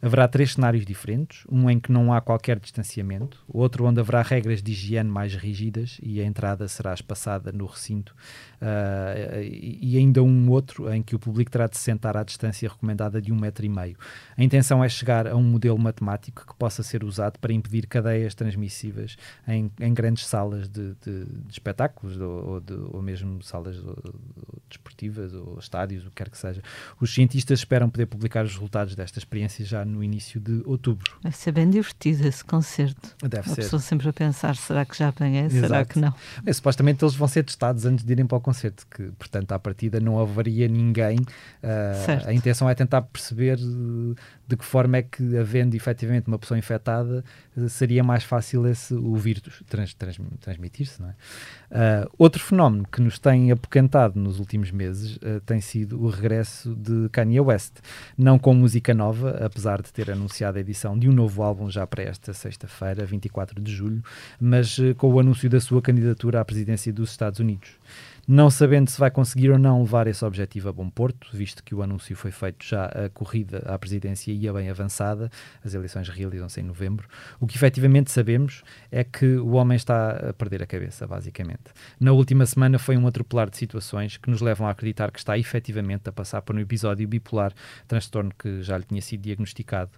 Haverá 0.05 0.27
três 0.27 0.51
cenários 0.51 0.85
diferentes: 0.85 1.45
um 1.49 1.69
em 1.69 1.79
que 1.79 1.89
não 1.89 2.11
há 2.11 2.19
qualquer 2.19 2.59
distanciamento, 2.59 3.41
outro 3.47 3.85
onde 3.85 4.01
haverá 4.01 4.21
regras 4.21 4.61
de 4.61 4.73
higiene 4.73 5.09
mais 5.09 5.33
rígidas 5.33 5.97
e 6.03 6.19
a 6.19 6.25
entrada 6.25 6.67
será 6.67 6.93
espaçada 6.93 7.53
no 7.53 7.65
recinto, 7.65 8.13
uh, 8.63 9.41
e 9.43 9.97
ainda 9.97 10.23
um 10.23 10.49
outro 10.49 10.91
em 10.91 11.03
que 11.03 11.15
o 11.15 11.19
público 11.19 11.51
terá 11.51 11.67
de 11.67 11.77
se 11.77 11.83
sentar 11.83 12.15
à 12.15 12.23
distância 12.23 12.69
recomendada 12.69 13.21
de 13.21 13.31
um 13.31 13.35
metro 13.35 13.65
e 13.65 13.69
meio. 13.69 13.97
A 14.37 14.43
intenção 14.43 14.83
é 14.83 14.87
chegar 14.87 15.27
a 15.27 15.35
um 15.35 15.43
modelo 15.43 15.77
matemático 15.77 16.45
que 16.47 16.55
possa 16.55 16.81
ser 16.81 17.03
usado 17.03 17.37
para 17.39 17.51
impedir 17.51 17.87
cadeias 17.87 18.33
transmissíveis 18.33 19.17
em, 19.47 19.69
em 19.79 19.93
grandes 19.93 20.25
salas 20.25 20.67
de, 20.69 20.95
de, 21.03 21.25
de 21.25 21.51
espetáculos 21.51 22.19
ou, 22.19 22.59
de, 22.61 22.73
ou, 22.73 23.01
mesmo 23.01 23.41
salas 23.43 23.75
desportivas 24.69 25.33
ou 25.33 25.57
estádios, 25.59 26.05
o 26.05 26.09
que 26.09 26.15
quer 26.15 26.29
que 26.29 26.37
seja. 26.37 26.61
Os 26.99 27.13
cientistas 27.13 27.59
esperam 27.59 27.89
poder 27.89 28.05
publicar 28.05 28.45
os 28.45 28.53
resultados 28.53 28.95
desta 28.95 29.19
experiência 29.19 29.65
já 29.65 29.83
no 29.83 30.03
início 30.03 30.39
de 30.39 30.61
outubro. 30.65 31.17
Vai 31.21 31.31
ser 31.31 31.51
bem 31.51 31.69
divertido 31.69 32.27
esse 32.27 32.43
concerto. 32.43 33.15
Deve 33.21 33.49
a 33.49 33.53
ser. 33.53 33.55
pessoa 33.63 33.79
sempre 33.79 34.07
a 34.09 34.13
pensar, 34.13 34.55
será 34.55 34.85
que 34.85 34.97
já 34.97 35.09
apanhei, 35.09 35.49
será 35.49 35.83
que 35.83 35.99
não? 35.99 36.13
É, 36.45 36.53
supostamente 36.53 37.03
eles 37.03 37.15
vão 37.15 37.27
ser 37.27 37.43
testados 37.43 37.85
antes 37.85 38.03
de 38.03 38.11
irem 38.11 38.25
para 38.25 38.37
o 38.37 38.41
concerto, 38.41 38.52
que 38.61 39.11
portanto 39.17 39.51
à 39.51 39.59
partida 39.59 39.99
não 39.99 40.19
haveria 40.19 40.67
ninguém. 40.67 41.17
Uh, 41.17 42.27
a 42.27 42.33
intenção 42.33 42.69
é 42.69 42.75
tentar 42.75 43.01
perceber 43.01 43.57
uh, 43.59 44.15
de 44.47 44.57
que 44.57 44.65
forma 44.65 44.97
é 44.97 45.01
que, 45.01 45.37
havendo 45.37 45.75
efetivamente 45.75 46.27
uma 46.27 46.37
pessoa 46.37 46.57
infectada, 46.57 47.23
uh, 47.55 47.69
seria 47.69 48.03
mais 48.03 48.23
fácil 48.23 48.67
esse, 48.67 48.93
o 48.93 49.15
vírus 49.15 49.63
trans, 49.67 49.93
trans, 49.93 50.19
transmitir-se. 50.39 51.01
É? 51.71 52.07
outro 52.19 52.41
fenómeno 52.41 52.85
que 52.89 53.01
nos 53.01 53.17
tem 53.17 53.51
apoquentado 53.51 54.19
nos 54.19 54.39
últimos 54.39 54.69
meses 54.69 55.17
tem 55.45 55.59
sido 55.59 55.99
o 55.99 56.07
regresso 56.07 56.75
de 56.75 57.09
Kanye 57.09 57.39
West. 57.39 57.77
Não 58.15 58.37
com 58.37 58.53
música 58.53 58.93
nova, 58.93 59.31
apesar 59.43 59.81
de 59.81 59.91
ter 59.91 60.11
anunciado 60.11 60.57
a 60.57 60.61
edição 60.61 60.97
de 60.97 61.09
um 61.09 61.11
novo 61.11 61.41
álbum 61.41 61.69
já 61.69 61.87
para 61.87 62.03
esta 62.03 62.33
sexta-feira, 62.33 63.05
24 63.05 63.61
de 63.61 63.71
julho, 63.71 64.03
mas 64.39 64.77
uh, 64.77 64.93
com 64.95 65.11
o 65.11 65.19
anúncio 65.19 65.49
da 65.49 65.59
sua 65.59 65.81
candidatura 65.81 66.41
à 66.41 66.45
presidência 66.45 66.91
dos 66.91 67.11
Estados 67.11 67.39
Unidos. 67.39 67.69
Não 68.25 68.49
sabendo 68.49 68.89
se 68.89 68.97
vai 68.97 69.11
conseguir 69.11 69.51
ou 69.51 69.59
não 69.59 69.81
levar 69.81 70.07
esse 70.07 70.23
objetivo 70.23 70.69
a 70.69 70.71
bom 70.71 70.89
porto, 70.89 71.27
visto 71.33 71.61
que 71.61 71.75
o 71.75 71.83
anúncio 71.83 72.15
foi 72.15 72.31
feito 72.31 72.65
já 72.65 72.85
a 72.85 73.09
corrida 73.09 73.57
à 73.65 73.77
presidência 73.77 74.31
ia 74.31 74.53
bem 74.53 74.69
avançada, 74.69 75.29
as 75.61 75.73
eleições 75.73 76.07
realizam-se 76.07 76.61
em 76.61 76.63
novembro, 76.63 77.05
o 77.37 77.45
que 77.45 77.57
efetivamente 77.57 78.13
sabemos 78.13 78.63
é 78.89 79.03
que 79.03 79.35
o 79.35 79.55
homem 79.55 79.75
está 79.75 80.29
a 80.29 80.33
perder 80.33 80.63
a 80.63 80.65
cabeça, 80.65 81.05
basicamente. 81.05 81.63
Na 81.99 82.13
última 82.13 82.45
semana 82.45 82.79
foi 82.79 82.95
um 82.95 83.05
atropelar 83.05 83.49
de 83.49 83.57
situações 83.57 84.15
que 84.15 84.29
nos 84.29 84.39
levam 84.39 84.67
a 84.67 84.71
acreditar 84.71 85.11
que 85.11 85.19
está 85.19 85.37
efetivamente 85.37 86.07
a 86.07 86.13
passar 86.13 86.41
por 86.43 86.55
um 86.55 86.59
episódio 86.59 87.05
bipolar, 87.05 87.51
transtorno 87.89 88.31
que 88.39 88.61
já 88.61 88.77
lhe 88.77 88.85
tinha 88.85 89.01
sido 89.01 89.19
diagnosticado. 89.19 89.91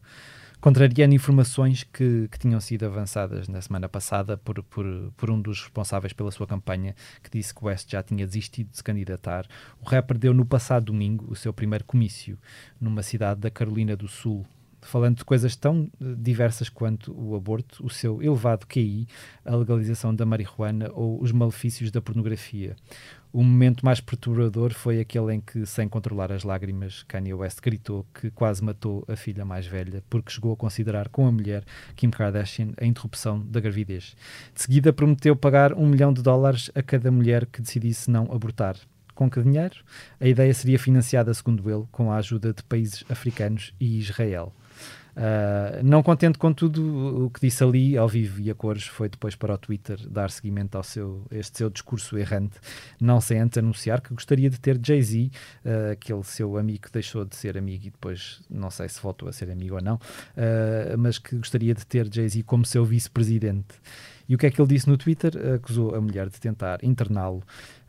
Contrariando 0.66 1.14
informações 1.14 1.84
que, 1.84 2.28
que 2.28 2.40
tinham 2.40 2.60
sido 2.60 2.88
avançadas 2.88 3.48
na 3.48 3.62
semana 3.62 3.88
passada 3.88 4.36
por, 4.36 4.64
por, 4.64 4.84
por 5.16 5.30
um 5.30 5.40
dos 5.40 5.62
responsáveis 5.62 6.12
pela 6.12 6.32
sua 6.32 6.48
campanha, 6.48 6.96
que 7.22 7.30
disse 7.30 7.54
que 7.54 7.64
West 7.64 7.92
já 7.92 8.02
tinha 8.02 8.26
desistido 8.26 8.72
de 8.72 8.78
se 8.78 8.84
candidatar. 8.84 9.46
O 9.80 9.88
rapper 9.88 10.18
deu 10.18 10.34
no 10.34 10.44
passado 10.44 10.86
domingo 10.86 11.28
o 11.30 11.36
seu 11.36 11.54
primeiro 11.54 11.86
comício 11.86 12.36
numa 12.82 13.04
cidade 13.04 13.42
da 13.42 13.52
Carolina 13.52 13.96
do 13.96 14.08
Sul, 14.08 14.44
falando 14.86 15.18
de 15.18 15.26
coisas 15.26 15.56
tão 15.56 15.90
eh, 16.00 16.16
diversas 16.18 16.70
quanto 16.70 17.12
o 17.14 17.36
aborto, 17.36 17.86
o 17.86 17.90
seu 17.90 18.22
elevado 18.22 18.66
QI, 18.68 19.08
a 19.44 19.56
legalização 19.56 20.14
da 20.14 20.26
marihuana 20.26 20.90
ou 20.94 21.22
os 21.22 21.32
malefícios 21.32 21.92
da 21.92 22.02
pornografia. 22.02 22.76
O 23.34 23.44
momento 23.44 23.84
mais 23.84 24.00
perturbador 24.00 24.74
foi 24.74 25.02
aquele 25.02 25.34
em 25.34 25.42
que, 25.42 25.66
sem 25.66 25.90
controlar 25.90 26.32
as 26.32 26.44
lágrimas, 26.44 27.04
Kanye 27.04 27.34
West 27.34 27.60
gritou 27.62 28.06
que 28.14 28.32
quase 28.32 28.64
matou 28.64 29.04
a 29.10 29.16
filha 29.18 29.44
mais 29.44 29.68
velha 29.68 30.02
porque 30.10 30.32
chegou 30.32 30.54
a 30.54 30.56
considerar 30.56 31.10
com 31.10 31.28
a 31.28 31.32
mulher, 31.32 31.66
Kim 31.98 32.10
Kardashian, 32.10 32.70
a 32.80 32.86
interrupção 32.86 33.42
da 33.42 33.60
gravidez. 33.60 34.16
De 34.54 34.62
seguida, 34.62 34.94
prometeu 34.94 35.36
pagar 35.36 35.74
um 35.74 35.86
milhão 35.86 36.14
de 36.14 36.22
dólares 36.22 36.72
a 36.74 36.82
cada 36.82 37.12
mulher 37.12 37.46
que 37.46 37.62
decidisse 37.62 38.10
não 38.10 38.32
abortar. 38.32 38.78
Com 39.16 39.30
que 39.30 39.42
dinheiro? 39.42 39.78
A 40.20 40.28
ideia 40.28 40.54
seria 40.54 40.78
financiada, 40.78 41.34
segundo 41.34 41.70
ele, 41.70 41.86
com 41.92 42.12
a 42.12 42.18
ajuda 42.18 42.54
de 42.54 42.62
países 42.64 43.04
africanos 43.10 43.74
e 43.80 43.98
Israel. 43.98 44.54
Uh, 45.16 45.82
não 45.82 46.04
contente 46.04 46.38
com 46.38 46.52
tudo 46.52 47.26
o 47.26 47.30
que 47.30 47.40
disse 47.40 47.64
ali, 47.64 47.98
ao 47.98 48.06
vivo 48.06 48.42
e 48.42 48.52
a 48.52 48.56
cores, 48.56 48.84
foi 48.84 49.08
depois 49.08 49.34
para 49.34 49.54
o 49.54 49.58
Twitter 49.58 49.98
dar 50.10 50.30
seguimento 50.30 50.76
ao 50.76 50.84
seu, 50.84 51.26
este 51.32 51.60
seu 51.60 51.70
discurso 51.70 52.18
errante, 52.18 52.60
não 53.00 53.22
sem 53.22 53.40
antes 53.40 53.58
anunciar 53.58 54.02
que 54.02 54.14
gostaria 54.14 54.50
de 54.50 54.60
ter 54.60 54.78
Jay-Z, 54.84 55.32
uh, 55.64 55.92
aquele 55.94 56.24
seu 56.24 56.58
amigo 56.58 56.82
que 56.82 56.92
deixou 56.92 57.24
de 57.24 57.34
ser 57.34 57.58
amigo 57.58 57.88
e 57.88 57.92
depois 57.92 58.42
não 58.50 58.70
sei 58.70 58.90
se 58.90 59.00
voltou 59.02 59.30
a 59.30 59.32
ser 59.32 59.50
amigo 59.50 59.76
ou 59.76 59.82
não, 59.82 59.96
uh, 59.96 60.98
mas 60.98 61.18
que 61.18 61.38
gostaria 61.38 61.74
de 61.74 61.86
ter 61.86 62.14
Jay-Z 62.14 62.44
como 62.44 62.66
seu 62.66 62.84
vice-presidente. 62.84 63.76
E 64.28 64.36
o 64.36 64.38
que 64.38 64.48
é 64.48 64.52
que 64.52 64.60
ele 64.60 64.68
disse 64.68 64.90
no 64.90 64.98
Twitter? 64.98 65.32
Acusou 65.54 65.94
a 65.94 66.02
mulher 66.02 66.30
de 66.30 66.40
tentar 66.40 66.84
interná-lo 66.84 67.44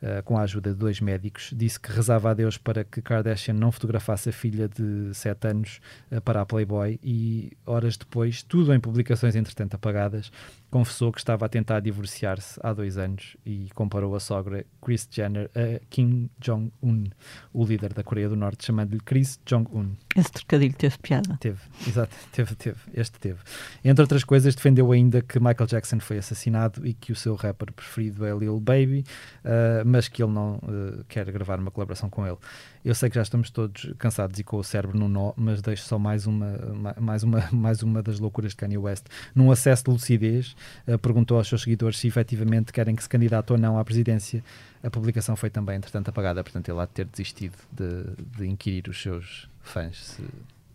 uh, 0.07 0.23
com 0.23 0.39
a 0.39 0.43
ajuda 0.43 0.71
de 0.71 0.77
dois 0.77 1.01
médicos. 1.01 1.51
Disse 1.55 1.79
que 1.79 1.91
rezava 1.91 2.31
a 2.31 2.35
Deus 2.35 2.57
para 2.57 2.85
que 2.85 3.03
Kardashian 3.03 3.55
não 3.55 3.73
fotografasse 3.73 4.29
a 4.29 4.33
filha 4.33 4.69
de 4.69 5.13
7 5.13 5.49
anos 5.49 5.81
uh, 6.11 6.21
para 6.21 6.41
a 6.41 6.47
Playboy 6.47 6.99
e, 7.03 7.53
horas 7.67 7.97
depois, 7.97 8.43
tudo 8.43 8.73
em 8.73 8.81
publicações 8.81 9.35
entretanto 9.35 9.75
apagadas, 9.75 10.31
confessou 10.71 11.13
que 11.13 11.19
estava 11.19 11.47
a 11.47 11.49
tentar 11.49 11.81
divorciar-se 11.81 12.61
há 12.63 12.73
dois 12.73 12.99
anos 12.99 13.37
e 13.45 13.69
comparou 13.75 14.15
a 14.15 14.21
sogra 14.21 14.65
Kris 14.83 15.09
Jenner 15.11 15.51
a 15.55 15.81
Kim 15.89 16.29
Jong-un, 16.39 17.05
o 17.53 17.65
líder 17.65 17.93
da 17.93 18.03
Coreia 18.03 18.29
do 18.29 18.37
Norte, 18.37 18.67
chamando-lhe 18.67 19.01
Kris 19.01 19.41
Jong-un. 19.47 19.93
Esse 20.15 20.33
trocadilho 20.33 20.75
teve 20.75 20.99
piada. 20.99 21.37
Teve, 21.41 21.59
exato, 21.87 22.15
teve, 22.33 22.55
teve, 22.55 22.79
este 22.95 23.19
teve. 23.19 23.39
Entre 23.85 24.03
outras 24.03 24.25
coisas, 24.25 24.55
defendeu 24.55 24.93
ainda 24.93 25.23
que 25.23 25.39
Michael 25.39 25.67
Jackson 25.67 26.01
foi 26.01 26.19
assassinado 26.19 26.87
e 26.87 26.95
que 26.95 27.13
o 27.13 27.17
seu 27.17 27.35
rapper 27.35 27.73
preferido 27.73 28.25
é 28.25 28.37
Lil 28.37 28.61
Baby, 28.61 29.05
uh, 29.45 29.87
mas 29.97 30.09
que 30.09 30.23
ele 30.23 30.31
não 30.31 30.57
uh, 30.57 31.03
quer 31.09 31.25
gravar 31.33 31.59
uma 31.59 31.71
colaboração 31.71 32.11
com 32.11 32.27
ele. 32.27 32.37
Eu 32.85 32.95
sei 32.95 33.09
que 33.09 33.15
já 33.15 33.23
estamos 33.23 33.49
todos 33.49 33.95
cansados 33.99 34.39
e 34.39 34.45
com 34.45 34.59
o 34.59 34.63
cérebro 34.63 34.99
no 34.99 35.09
nó, 35.09 35.33
mas 35.35 35.63
deixo 35.63 35.85
só 35.85 35.99
mais 35.99 36.27
uma, 36.27 36.53
mais 37.01 37.23
uma, 37.23 37.49
mais 37.51 37.83
uma 37.83 38.03
das 38.03 38.19
loucuras 38.21 38.51
de 38.51 38.57
Kanye 38.57 38.77
West. 38.77 39.07
Num 39.35 39.51
acesso 39.51 39.85
de 39.85 39.91
lucidez, 39.91 40.55
uh, 40.87 40.99
perguntou 40.99 41.39
aos 41.39 41.49
seus 41.49 41.63
seguidores 41.63 41.99
se 41.99 42.07
efetivamente 42.07 42.75
querem 42.75 42.95
que 42.95 43.03
se 43.03 43.09
candidate 43.09 43.51
ou 43.51 43.59
não 43.59 43.79
à 43.79 43.85
presidência. 43.87 44.45
A 44.83 44.91
publicação 44.91 45.35
foi 45.35 45.49
também, 45.49 45.77
entretanto, 45.77 46.11
apagada, 46.11 46.45
portanto, 46.45 46.69
ele 46.69 46.79
há 46.79 46.85
de 46.85 46.93
ter 46.93 47.07
desistido 47.07 47.57
de, 47.73 48.05
de 48.37 48.47
inquirir 48.47 48.87
os 48.89 49.01
seus 49.01 49.49
fãs 49.63 49.97
se 49.97 50.23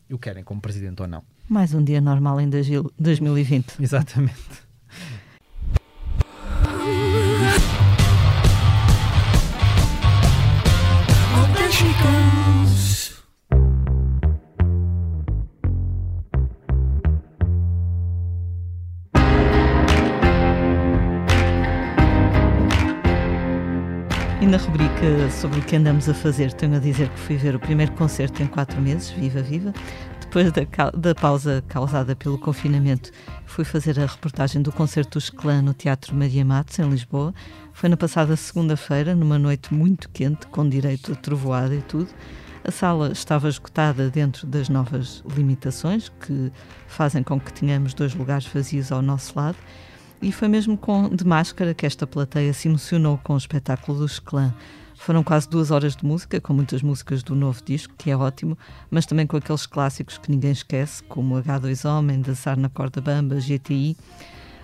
o 0.09 0.17
querem 0.17 0.43
como 0.43 0.59
presidente 0.59 0.99
ou 0.99 1.07
não. 1.07 1.23
Mais 1.47 1.75
um 1.75 1.83
dia 1.83 2.01
normal 2.01 2.41
em 2.41 2.49
2020. 2.49 3.75
Exatamente. 3.79 4.71
E 24.41 24.45
na 24.47 24.57
rubrica 24.57 25.29
sobre 25.29 25.59
o 25.59 25.61
que 25.61 25.75
andamos 25.75 26.09
a 26.09 26.15
fazer, 26.15 26.51
tenho 26.53 26.75
a 26.75 26.79
dizer 26.79 27.09
que 27.09 27.19
fui 27.19 27.37
ver 27.37 27.55
o 27.55 27.59
primeiro 27.59 27.91
concerto 27.91 28.41
em 28.41 28.47
quatro 28.47 28.81
meses, 28.81 29.11
Viva 29.11 29.39
Viva. 29.39 29.71
Depois 30.19 30.51
da, 30.51 30.63
da 30.97 31.13
pausa 31.13 31.63
causada 31.67 32.15
pelo 32.15 32.39
confinamento, 32.39 33.11
fui 33.45 33.63
fazer 33.63 33.99
a 33.99 34.07
reportagem 34.07 34.63
do 34.63 34.71
concerto 34.71 35.19
dos 35.19 35.29
Clã 35.29 35.61
no 35.61 35.75
Teatro 35.75 36.15
Maria 36.15 36.43
Matos, 36.43 36.79
em 36.79 36.89
Lisboa. 36.89 37.35
Foi 37.71 37.87
na 37.87 37.95
passada 37.95 38.35
segunda-feira, 38.35 39.13
numa 39.13 39.37
noite 39.37 39.71
muito 39.71 40.09
quente, 40.09 40.47
com 40.47 40.67
direito 40.67 41.11
a 41.11 41.15
trovoada 41.15 41.75
e 41.75 41.81
tudo. 41.83 42.09
A 42.63 42.71
sala 42.71 43.11
estava 43.11 43.47
esgotada 43.47 44.09
dentro 44.09 44.47
das 44.47 44.69
novas 44.69 45.23
limitações, 45.35 46.09
que 46.09 46.51
fazem 46.87 47.21
com 47.21 47.39
que 47.39 47.53
tenhamos 47.53 47.93
dois 47.93 48.15
lugares 48.15 48.47
vazios 48.47 48.91
ao 48.91 49.03
nosso 49.03 49.37
lado 49.37 49.57
e 50.21 50.31
foi 50.31 50.47
mesmo 50.47 50.77
com 50.77 51.09
de 51.09 51.25
máscara 51.25 51.73
que 51.73 51.85
esta 51.85 52.05
plateia 52.05 52.53
se 52.53 52.67
emocionou 52.67 53.17
com 53.23 53.33
o 53.33 53.37
espetáculo 53.37 53.97
dos 53.97 54.19
Clã. 54.19 54.53
Foram 54.95 55.23
quase 55.23 55.49
duas 55.49 55.71
horas 55.71 55.95
de 55.95 56.05
música, 56.05 56.39
com 56.39 56.53
muitas 56.53 56.83
músicas 56.83 57.23
do 57.23 57.33
novo 57.33 57.59
disco, 57.65 57.93
que 57.97 58.11
é 58.11 58.15
ótimo, 58.15 58.55
mas 58.91 59.07
também 59.07 59.25
com 59.25 59.35
aqueles 59.35 59.65
clássicos 59.65 60.19
que 60.19 60.29
ninguém 60.29 60.51
esquece, 60.51 61.01
como 61.03 61.41
H2 61.41 61.89
Homem, 61.89 62.21
Dançar 62.21 62.55
na 62.55 62.69
Corda 62.69 63.01
Bamba, 63.01 63.39
GTI. 63.39 63.97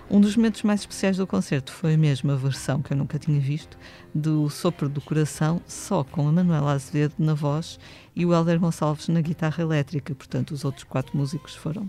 Um 0.08 0.20
dos 0.20 0.36
momentos 0.36 0.62
mais 0.62 0.80
especiais 0.80 1.16
do 1.16 1.26
concerto 1.26 1.70
foi 1.72 1.96
mesmo 1.96 2.30
a 2.30 2.36
versão 2.36 2.80
que 2.80 2.92
eu 2.92 2.96
nunca 2.96 3.18
tinha 3.18 3.38
visto 3.38 3.76
do 4.14 4.48
Sopro 4.48 4.88
do 4.88 5.00
Coração, 5.00 5.60
só 5.66 6.02
com 6.02 6.26
a 6.28 6.32
Manuela 6.32 6.72
Azevedo 6.72 7.14
na 7.18 7.34
voz 7.34 7.78
e 8.18 8.26
o 8.26 8.34
Helder 8.34 8.58
Gonçalves 8.58 9.06
na 9.06 9.20
guitarra 9.20 9.62
elétrica. 9.62 10.12
Portanto, 10.12 10.50
os 10.50 10.64
outros 10.64 10.82
quatro 10.82 11.16
músicos 11.16 11.54
foram 11.54 11.88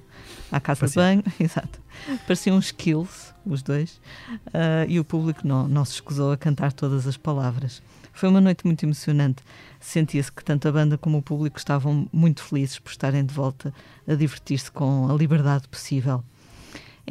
à 0.52 0.60
casa 0.60 0.82
Parecia. 0.82 1.02
de 1.02 1.08
banho, 1.08 1.24
exato. 1.40 1.82
Pareciam 2.28 2.56
uns 2.56 2.66
skills, 2.66 3.34
os 3.44 3.64
dois, 3.64 4.00
uh, 4.48 4.86
e 4.88 5.00
o 5.00 5.04
público 5.04 5.46
não, 5.46 5.68
não 5.68 5.84
se 5.84 5.94
escusou 5.94 6.32
a 6.32 6.38
cantar 6.38 6.72
todas 6.72 7.08
as 7.08 7.18
palavras. 7.18 7.82
Foi 8.14 8.30
uma 8.30 8.40
noite 8.40 8.64
muito 8.64 8.86
emocionante. 8.86 9.42
Sentia-se 9.80 10.32
que 10.32 10.44
tanto 10.44 10.68
a 10.68 10.72
banda 10.72 11.00
como 11.00 11.18
o 11.18 11.22
público 11.22 11.58
estavam 11.58 12.08
muito 12.14 12.44
felizes 12.44 12.78
por 12.78 12.92
estarem 12.92 13.26
de 13.26 13.34
volta 13.34 13.74
a 14.08 14.14
divertir-se 14.14 14.70
com 14.72 15.10
a 15.10 15.14
liberdade 15.16 15.68
possível. 15.68 16.24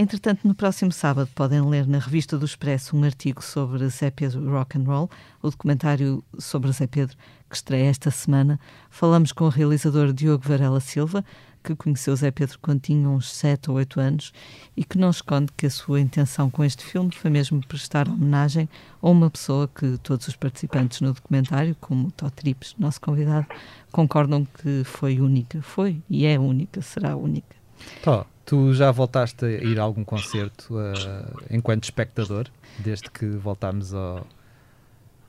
Entretanto, 0.00 0.46
no 0.46 0.54
próximo 0.54 0.92
sábado 0.92 1.28
podem 1.34 1.60
ler 1.60 1.84
na 1.84 1.98
Revista 1.98 2.38
do 2.38 2.44
Expresso 2.44 2.96
um 2.96 3.02
artigo 3.02 3.42
sobre 3.42 3.88
Zé 3.88 4.12
Pedro 4.12 4.48
Rock 4.48 4.78
and 4.78 4.84
Roll, 4.84 5.10
o 5.42 5.50
documentário 5.50 6.22
sobre 6.38 6.70
Zé 6.70 6.86
Pedro, 6.86 7.16
que 7.48 7.56
estreia 7.56 7.88
esta 7.88 8.10
semana. 8.10 8.60
Falamos 8.90 9.32
com 9.32 9.44
o 9.44 9.48
realizador 9.48 10.12
Diogo 10.12 10.46
Varela 10.46 10.80
Silva, 10.80 11.24
que 11.62 11.74
conheceu 11.74 12.14
Zé 12.14 12.30
Pedro 12.30 12.58
quando 12.60 12.80
tinha 12.80 13.08
uns 13.08 13.32
7 13.32 13.70
ou 13.70 13.76
8 13.76 14.00
anos 14.00 14.32
e 14.76 14.84
que 14.84 14.96
não 14.96 15.10
esconde 15.10 15.52
que 15.56 15.66
a 15.66 15.70
sua 15.70 16.00
intenção 16.00 16.48
com 16.50 16.64
este 16.64 16.84
filme 16.84 17.10
foi 17.12 17.30
mesmo 17.30 17.64
prestar 17.66 18.08
homenagem 18.08 18.68
a 19.02 19.08
uma 19.08 19.28
pessoa 19.28 19.68
que 19.68 19.98
todos 19.98 20.28
os 20.28 20.36
participantes 20.36 21.00
no 21.00 21.12
documentário, 21.12 21.76
como 21.80 22.10
Tó 22.12 22.30
Trips, 22.30 22.74
nosso 22.78 23.00
convidado, 23.00 23.46
concordam 23.90 24.44
que 24.44 24.82
foi 24.84 25.20
única. 25.20 25.60
Foi 25.62 26.00
e 26.08 26.26
é 26.26 26.38
única, 26.38 26.80
será 26.80 27.16
única. 27.16 27.56
Tó, 28.02 28.26
Tu 28.48 28.72
já 28.72 28.90
voltaste 28.90 29.44
a 29.44 29.50
ir 29.50 29.78
a 29.78 29.82
algum 29.82 30.02
concerto 30.02 30.74
uh, 30.74 31.44
enquanto 31.50 31.84
espectador, 31.84 32.46
desde 32.78 33.10
que 33.10 33.26
voltámos 33.26 33.92
ao, 33.92 34.26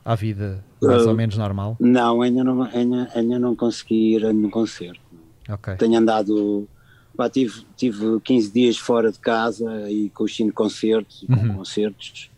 à 0.09 0.15
vida 0.15 0.65
mais 0.81 1.05
uh, 1.05 1.09
ou 1.09 1.15
menos 1.15 1.37
normal? 1.37 1.77
Não, 1.79 2.23
ainda 2.23 2.43
não, 2.43 2.63
ainda, 2.63 3.11
ainda 3.13 3.37
não 3.37 3.55
consegui 3.55 4.15
ir 4.15 4.25
a 4.25 4.33
nenhum 4.33 4.49
concerto. 4.49 4.99
Okay. 5.47 5.75
Tenho 5.75 5.99
andado, 5.99 6.67
pá, 7.15 7.29
tive, 7.29 7.63
tive 7.75 8.19
15 8.21 8.51
dias 8.51 8.77
fora 8.77 9.11
de 9.11 9.19
casa 9.19 9.89
e 9.91 10.09
com 10.09 10.27
cinco 10.27 10.53
concertos, 10.53 11.25
com 11.27 11.33
uhum. 11.33 11.57
concertos, 11.57 12.31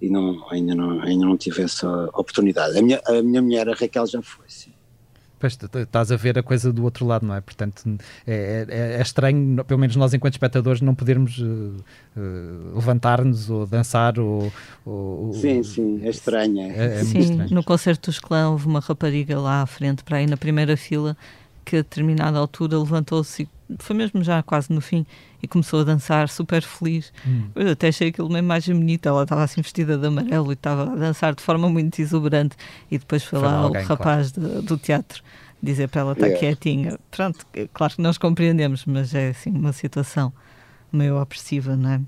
e 0.00 0.08
não, 0.08 0.50
ainda, 0.50 0.74
não, 0.74 1.02
ainda 1.02 1.26
não 1.26 1.36
tive 1.36 1.62
essa 1.62 2.06
oportunidade. 2.14 2.78
A 2.78 2.82
minha, 2.82 3.02
a 3.06 3.22
minha 3.22 3.42
mulher, 3.42 3.68
a 3.68 3.74
Raquel, 3.74 4.06
já 4.06 4.22
foi, 4.22 4.46
sim. 4.48 4.72
Pois, 5.40 5.58
estás 5.74 6.12
a 6.12 6.16
ver 6.16 6.38
a 6.38 6.42
coisa 6.42 6.70
do 6.70 6.84
outro 6.84 7.06
lado, 7.06 7.24
não 7.24 7.34
é? 7.34 7.40
Portanto, 7.40 7.82
é, 8.26 8.66
é, 8.68 8.98
é 8.98 9.00
estranho, 9.00 9.64
pelo 9.64 9.80
menos 9.80 9.96
nós 9.96 10.12
enquanto 10.12 10.34
espectadores, 10.34 10.82
não 10.82 10.94
podermos 10.94 11.38
uh, 11.38 11.44
uh, 12.14 12.74
levantar-nos 12.74 13.48
ou 13.48 13.66
dançar 13.66 14.20
ou, 14.20 14.52
ou, 14.84 15.32
Sim, 15.32 15.62
sim, 15.62 16.00
é 16.04 16.10
estranho. 16.10 16.60
É, 16.60 17.00
é 17.00 17.04
sim, 17.04 17.18
estranho. 17.20 17.54
no 17.54 17.64
concerto 17.64 18.10
dos 18.10 18.20
clã 18.20 18.50
houve 18.50 18.66
uma 18.66 18.80
rapariga 18.80 19.40
lá 19.40 19.62
à 19.62 19.66
frente, 19.66 20.04
para 20.04 20.18
aí 20.18 20.26
na 20.26 20.36
primeira 20.36 20.76
fila, 20.76 21.16
que 21.64 21.76
a 21.76 21.78
determinada 21.78 22.38
altura 22.38 22.78
levantou-se 22.78 23.48
foi 23.78 23.96
mesmo 23.96 24.22
já 24.22 24.42
quase 24.42 24.72
no 24.72 24.80
fim 24.80 25.06
e 25.42 25.48
começou 25.48 25.80
a 25.80 25.84
dançar 25.84 26.28
super 26.28 26.62
feliz. 26.62 27.12
Hum. 27.26 27.48
Eu 27.54 27.70
até 27.70 27.88
achei 27.88 28.08
aquilo 28.08 28.28
mesmo 28.28 28.48
mais 28.48 28.66
bonito. 28.66 29.08
Ela 29.08 29.22
estava 29.22 29.42
assim 29.42 29.62
vestida 29.62 29.96
de 29.96 30.06
amarelo 30.06 30.50
e 30.50 30.54
estava 30.54 30.92
a 30.92 30.96
dançar 30.96 31.34
de 31.34 31.42
forma 31.42 31.68
muito 31.68 32.00
exuberante. 32.00 32.56
E 32.90 32.98
depois 32.98 33.24
foi, 33.24 33.38
foi 33.38 33.48
lá 33.48 33.66
o 33.66 33.72
rapaz 33.72 34.32
claro. 34.32 34.60
de, 34.60 34.66
do 34.66 34.76
teatro 34.76 35.22
dizer 35.62 35.88
para 35.88 36.00
ela 36.00 36.12
estar 36.12 36.26
yeah. 36.26 36.40
quietinha. 36.40 36.98
Pronto, 37.10 37.46
claro 37.72 37.94
que 37.94 38.02
nós 38.02 38.16
compreendemos, 38.18 38.84
mas 38.86 39.14
é 39.14 39.28
assim 39.28 39.50
uma 39.50 39.72
situação 39.72 40.32
meio 40.92 41.20
opressiva, 41.20 41.76
não 41.76 41.90
é? 41.90 42.00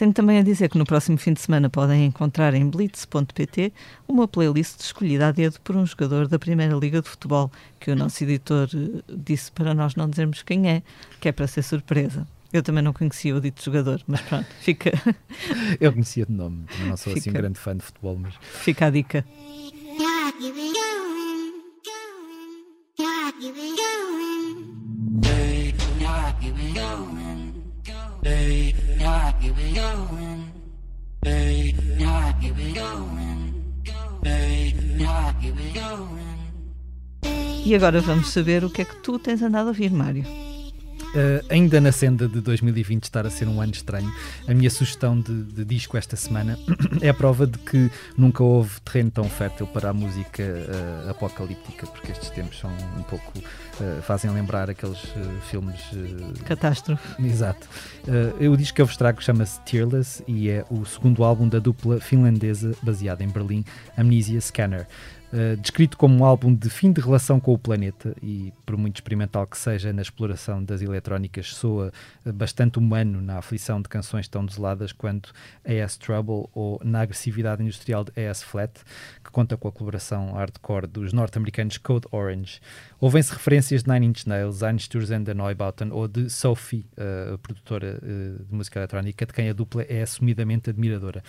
Tenho 0.00 0.14
também 0.14 0.38
a 0.38 0.42
dizer 0.42 0.70
que 0.70 0.78
no 0.78 0.86
próximo 0.86 1.18
fim 1.18 1.34
de 1.34 1.42
semana 1.42 1.68
podem 1.68 2.06
encontrar 2.06 2.54
em 2.54 2.66
blitz.pt 2.66 3.70
uma 4.08 4.26
playlist 4.26 4.80
escolhida 4.80 5.28
a 5.28 5.30
dedo 5.30 5.60
por 5.60 5.76
um 5.76 5.84
jogador 5.84 6.26
da 6.26 6.38
Primeira 6.38 6.74
Liga 6.74 7.02
de 7.02 7.08
Futebol, 7.10 7.52
que 7.78 7.90
o 7.90 7.94
nosso 7.94 8.24
editor 8.24 8.66
eh, 8.74 9.02
disse 9.14 9.52
para 9.52 9.74
nós 9.74 9.94
não 9.96 10.08
dizermos 10.08 10.42
quem 10.42 10.70
é, 10.70 10.82
que 11.20 11.28
é 11.28 11.32
para 11.32 11.46
ser 11.46 11.60
surpresa. 11.60 12.26
Eu 12.50 12.62
também 12.62 12.82
não 12.82 12.94
conhecia 12.94 13.36
o 13.36 13.42
dito 13.42 13.62
jogador, 13.62 14.00
mas 14.06 14.22
pronto, 14.22 14.46
fica. 14.62 14.90
Eu 15.78 15.92
conhecia 15.92 16.24
de 16.24 16.32
nome, 16.32 16.64
não 16.86 16.96
sou 16.96 17.12
fica... 17.12 17.18
assim 17.18 17.28
um 17.28 17.34
grande 17.34 17.58
fã 17.58 17.76
de 17.76 17.84
futebol, 17.84 18.16
mas. 18.16 18.34
Fica 18.40 18.86
a 18.86 18.90
dica. 18.90 19.22
E 37.64 37.74
agora 37.74 38.00
vamos 38.00 38.30
saber 38.30 38.64
o 38.64 38.70
que 38.70 38.82
é 38.82 38.84
que 38.84 38.96
tu 38.96 39.18
tens 39.18 39.42
andado 39.42 39.66
a 39.66 39.68
ouvir, 39.68 39.90
Mário. 39.90 40.49
Uh, 41.10 41.44
ainda 41.48 41.80
na 41.80 41.90
senda 41.90 42.28
de 42.28 42.40
2020 42.40 43.02
estar 43.02 43.26
a 43.26 43.30
ser 43.30 43.48
um 43.48 43.60
ano 43.60 43.72
estranho, 43.72 44.12
a 44.46 44.54
minha 44.54 44.70
sugestão 44.70 45.20
de, 45.20 45.42
de, 45.42 45.64
disco 45.64 45.96
esta 45.96 46.14
semana 46.14 46.56
é 47.02 47.08
a 47.08 47.14
prova 47.14 47.48
de 47.48 47.58
que 47.58 47.90
nunca 48.16 48.44
houve 48.44 48.80
terreno 48.82 49.10
tão 49.10 49.24
fértil 49.24 49.66
para 49.66 49.90
a 49.90 49.92
música 49.92 50.42
uh, 50.42 51.10
apocalíptica, 51.10 51.84
porque 51.88 52.12
estes 52.12 52.30
tempos 52.30 52.60
são 52.60 52.70
um 52.96 53.02
pouco. 53.02 53.38
Uh, 53.38 54.00
fazem 54.02 54.30
lembrar 54.30 54.70
aqueles 54.70 55.00
filmes. 55.48 55.80
Catástrofe. 56.44 57.22
Exato. 57.24 57.66
o 58.40 58.56
disco 58.56 58.76
que 58.76 58.82
eu 58.82 58.86
vos 58.86 58.96
trago 58.96 59.22
chama-se 59.22 59.58
Tearless 59.62 60.22
e 60.28 60.48
é 60.50 60.64
o 60.70 60.84
segundo 60.84 61.24
álbum 61.24 61.48
da 61.48 61.58
dupla 61.58 61.98
finlandesa 61.98 62.72
baseada 62.82 63.24
em 63.24 63.28
Berlim, 63.28 63.64
Amnesia 63.96 64.40
Scanner. 64.40 64.86
Uh, 65.32 65.56
descrito 65.58 65.96
como 65.96 66.18
um 66.18 66.24
álbum 66.24 66.52
de 66.52 66.68
fim 66.68 66.90
de 66.90 67.00
relação 67.00 67.38
com 67.38 67.54
o 67.54 67.58
planeta 67.58 68.16
e, 68.20 68.52
por 68.66 68.76
muito 68.76 68.96
experimental 68.96 69.46
que 69.46 69.56
seja 69.56 69.92
na 69.92 70.02
exploração 70.02 70.64
das 70.64 70.82
eletrónicas, 70.82 71.54
soa 71.54 71.92
uh, 72.26 72.32
bastante 72.32 72.80
humano 72.80 73.22
na 73.22 73.38
aflição 73.38 73.80
de 73.80 73.88
canções 73.88 74.26
tão 74.26 74.44
desoladas 74.44 74.90
quanto 74.90 75.32
AS 75.64 75.96
Trouble 75.96 76.48
ou 76.52 76.80
na 76.82 77.02
agressividade 77.02 77.62
industrial 77.62 78.02
de 78.02 78.26
AS 78.26 78.42
Flat, 78.42 78.72
que 79.22 79.30
conta 79.30 79.56
com 79.56 79.68
a 79.68 79.72
colaboração 79.72 80.32
hardcore 80.32 80.88
dos 80.88 81.12
norte-americanos 81.12 81.78
Code 81.78 82.08
Orange. 82.10 82.60
Ouvem-se 82.98 83.32
referências 83.32 83.84
de 83.84 83.88
Nine 83.88 84.06
Inch 84.06 84.26
Nails, 84.26 84.64
Einstürzen 84.64 85.22
da 85.22 85.32
Neubauten 85.32 85.92
ou 85.92 86.08
de 86.08 86.28
Sophie, 86.28 86.84
uh, 86.98 87.38
produtora 87.38 88.00
de 88.02 88.52
música 88.52 88.80
eletrónica, 88.80 89.24
de 89.24 89.32
quem 89.32 89.48
a 89.48 89.52
dupla 89.52 89.82
é 89.82 90.02
assumidamente 90.02 90.70
admiradora. 90.70 91.22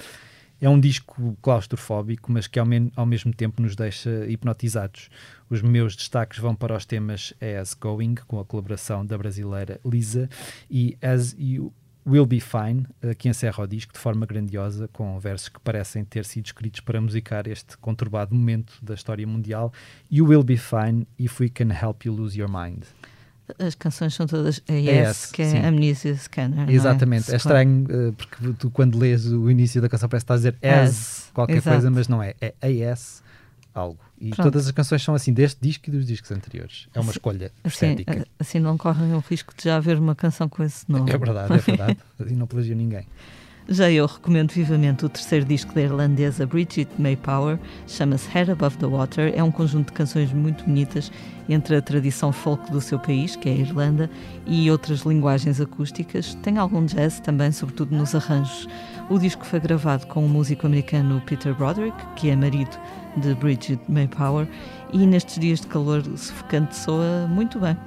É 0.61 0.69
um 0.69 0.79
disco 0.79 1.35
claustrofóbico, 1.41 2.31
mas 2.31 2.45
que 2.45 2.59
ao, 2.59 2.67
ao, 2.95 3.05
mesmo 3.05 3.33
tempo 3.33 3.63
nos 3.63 3.75
deixa 3.75 4.27
hipnotizados. 4.27 5.09
Os 5.49 5.59
meus 5.63 5.95
destaques 5.95 6.37
vão 6.37 6.53
para 6.53 6.77
os 6.77 6.85
temas 6.85 7.33
As 7.59 7.73
Going, 7.73 8.13
com 8.27 8.39
a 8.39 8.45
colaboração 8.45 9.03
da 9.03 9.17
brasileira 9.17 9.81
Lisa, 9.83 10.29
e 10.69 10.95
As 11.01 11.35
You 11.39 11.73
Will 12.05 12.27
Be 12.27 12.39
Fine, 12.39 12.85
que 13.17 13.27
encerra 13.27 13.63
o 13.63 13.67
disco 13.67 13.91
de 13.91 13.99
forma 13.99 14.23
grandiosa, 14.27 14.87
com 14.93 15.19
versos 15.19 15.49
que 15.49 15.59
parecem 15.59 16.05
ter 16.05 16.25
sido 16.25 16.45
escritos 16.45 16.79
para 16.81 17.01
musicar 17.01 17.47
este 17.47 17.75
conturbado 17.77 18.35
momento 18.35 18.73
da 18.83 18.93
história 18.93 19.25
mundial. 19.25 19.73
You 20.11 20.27
Will 20.27 20.43
Be 20.43 20.57
Fine 20.57 21.07
If 21.17 21.39
We 21.39 21.49
Can 21.49 21.69
Help 21.73 22.05
You 22.05 22.13
Lose 22.13 22.39
Your 22.39 22.49
Mind 22.49 22.83
as 23.59 23.75
canções 23.75 24.13
são 24.13 24.27
todas 24.27 24.61
AS, 24.67 25.31
que 25.31 25.41
é 25.41 25.49
sim. 25.49 25.57
Amnesia 25.57 26.15
Scanner. 26.15 26.69
Exatamente, 26.69 27.29
é, 27.29 27.33
é 27.33 27.37
estranho 27.37 27.85
uh, 27.85 28.13
porque 28.13 28.53
tu 28.59 28.69
quando 28.69 28.97
lês 28.97 29.25
o 29.25 29.49
início 29.49 29.81
da 29.81 29.89
canção 29.89 30.07
parece 30.09 30.25
que 30.25 30.33
estás 30.33 30.45
a 30.45 30.51
dizer 30.51 30.67
as, 30.67 31.29
qualquer 31.33 31.57
Exato. 31.57 31.75
coisa, 31.75 31.91
mas 31.91 32.07
não 32.07 32.21
é, 32.21 32.35
é 32.39 32.53
AS 32.89 33.21
algo. 33.73 33.99
E 34.19 34.29
Pronto. 34.29 34.51
todas 34.51 34.67
as 34.67 34.71
canções 34.71 35.01
são 35.01 35.15
assim, 35.15 35.33
deste 35.33 35.59
disco 35.61 35.89
e 35.89 35.91
dos 35.91 36.05
discos 36.05 36.31
anteriores. 36.31 36.87
É 36.93 36.99
uma 36.99 37.09
assim, 37.09 37.11
escolha 37.11 37.51
assim, 37.63 37.91
estética. 37.91 38.27
Assim 38.39 38.59
não 38.59 38.77
correm 38.77 39.13
o 39.13 39.19
risco 39.19 39.53
de 39.57 39.63
já 39.63 39.77
haver 39.77 39.97
uma 39.97 40.13
canção 40.13 40.47
com 40.47 40.63
esse 40.63 40.89
nome. 40.91 41.11
É 41.11 41.17
verdade, 41.17 41.53
é 41.53 41.57
verdade. 41.57 41.97
e 42.27 42.33
não 42.33 42.45
plagia 42.45 42.75
ninguém. 42.75 43.07
Já 43.71 43.89
eu 43.89 44.05
recomendo 44.05 44.51
vivamente 44.51 45.05
o 45.05 45.09
terceiro 45.09 45.45
disco 45.45 45.73
da 45.73 45.79
irlandesa 45.79 46.45
Bridget 46.45 46.89
Maypower, 46.99 47.57
chama-se 47.87 48.27
Head 48.27 48.51
Above 48.51 48.75
the 48.75 48.85
Water. 48.85 49.31
É 49.33 49.41
um 49.41 49.49
conjunto 49.49 49.87
de 49.87 49.93
canções 49.93 50.33
muito 50.33 50.65
bonitas 50.65 51.09
entre 51.47 51.77
a 51.77 51.81
tradição 51.81 52.33
folk 52.33 52.69
do 52.69 52.81
seu 52.81 52.99
país, 52.99 53.37
que 53.37 53.47
é 53.47 53.53
a 53.53 53.55
Irlanda, 53.55 54.09
e 54.45 54.69
outras 54.69 55.03
linguagens 55.03 55.61
acústicas. 55.61 56.35
Tem 56.43 56.57
algum 56.57 56.85
jazz 56.85 57.21
também, 57.21 57.49
sobretudo 57.53 57.95
nos 57.95 58.13
arranjos. 58.13 58.67
O 59.09 59.17
disco 59.17 59.45
foi 59.45 59.61
gravado 59.61 60.05
com 60.07 60.25
o 60.25 60.27
músico 60.27 60.67
americano 60.67 61.23
Peter 61.25 61.55
Broderick, 61.55 61.95
que 62.17 62.29
é 62.29 62.35
marido 62.35 62.77
de 63.15 63.33
Bridget 63.35 63.79
Maypower, 63.87 64.49
e 64.91 65.07
nestes 65.07 65.39
dias 65.39 65.61
de 65.61 65.67
calor 65.67 66.03
sufocante 66.17 66.75
soa 66.75 67.25
muito 67.25 67.57
bem. 67.57 67.77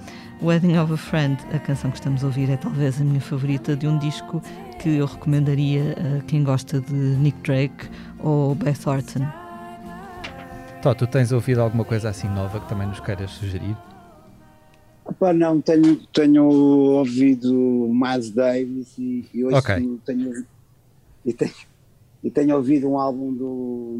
Wedding 0.42 0.76
of 0.76 0.92
a 0.92 0.96
Friend, 0.96 1.38
a 1.54 1.58
canção 1.58 1.90
que 1.90 1.96
estamos 1.96 2.22
a 2.22 2.26
ouvir, 2.26 2.50
é 2.50 2.56
talvez 2.56 3.00
a 3.00 3.04
minha 3.04 3.20
favorita 3.20 3.76
de 3.76 3.86
um 3.86 3.98
disco 3.98 4.42
que 4.78 4.96
eu 4.96 5.06
recomendaria 5.06 5.92
a 5.92 6.22
quem 6.24 6.44
gosta 6.44 6.80
de 6.80 6.92
Nick 6.92 7.38
Drake 7.42 7.88
ou 8.18 8.54
Beth 8.54 8.86
Orton. 8.86 9.26
Tó, 10.82 10.94
tu 10.94 11.06
tens 11.06 11.32
ouvido 11.32 11.60
alguma 11.60 11.84
coisa 11.84 12.10
assim 12.10 12.28
nova 12.28 12.60
que 12.60 12.68
também 12.68 12.86
nos 12.86 13.00
queiras 13.00 13.30
sugerir? 13.30 13.76
Opa, 15.04 15.32
não, 15.32 15.60
tenho, 15.60 15.96
tenho 16.12 16.44
ouvido 16.44 17.52
Miles 17.90 18.30
Davis 18.30 18.96
e, 18.98 19.24
e 19.32 19.44
hoje 19.44 19.56
okay. 19.56 19.76
tenho, 20.04 20.46
e 21.24 21.32
tenho, 21.32 21.54
e 22.22 22.30
tenho 22.30 22.56
ouvido 22.56 22.88
um 22.88 22.98
álbum 22.98 23.32
do, 23.34 23.98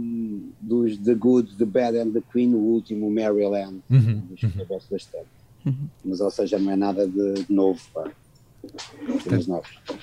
dos 0.61 0.97
The 0.99 1.15
Good, 1.15 1.57
The 1.57 1.65
Bad 1.67 1.99
and 1.99 2.11
The 2.13 2.23
Queen, 2.33 2.55
o 2.55 2.59
último, 2.59 3.11
Maryland, 3.11 3.83
uhum, 3.91 4.23
que 4.35 4.47
eu 4.59 4.67
gosto 4.67 4.91
bastante. 4.91 5.27
Uhum. 5.67 5.89
Mas, 6.05 6.21
ou 6.21 6.31
seja, 6.31 6.59
não 6.59 6.71
é 6.71 6.77
nada 6.77 7.07
de, 7.07 7.35
de 7.45 7.53
novo, 7.53 7.81
pá. 7.93 8.11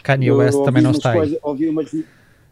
Kanye 0.03 0.32
West 0.32 0.64
também 0.64 0.84
não 0.84 0.91
está 0.91 1.12
aí. 1.12 1.38
ouvi 1.41 1.70
umas... 1.70 1.91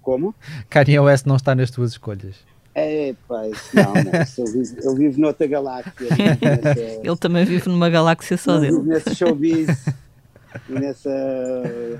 Como? 0.01 0.33
Kanye 0.69 0.99
West 0.99 1.25
não 1.25 1.35
está 1.35 1.53
nas 1.53 1.69
tuas 1.71 1.91
escolhas. 1.91 2.35
É, 2.75 3.13
pá, 3.27 3.41
não, 3.73 3.93
não. 3.93 4.91
Ele, 4.91 4.97
vive, 4.97 5.19
noutra 5.19 5.47
galáxia. 5.47 6.07
Nessa, 6.41 6.79
ele 7.03 7.17
também 7.17 7.43
vive 7.43 7.67
numa 7.67 7.89
galáxia 7.89 8.37
só 8.37 8.57
dele. 8.59 8.77
Vive 8.77 8.89
nesse 8.89 9.15
showbiz 9.15 9.85
e 10.69 10.73
nessa. 10.73 11.11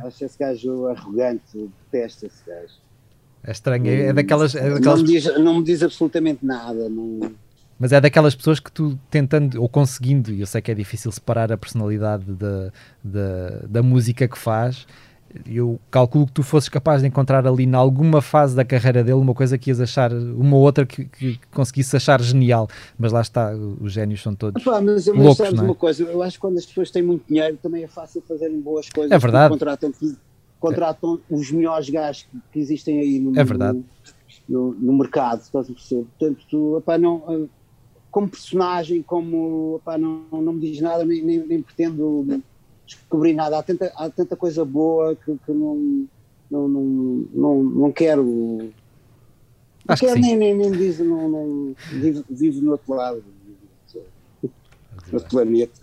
Acho 0.06 0.26
esse 0.26 0.38
gajo 0.38 0.88
arrogante, 0.88 1.70
detesta 1.92 2.28
esse 2.28 2.46
gajo. 2.46 2.74
É 3.44 3.52
estranho, 3.52 3.88
é, 3.88 4.08
é 4.08 4.14
daquelas. 4.14 4.56
É 4.56 4.70
daquelas... 4.70 5.00
Não, 5.00 5.08
me 5.08 5.14
diz, 5.14 5.40
não 5.40 5.58
me 5.58 5.64
diz 5.64 5.84
absolutamente 5.84 6.46
nada. 6.46 6.88
Não... 6.88 7.32
Mas 7.80 7.94
é 7.94 8.02
daquelas 8.02 8.36
pessoas 8.36 8.60
que 8.60 8.72
tu 8.72 9.00
tentando 9.10 9.62
ou 9.62 9.70
conseguindo, 9.70 10.32
e 10.32 10.42
eu 10.42 10.48
sei 10.48 10.62
que 10.62 10.70
é 10.70 10.76
difícil 10.76 11.12
separar 11.12 11.52
a 11.52 11.58
personalidade 11.58 12.26
da, 12.26 12.72
da, 13.02 13.50
da 13.70 13.82
música 13.82 14.28
que 14.28 14.38
faz, 14.38 14.86
eu 15.46 15.80
calculo 15.92 16.26
que 16.26 16.34
tu 16.34 16.44
fosses 16.44 16.70
capaz 16.70 17.02
de 17.02 17.08
encontrar 17.08 17.46
ali 17.48 17.64
em 17.64 17.74
alguma 17.74 18.22
fase 18.22 18.56
da 18.56 18.66
carreira 18.66 19.04
dele 19.04 19.18
uma 19.18 19.34
coisa 19.34 19.58
que 19.58 19.70
ias 19.70 19.80
achar, 19.80 20.12
uma 20.12 20.58
outra 20.58 20.86
que, 20.86 21.06
que 21.06 21.40
conseguisse 21.52 21.96
achar 21.96 22.22
genial, 22.22 22.68
mas 22.98 23.12
lá 23.12 23.22
está, 23.22 23.54
os 23.80 23.94
génios 23.94 24.22
são 24.22 24.36
todos 24.36 24.64
mas, 24.66 24.84
mas 24.84 25.08
loucos, 25.08 25.38
sabes 25.38 25.54
não 25.54 25.64
é? 25.64 25.68
uma 25.68 25.76
coisa, 25.76 26.04
eu 26.04 26.22
acho 26.24 26.38
que 26.38 26.42
quando 26.42 26.58
as 26.58 26.66
pessoas 26.66 26.92
têm 26.92 27.04
muito 27.04 27.26
dinheiro 27.28 27.58
também 27.62 27.84
é 27.84 27.88
fácil 27.88 28.22
fazerem 28.28 28.60
boas 28.60 28.90
coisas. 28.90 29.12
É 29.12 29.18
verdade. 29.18 29.50
Contratam, 29.50 29.94
contratam 30.60 31.20
é. 31.30 31.34
os 31.34 31.52
melhores 31.52 31.90
gajos 31.90 32.28
que 32.52 32.60
existem 32.60 33.00
aí 33.00 33.20
no, 33.20 33.40
é 33.40 33.44
verdade. 33.44 33.84
no, 34.48 34.74
no, 34.74 34.74
no 34.74 34.98
mercado, 34.98 35.42
estás 35.42 35.70
a 35.70 35.74
perceber? 35.74 36.06
Portanto, 36.18 36.46
tu, 36.50 36.78
epá, 36.78 36.98
não 36.98 37.48
como 38.12 38.30
personagem, 38.30 39.02
como 39.02 39.76
opa, 39.76 39.98
não, 39.98 40.24
não 40.32 40.54
me 40.54 40.62
diz 40.62 40.82
nada, 40.82 41.06
nem, 41.06 41.24
nem, 41.24 41.40
nem, 41.46 41.62
pretendo 41.62 42.42
descobrir 42.86 43.34
nada. 43.34 43.60
Há 43.60 43.64
tanta, 43.64 43.92
há 43.96 44.10
tanta 44.10 44.36
coisa 44.36 44.66
boa 44.66 45.16
que, 45.16 45.38
que 45.46 45.52
não, 45.52 46.08
não, 46.50 46.68
não, 46.68 46.84
não, 47.34 47.64
não 47.64 47.92
quero. 47.92 48.72
Não 49.88 49.96
quero 49.96 50.16
que 50.16 50.22
nem, 50.22 50.36
nem, 50.36 50.56
nem 50.56 50.72
diz, 50.72 51.00
não, 51.00 51.30
não, 51.30 51.76
vivo, 51.92 52.24
vivo 52.30 52.62
no 52.62 52.72
outro 52.72 52.94
lado, 52.94 53.24
no 55.08 55.14
outro 55.14 55.30
planeta. 55.30 55.80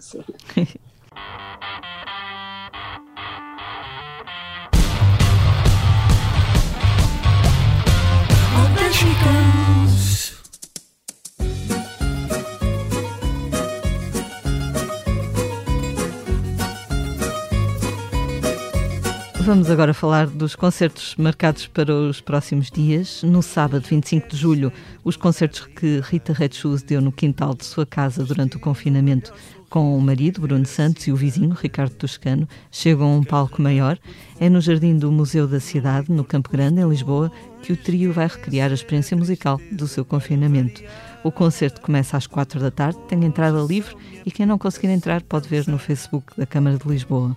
Vamos 19.46 19.70
agora 19.70 19.94
falar 19.94 20.26
dos 20.26 20.56
concertos 20.56 21.14
marcados 21.16 21.68
para 21.68 21.94
os 21.94 22.20
próximos 22.20 22.68
dias. 22.68 23.22
No 23.22 23.40
sábado, 23.44 23.86
25 23.88 24.30
de 24.30 24.36
julho, 24.36 24.72
os 25.04 25.16
concertos 25.16 25.60
que 25.66 26.00
Rita 26.00 26.32
Red 26.32 26.50
Shoes 26.50 26.82
deu 26.82 27.00
no 27.00 27.12
quintal 27.12 27.54
de 27.54 27.64
sua 27.64 27.86
casa 27.86 28.24
durante 28.24 28.56
o 28.56 28.60
confinamento 28.60 29.32
com 29.70 29.96
o 29.96 30.00
marido, 30.00 30.40
Bruno 30.40 30.66
Santos, 30.66 31.06
e 31.06 31.12
o 31.12 31.16
vizinho, 31.16 31.54
Ricardo 31.54 31.94
Toscano, 31.94 32.48
chegam 32.72 33.06
a 33.06 33.16
um 33.18 33.22
palco 33.22 33.62
maior. 33.62 33.96
É 34.40 34.50
no 34.50 34.60
jardim 34.60 34.98
do 34.98 35.12
Museu 35.12 35.46
da 35.46 35.60
Cidade, 35.60 36.10
no 36.10 36.24
Campo 36.24 36.50
Grande, 36.50 36.80
em 36.80 36.88
Lisboa, 36.88 37.30
que 37.62 37.72
o 37.72 37.76
trio 37.76 38.12
vai 38.12 38.26
recriar 38.26 38.72
a 38.72 38.74
experiência 38.74 39.16
musical 39.16 39.60
do 39.70 39.86
seu 39.86 40.04
confinamento. 40.04 40.82
O 41.22 41.30
concerto 41.30 41.80
começa 41.80 42.16
às 42.16 42.26
quatro 42.26 42.58
da 42.58 42.72
tarde, 42.72 42.98
tem 43.06 43.24
entrada 43.24 43.60
livre 43.60 43.94
e 44.24 44.30
quem 44.32 44.44
não 44.44 44.58
conseguir 44.58 44.88
entrar 44.88 45.22
pode 45.22 45.48
ver 45.48 45.68
no 45.68 45.78
Facebook 45.78 46.36
da 46.36 46.46
Câmara 46.46 46.76
de 46.76 46.88
Lisboa. 46.88 47.36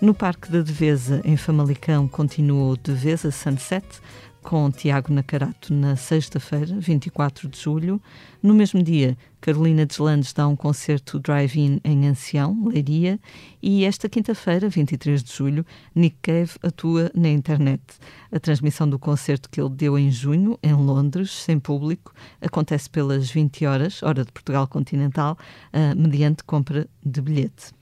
No 0.00 0.14
Parque 0.14 0.48
da 0.52 0.62
Devesa, 0.62 1.20
em 1.24 1.36
Famalicão, 1.36 2.06
continua 2.06 2.74
o 2.74 2.76
Devesa 2.76 3.32
Sunset, 3.32 3.84
com 4.40 4.70
Tiago 4.70 5.12
Nacarato 5.12 5.74
na 5.74 5.96
sexta-feira, 5.96 6.78
24 6.78 7.48
de 7.48 7.58
julho. 7.58 8.00
No 8.40 8.54
mesmo 8.54 8.80
dia, 8.80 9.18
Carolina 9.40 9.84
Deslandes 9.84 10.32
dá 10.32 10.46
um 10.46 10.54
concerto 10.54 11.18
drive-in 11.18 11.80
em 11.82 12.06
Ancião, 12.06 12.56
Leiria. 12.68 13.18
E 13.60 13.84
esta 13.84 14.08
quinta-feira, 14.08 14.68
23 14.68 15.20
de 15.20 15.32
julho, 15.32 15.66
Nick 15.92 16.16
Cave 16.22 16.52
atua 16.62 17.10
na 17.12 17.28
internet. 17.28 17.82
A 18.30 18.38
transmissão 18.38 18.88
do 18.88 19.00
concerto 19.00 19.50
que 19.50 19.60
ele 19.60 19.70
deu 19.70 19.98
em 19.98 20.12
junho, 20.12 20.56
em 20.62 20.74
Londres, 20.74 21.32
sem 21.32 21.58
público, 21.58 22.14
acontece 22.40 22.88
pelas 22.88 23.28
20 23.28 23.66
horas, 23.66 24.00
hora 24.04 24.24
de 24.24 24.30
Portugal 24.30 24.68
continental, 24.68 25.36
uh, 25.72 26.00
mediante 26.00 26.44
compra 26.44 26.86
de 27.04 27.20
bilhete. 27.20 27.77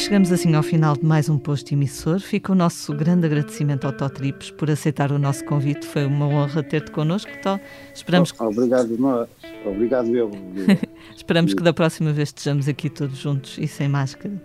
Chegamos 0.00 0.32
assim 0.32 0.54
ao 0.54 0.62
final 0.62 0.96
de 0.96 1.04
mais 1.04 1.28
um 1.28 1.36
posto 1.36 1.72
emissor. 1.74 2.20
Fica 2.20 2.52
o 2.52 2.54
nosso 2.54 2.94
grande 2.94 3.26
agradecimento 3.26 3.84
ao 3.84 3.92
Tó 3.92 4.10
por 4.56 4.70
aceitar 4.70 5.12
o 5.12 5.18
nosso 5.18 5.44
convite. 5.44 5.86
Foi 5.86 6.06
uma 6.06 6.26
honra 6.26 6.62
ter-te 6.62 6.90
connosco, 6.90 7.30
Tó. 7.42 7.60
Esperamos 7.94 8.32
oh, 8.38 8.44
Obrigado, 8.44 8.96
nós. 8.98 9.28
Obrigado 9.64 10.08
eu. 10.16 10.30
Esperamos 11.14 11.52
que 11.52 11.62
da 11.62 11.74
próxima 11.74 12.12
vez 12.12 12.30
estejamos 12.30 12.66
aqui 12.66 12.88
todos 12.88 13.18
juntos 13.18 13.58
e 13.58 13.68
sem 13.68 13.88
máscara. 13.88 14.42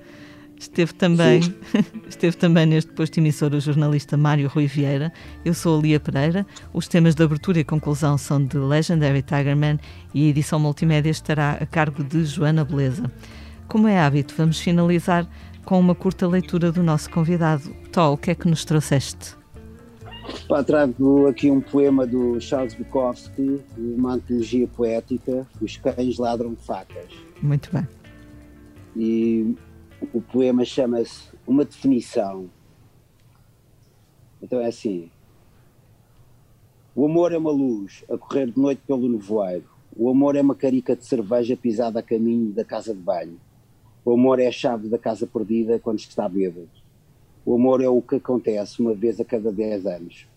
Esteve 0.59 0.93
também, 0.93 1.39
esteve 2.09 2.35
também 2.35 2.65
neste 2.65 2.91
posto 2.91 3.17
emissor 3.17 3.53
o 3.53 3.59
jornalista 3.59 4.17
Mário 4.17 4.49
Rui 4.49 4.67
Vieira. 4.67 5.11
Eu 5.45 5.53
sou 5.53 5.79
a 5.79 5.81
Lia 5.81 6.01
Pereira. 6.01 6.45
Os 6.73 6.89
temas 6.89 7.15
de 7.15 7.23
abertura 7.23 7.59
e 7.59 7.63
conclusão 7.63 8.17
são 8.17 8.43
de 8.43 8.57
Legendary 8.57 9.21
Tigerman 9.21 9.79
e 10.13 10.25
a 10.25 10.29
edição 10.29 10.59
multimédia 10.59 11.11
estará 11.11 11.57
a 11.61 11.65
cargo 11.65 12.03
de 12.03 12.25
Joana 12.25 12.65
Beleza. 12.65 13.09
Como 13.75 13.89
é 13.89 13.99
hábito, 13.99 14.33
vamos 14.37 14.57
finalizar 14.61 15.29
com 15.65 15.77
uma 15.77 15.93
curta 15.93 16.25
leitura 16.25 16.71
do 16.71 16.81
nosso 16.81 17.11
convidado. 17.11 17.75
Tó, 17.91 18.13
o 18.13 18.17
que 18.17 18.31
é 18.31 18.35
que 18.35 18.47
nos 18.47 18.63
trouxeste? 18.63 19.35
Pá, 20.47 20.63
trago 20.63 21.27
aqui 21.27 21.51
um 21.51 21.59
poema 21.59 22.07
do 22.07 22.39
Charles 22.39 22.73
Bukowski, 22.73 23.59
uma 23.77 24.13
antologia 24.13 24.65
poética, 24.65 25.45
Os 25.59 25.75
Cães 25.75 26.17
Ladram 26.17 26.55
Facas. 26.55 27.11
Muito 27.41 27.69
bem. 27.73 27.85
E 28.95 29.53
o 30.13 30.21
poema 30.21 30.63
chama-se 30.63 31.23
Uma 31.45 31.65
Definição. 31.65 32.49
Então 34.41 34.61
é 34.61 34.67
assim: 34.67 35.11
O 36.95 37.03
amor 37.03 37.33
é 37.33 37.37
uma 37.37 37.51
luz 37.51 38.05
a 38.09 38.17
correr 38.17 38.49
de 38.51 38.57
noite 38.57 38.81
pelo 38.87 39.09
nevoeiro. 39.09 39.65
O 39.97 40.09
amor 40.09 40.37
é 40.37 40.41
uma 40.41 40.55
carica 40.55 40.95
de 40.95 41.05
cerveja 41.05 41.57
pisada 41.57 41.99
a 41.99 42.03
caminho 42.03 42.53
da 42.53 42.63
casa 42.63 42.93
de 42.93 43.01
banho. 43.01 43.37
O 44.05 44.13
amor 44.13 44.39
é 44.39 44.45
a 44.45 44.51
chave 44.51 44.87
da 44.87 44.99
casa 44.99 45.25
perdida 45.25 45.79
quando 45.79 45.99
se 45.99 46.07
está 46.07 46.29
bêbado. 46.29 46.69
O 47.43 47.55
amor 47.55 47.81
é 47.81 47.89
o 47.89 47.99
que 48.03 48.17
acontece 48.17 48.79
uma 48.79 48.93
vez 48.93 49.19
a 49.19 49.25
cada 49.25 49.51
dez 49.51 49.83
anos. 49.87 50.27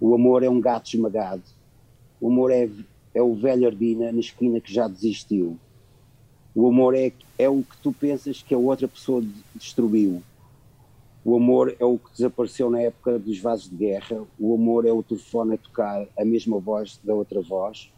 O 0.00 0.12
amor 0.12 0.42
é 0.42 0.50
um 0.50 0.60
gato 0.60 0.92
esmagado. 0.92 1.44
O 2.20 2.26
amor 2.26 2.50
é, 2.50 2.68
é 3.14 3.22
o 3.22 3.32
velho 3.32 3.68
Ardina 3.68 4.10
na 4.10 4.18
esquina 4.18 4.60
que 4.60 4.74
já 4.74 4.88
desistiu. 4.88 5.56
O 6.52 6.66
amor 6.66 6.96
é, 6.96 7.12
é 7.38 7.48
o 7.48 7.62
que 7.62 7.76
tu 7.80 7.92
pensas 7.92 8.42
que 8.42 8.54
a 8.54 8.58
outra 8.58 8.88
pessoa 8.88 9.22
destruiu. 9.54 10.20
O 11.24 11.36
amor 11.36 11.76
é 11.78 11.84
o 11.84 11.98
que 11.98 12.10
desapareceu 12.10 12.68
na 12.68 12.80
época 12.80 13.20
dos 13.20 13.38
vasos 13.38 13.70
de 13.70 13.76
guerra. 13.76 14.24
O 14.36 14.52
amor 14.52 14.84
é 14.84 14.90
o 14.90 15.00
telefone 15.00 15.54
a 15.54 15.58
tocar 15.58 16.08
a 16.18 16.24
mesma 16.24 16.58
voz 16.58 16.98
da 17.04 17.14
outra 17.14 17.40
voz, 17.40 17.88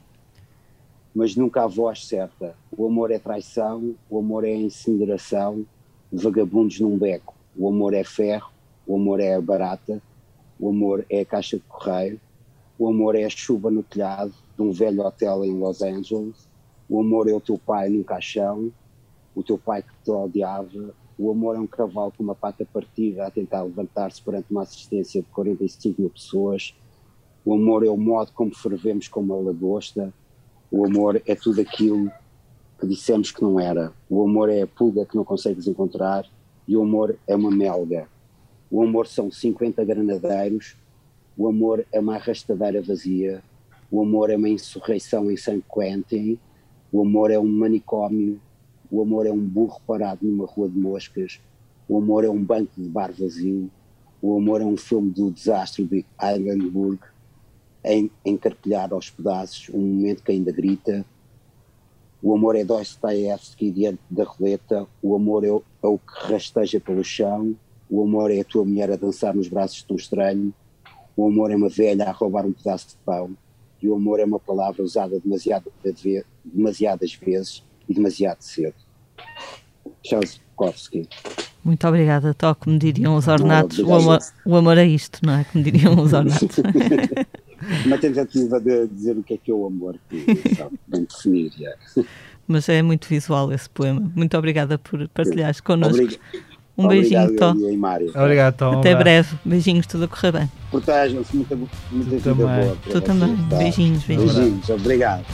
mas 1.15 1.37
nunca 1.37 1.63
a 1.63 1.67
voz 1.67 2.07
certa. 2.07 2.57
O 2.77 2.87
amor 2.87 3.11
é 3.11 3.19
traição, 3.19 3.95
o 4.11 4.19
amor 4.19 4.45
é 4.45 4.55
incineração, 4.55 5.65
vagabundos 6.13 6.81
num 6.81 6.99
beco. 6.99 7.35
O 7.57 7.69
amor 7.69 7.95
é 7.95 8.03
ferro, 8.03 8.51
o 8.87 8.97
amor 8.97 9.21
é 9.21 9.41
barata, 9.41 10.03
o 10.59 10.69
amor 10.69 11.07
é 11.09 11.21
a 11.21 11.25
caixa 11.25 11.57
de 11.57 11.63
correio, 11.69 12.21
o 12.79 12.89
amor 12.89 13.15
é 13.15 13.25
a 13.25 13.31
chuva 13.31 13.71
no 13.71 13.83
telhado 13.83 14.35
de 14.57 14.63
um 14.63 14.73
velho 14.73 15.03
hotel 15.03 15.45
em 15.45 15.57
Los 15.57 15.83
Angeles, 15.83 16.49
o 16.89 17.01
amor 17.01 17.29
é 17.29 17.33
o 17.33 17.41
teu 17.41 17.57
pai 17.57 17.89
num 17.89 18.03
caixão, 18.03 18.73
o 19.35 19.43
teu 19.43 19.59
pai 19.59 19.83
que 19.83 19.93
te 20.03 20.11
odiava. 20.11 20.95
O 21.17 21.31
amor 21.31 21.57
é 21.57 21.61
um 21.61 21.67
cavalo 21.67 22.13
com 22.17 22.23
uma 22.23 22.35
pata 22.35 22.67
partida 22.73 23.27
a 23.27 23.31
tentar 23.31 23.63
levantar-se 23.63 24.21
perante 24.21 24.51
uma 24.51 24.63
assistência 24.63 25.23
de 25.23 25.29
45 25.29 26.01
mil 26.01 26.11
pessoas. 26.11 26.75
O 27.45 27.55
amor 27.55 27.87
é 27.87 27.89
o 27.89 27.97
modo 27.97 28.33
como 28.33 28.55
fervemos 28.55 29.07
com 29.07 29.21
uma 29.21 29.37
lagosta. 29.37 30.13
O 30.71 30.85
amor 30.85 31.23
é 31.27 31.35
tudo 31.35 31.61
aquilo 31.61 32.11
que 32.79 32.87
dissemos 32.87 33.31
que 33.31 33.43
não 33.43 33.59
era. 33.61 33.93
O 34.09 34.23
amor 34.23 34.49
é 34.49 34.63
a 34.63 34.67
pulga 34.67 35.07
que 35.07 35.17
não 35.17 35.25
consegues 35.25 35.67
encontrar. 35.67 36.27
E 36.67 36.77
o 36.77 36.83
amor 36.83 37.17
é 37.27 37.37
uma 37.37 37.51
melga. 37.51 38.09
O 38.71 38.83
amor 38.83 39.07
são 39.07 39.31
50 39.31 39.85
granadeiros. 39.85 40.77
O 41.37 41.49
amor 41.49 41.85
é 41.93 42.01
uma 42.01 42.17
arrastadeira 42.17 42.83
vazia. 42.83 43.43
O 43.91 44.01
amor 44.03 44.31
é 44.31 44.37
uma 44.37 44.49
insurreição 44.49 45.31
em 45.31 45.37
San 45.37 45.61
Quentin. 45.61 46.39
O 46.95 47.03
amor 47.03 47.33
é 47.33 47.37
um 47.37 47.45
manicômio, 47.45 48.41
o 48.89 49.03
amor 49.03 49.27
é 49.27 49.33
um 49.33 49.45
burro 49.45 49.81
parado 49.85 50.25
numa 50.25 50.47
rua 50.47 50.69
de 50.69 50.79
moscas, 50.79 51.41
o 51.89 51.99
amor 51.99 52.23
é 52.25 52.29
um 52.29 52.41
banco 52.41 52.71
de 52.77 52.89
bar 52.89 53.13
vazio, 53.13 53.69
o 54.23 54.37
amor 54.37 54.61
é 54.61 54.65
um 54.65 54.77
filme 54.77 55.11
do 55.11 55.29
desastre 55.29 55.85
de 55.85 56.07
Eilenburg, 56.23 57.01
em 57.85 58.11
encarpilhar 58.25 58.93
aos 58.93 59.11
pedaços 59.11 59.69
um 59.73 59.81
momento 59.81 60.23
que 60.23 60.33
ainda 60.33 60.51
grita. 60.51 61.05
O 62.23 62.35
amor 62.35 62.57
é 62.57 62.65
Dostoevsky 62.65 63.71
diante 63.71 64.01
da 64.09 64.25
roleta, 64.25 64.87
o 65.03 65.15
amor 65.15 65.45
é 65.45 65.51
o, 65.51 65.63
é 65.83 65.87
o 65.87 65.99
que 65.99 66.33
rasteja 66.33 66.81
pelo 66.81 67.05
chão, 67.05 67.55
o 67.91 68.03
amor 68.03 68.31
é 68.31 68.41
a 68.41 68.45
tua 68.45 68.65
mulher 68.65 68.91
a 68.91 68.97
dançar 68.97 69.35
nos 69.35 69.47
braços 69.47 69.85
de 69.87 69.93
um 69.93 69.97
estranho, 69.97 70.55
o 71.15 71.29
amor 71.29 71.51
é 71.51 71.57
uma 71.57 71.69
velha 71.69 72.07
a 72.07 72.13
roubar 72.13 72.47
um 72.47 72.53
pedaço 72.53 72.89
de 72.89 72.97
pão, 73.05 73.37
e 73.83 73.89
o 73.89 73.95
amor 73.95 74.21
é 74.21 74.25
uma 74.25 74.41
palavra 74.41 74.83
usada 74.83 75.21
demasiado, 75.21 75.71
demasiadas 76.43 77.13
vezes 77.15 77.63
e 77.87 77.93
demasiado 77.93 78.41
cedo. 78.41 78.75
Tchaikovsky. 80.03 81.07
Muito 81.63 81.87
obrigada, 81.87 82.33
Tó. 82.35 82.55
Como 82.55 82.79
diriam 82.79 83.17
os 83.17 83.29
ornatos, 83.29 83.79
o 83.79 83.95
amor, 83.95 84.19
o 84.45 84.57
amor 84.57 84.79
é 84.79 84.87
isto, 84.87 85.21
não 85.23 85.35
é? 85.35 85.45
Como 85.45 85.63
diriam 85.63 85.99
os 85.99 86.13
ornatos. 86.13 86.57
uma 87.87 87.99
tentativa 87.99 88.61
de 88.61 88.87
dizer 88.89 89.17
o 89.17 89.23
que 89.23 89.35
é 89.35 89.37
que 89.37 89.51
é 89.51 89.55
o 89.55 89.67
amor, 89.67 89.97
que 90.09 90.25
bem 90.87 91.05
definir. 91.05 91.53
Mas 92.47 92.69
é 92.69 92.83
muito 92.83 93.09
visual 93.09 93.53
esse 93.53 93.69
poema. 93.71 94.11
Muito 94.15 94.37
obrigada 94.37 94.79
por 94.79 95.09
partilhares 95.09 95.61
connosco. 95.61 95.95
Obrigado. 95.95 96.21
Um 96.77 96.87
Obrigado, 96.87 97.29
beijinho, 97.29 97.39
Tom. 97.39 98.21
Obrigado, 98.21 98.57
Tom. 98.57 98.79
Até 98.81 98.97
breve. 98.97 99.37
Beijinhos, 99.45 99.87
tudo 99.87 100.05
a 100.05 100.09
correr 100.09 100.33
bem. 100.33 100.51
Protejam-se, 100.73 101.37
muita, 101.37 101.57
muita 101.57 102.11
vida 102.11 102.35
boa. 102.35 102.77
Tu 102.91 103.01
também. 103.01 103.37
Tá? 103.49 103.57
Beijinhos, 103.57 104.03
beijinhos. 104.03 104.35
Beijinhos, 104.35 104.71
obrigado. 104.71 105.25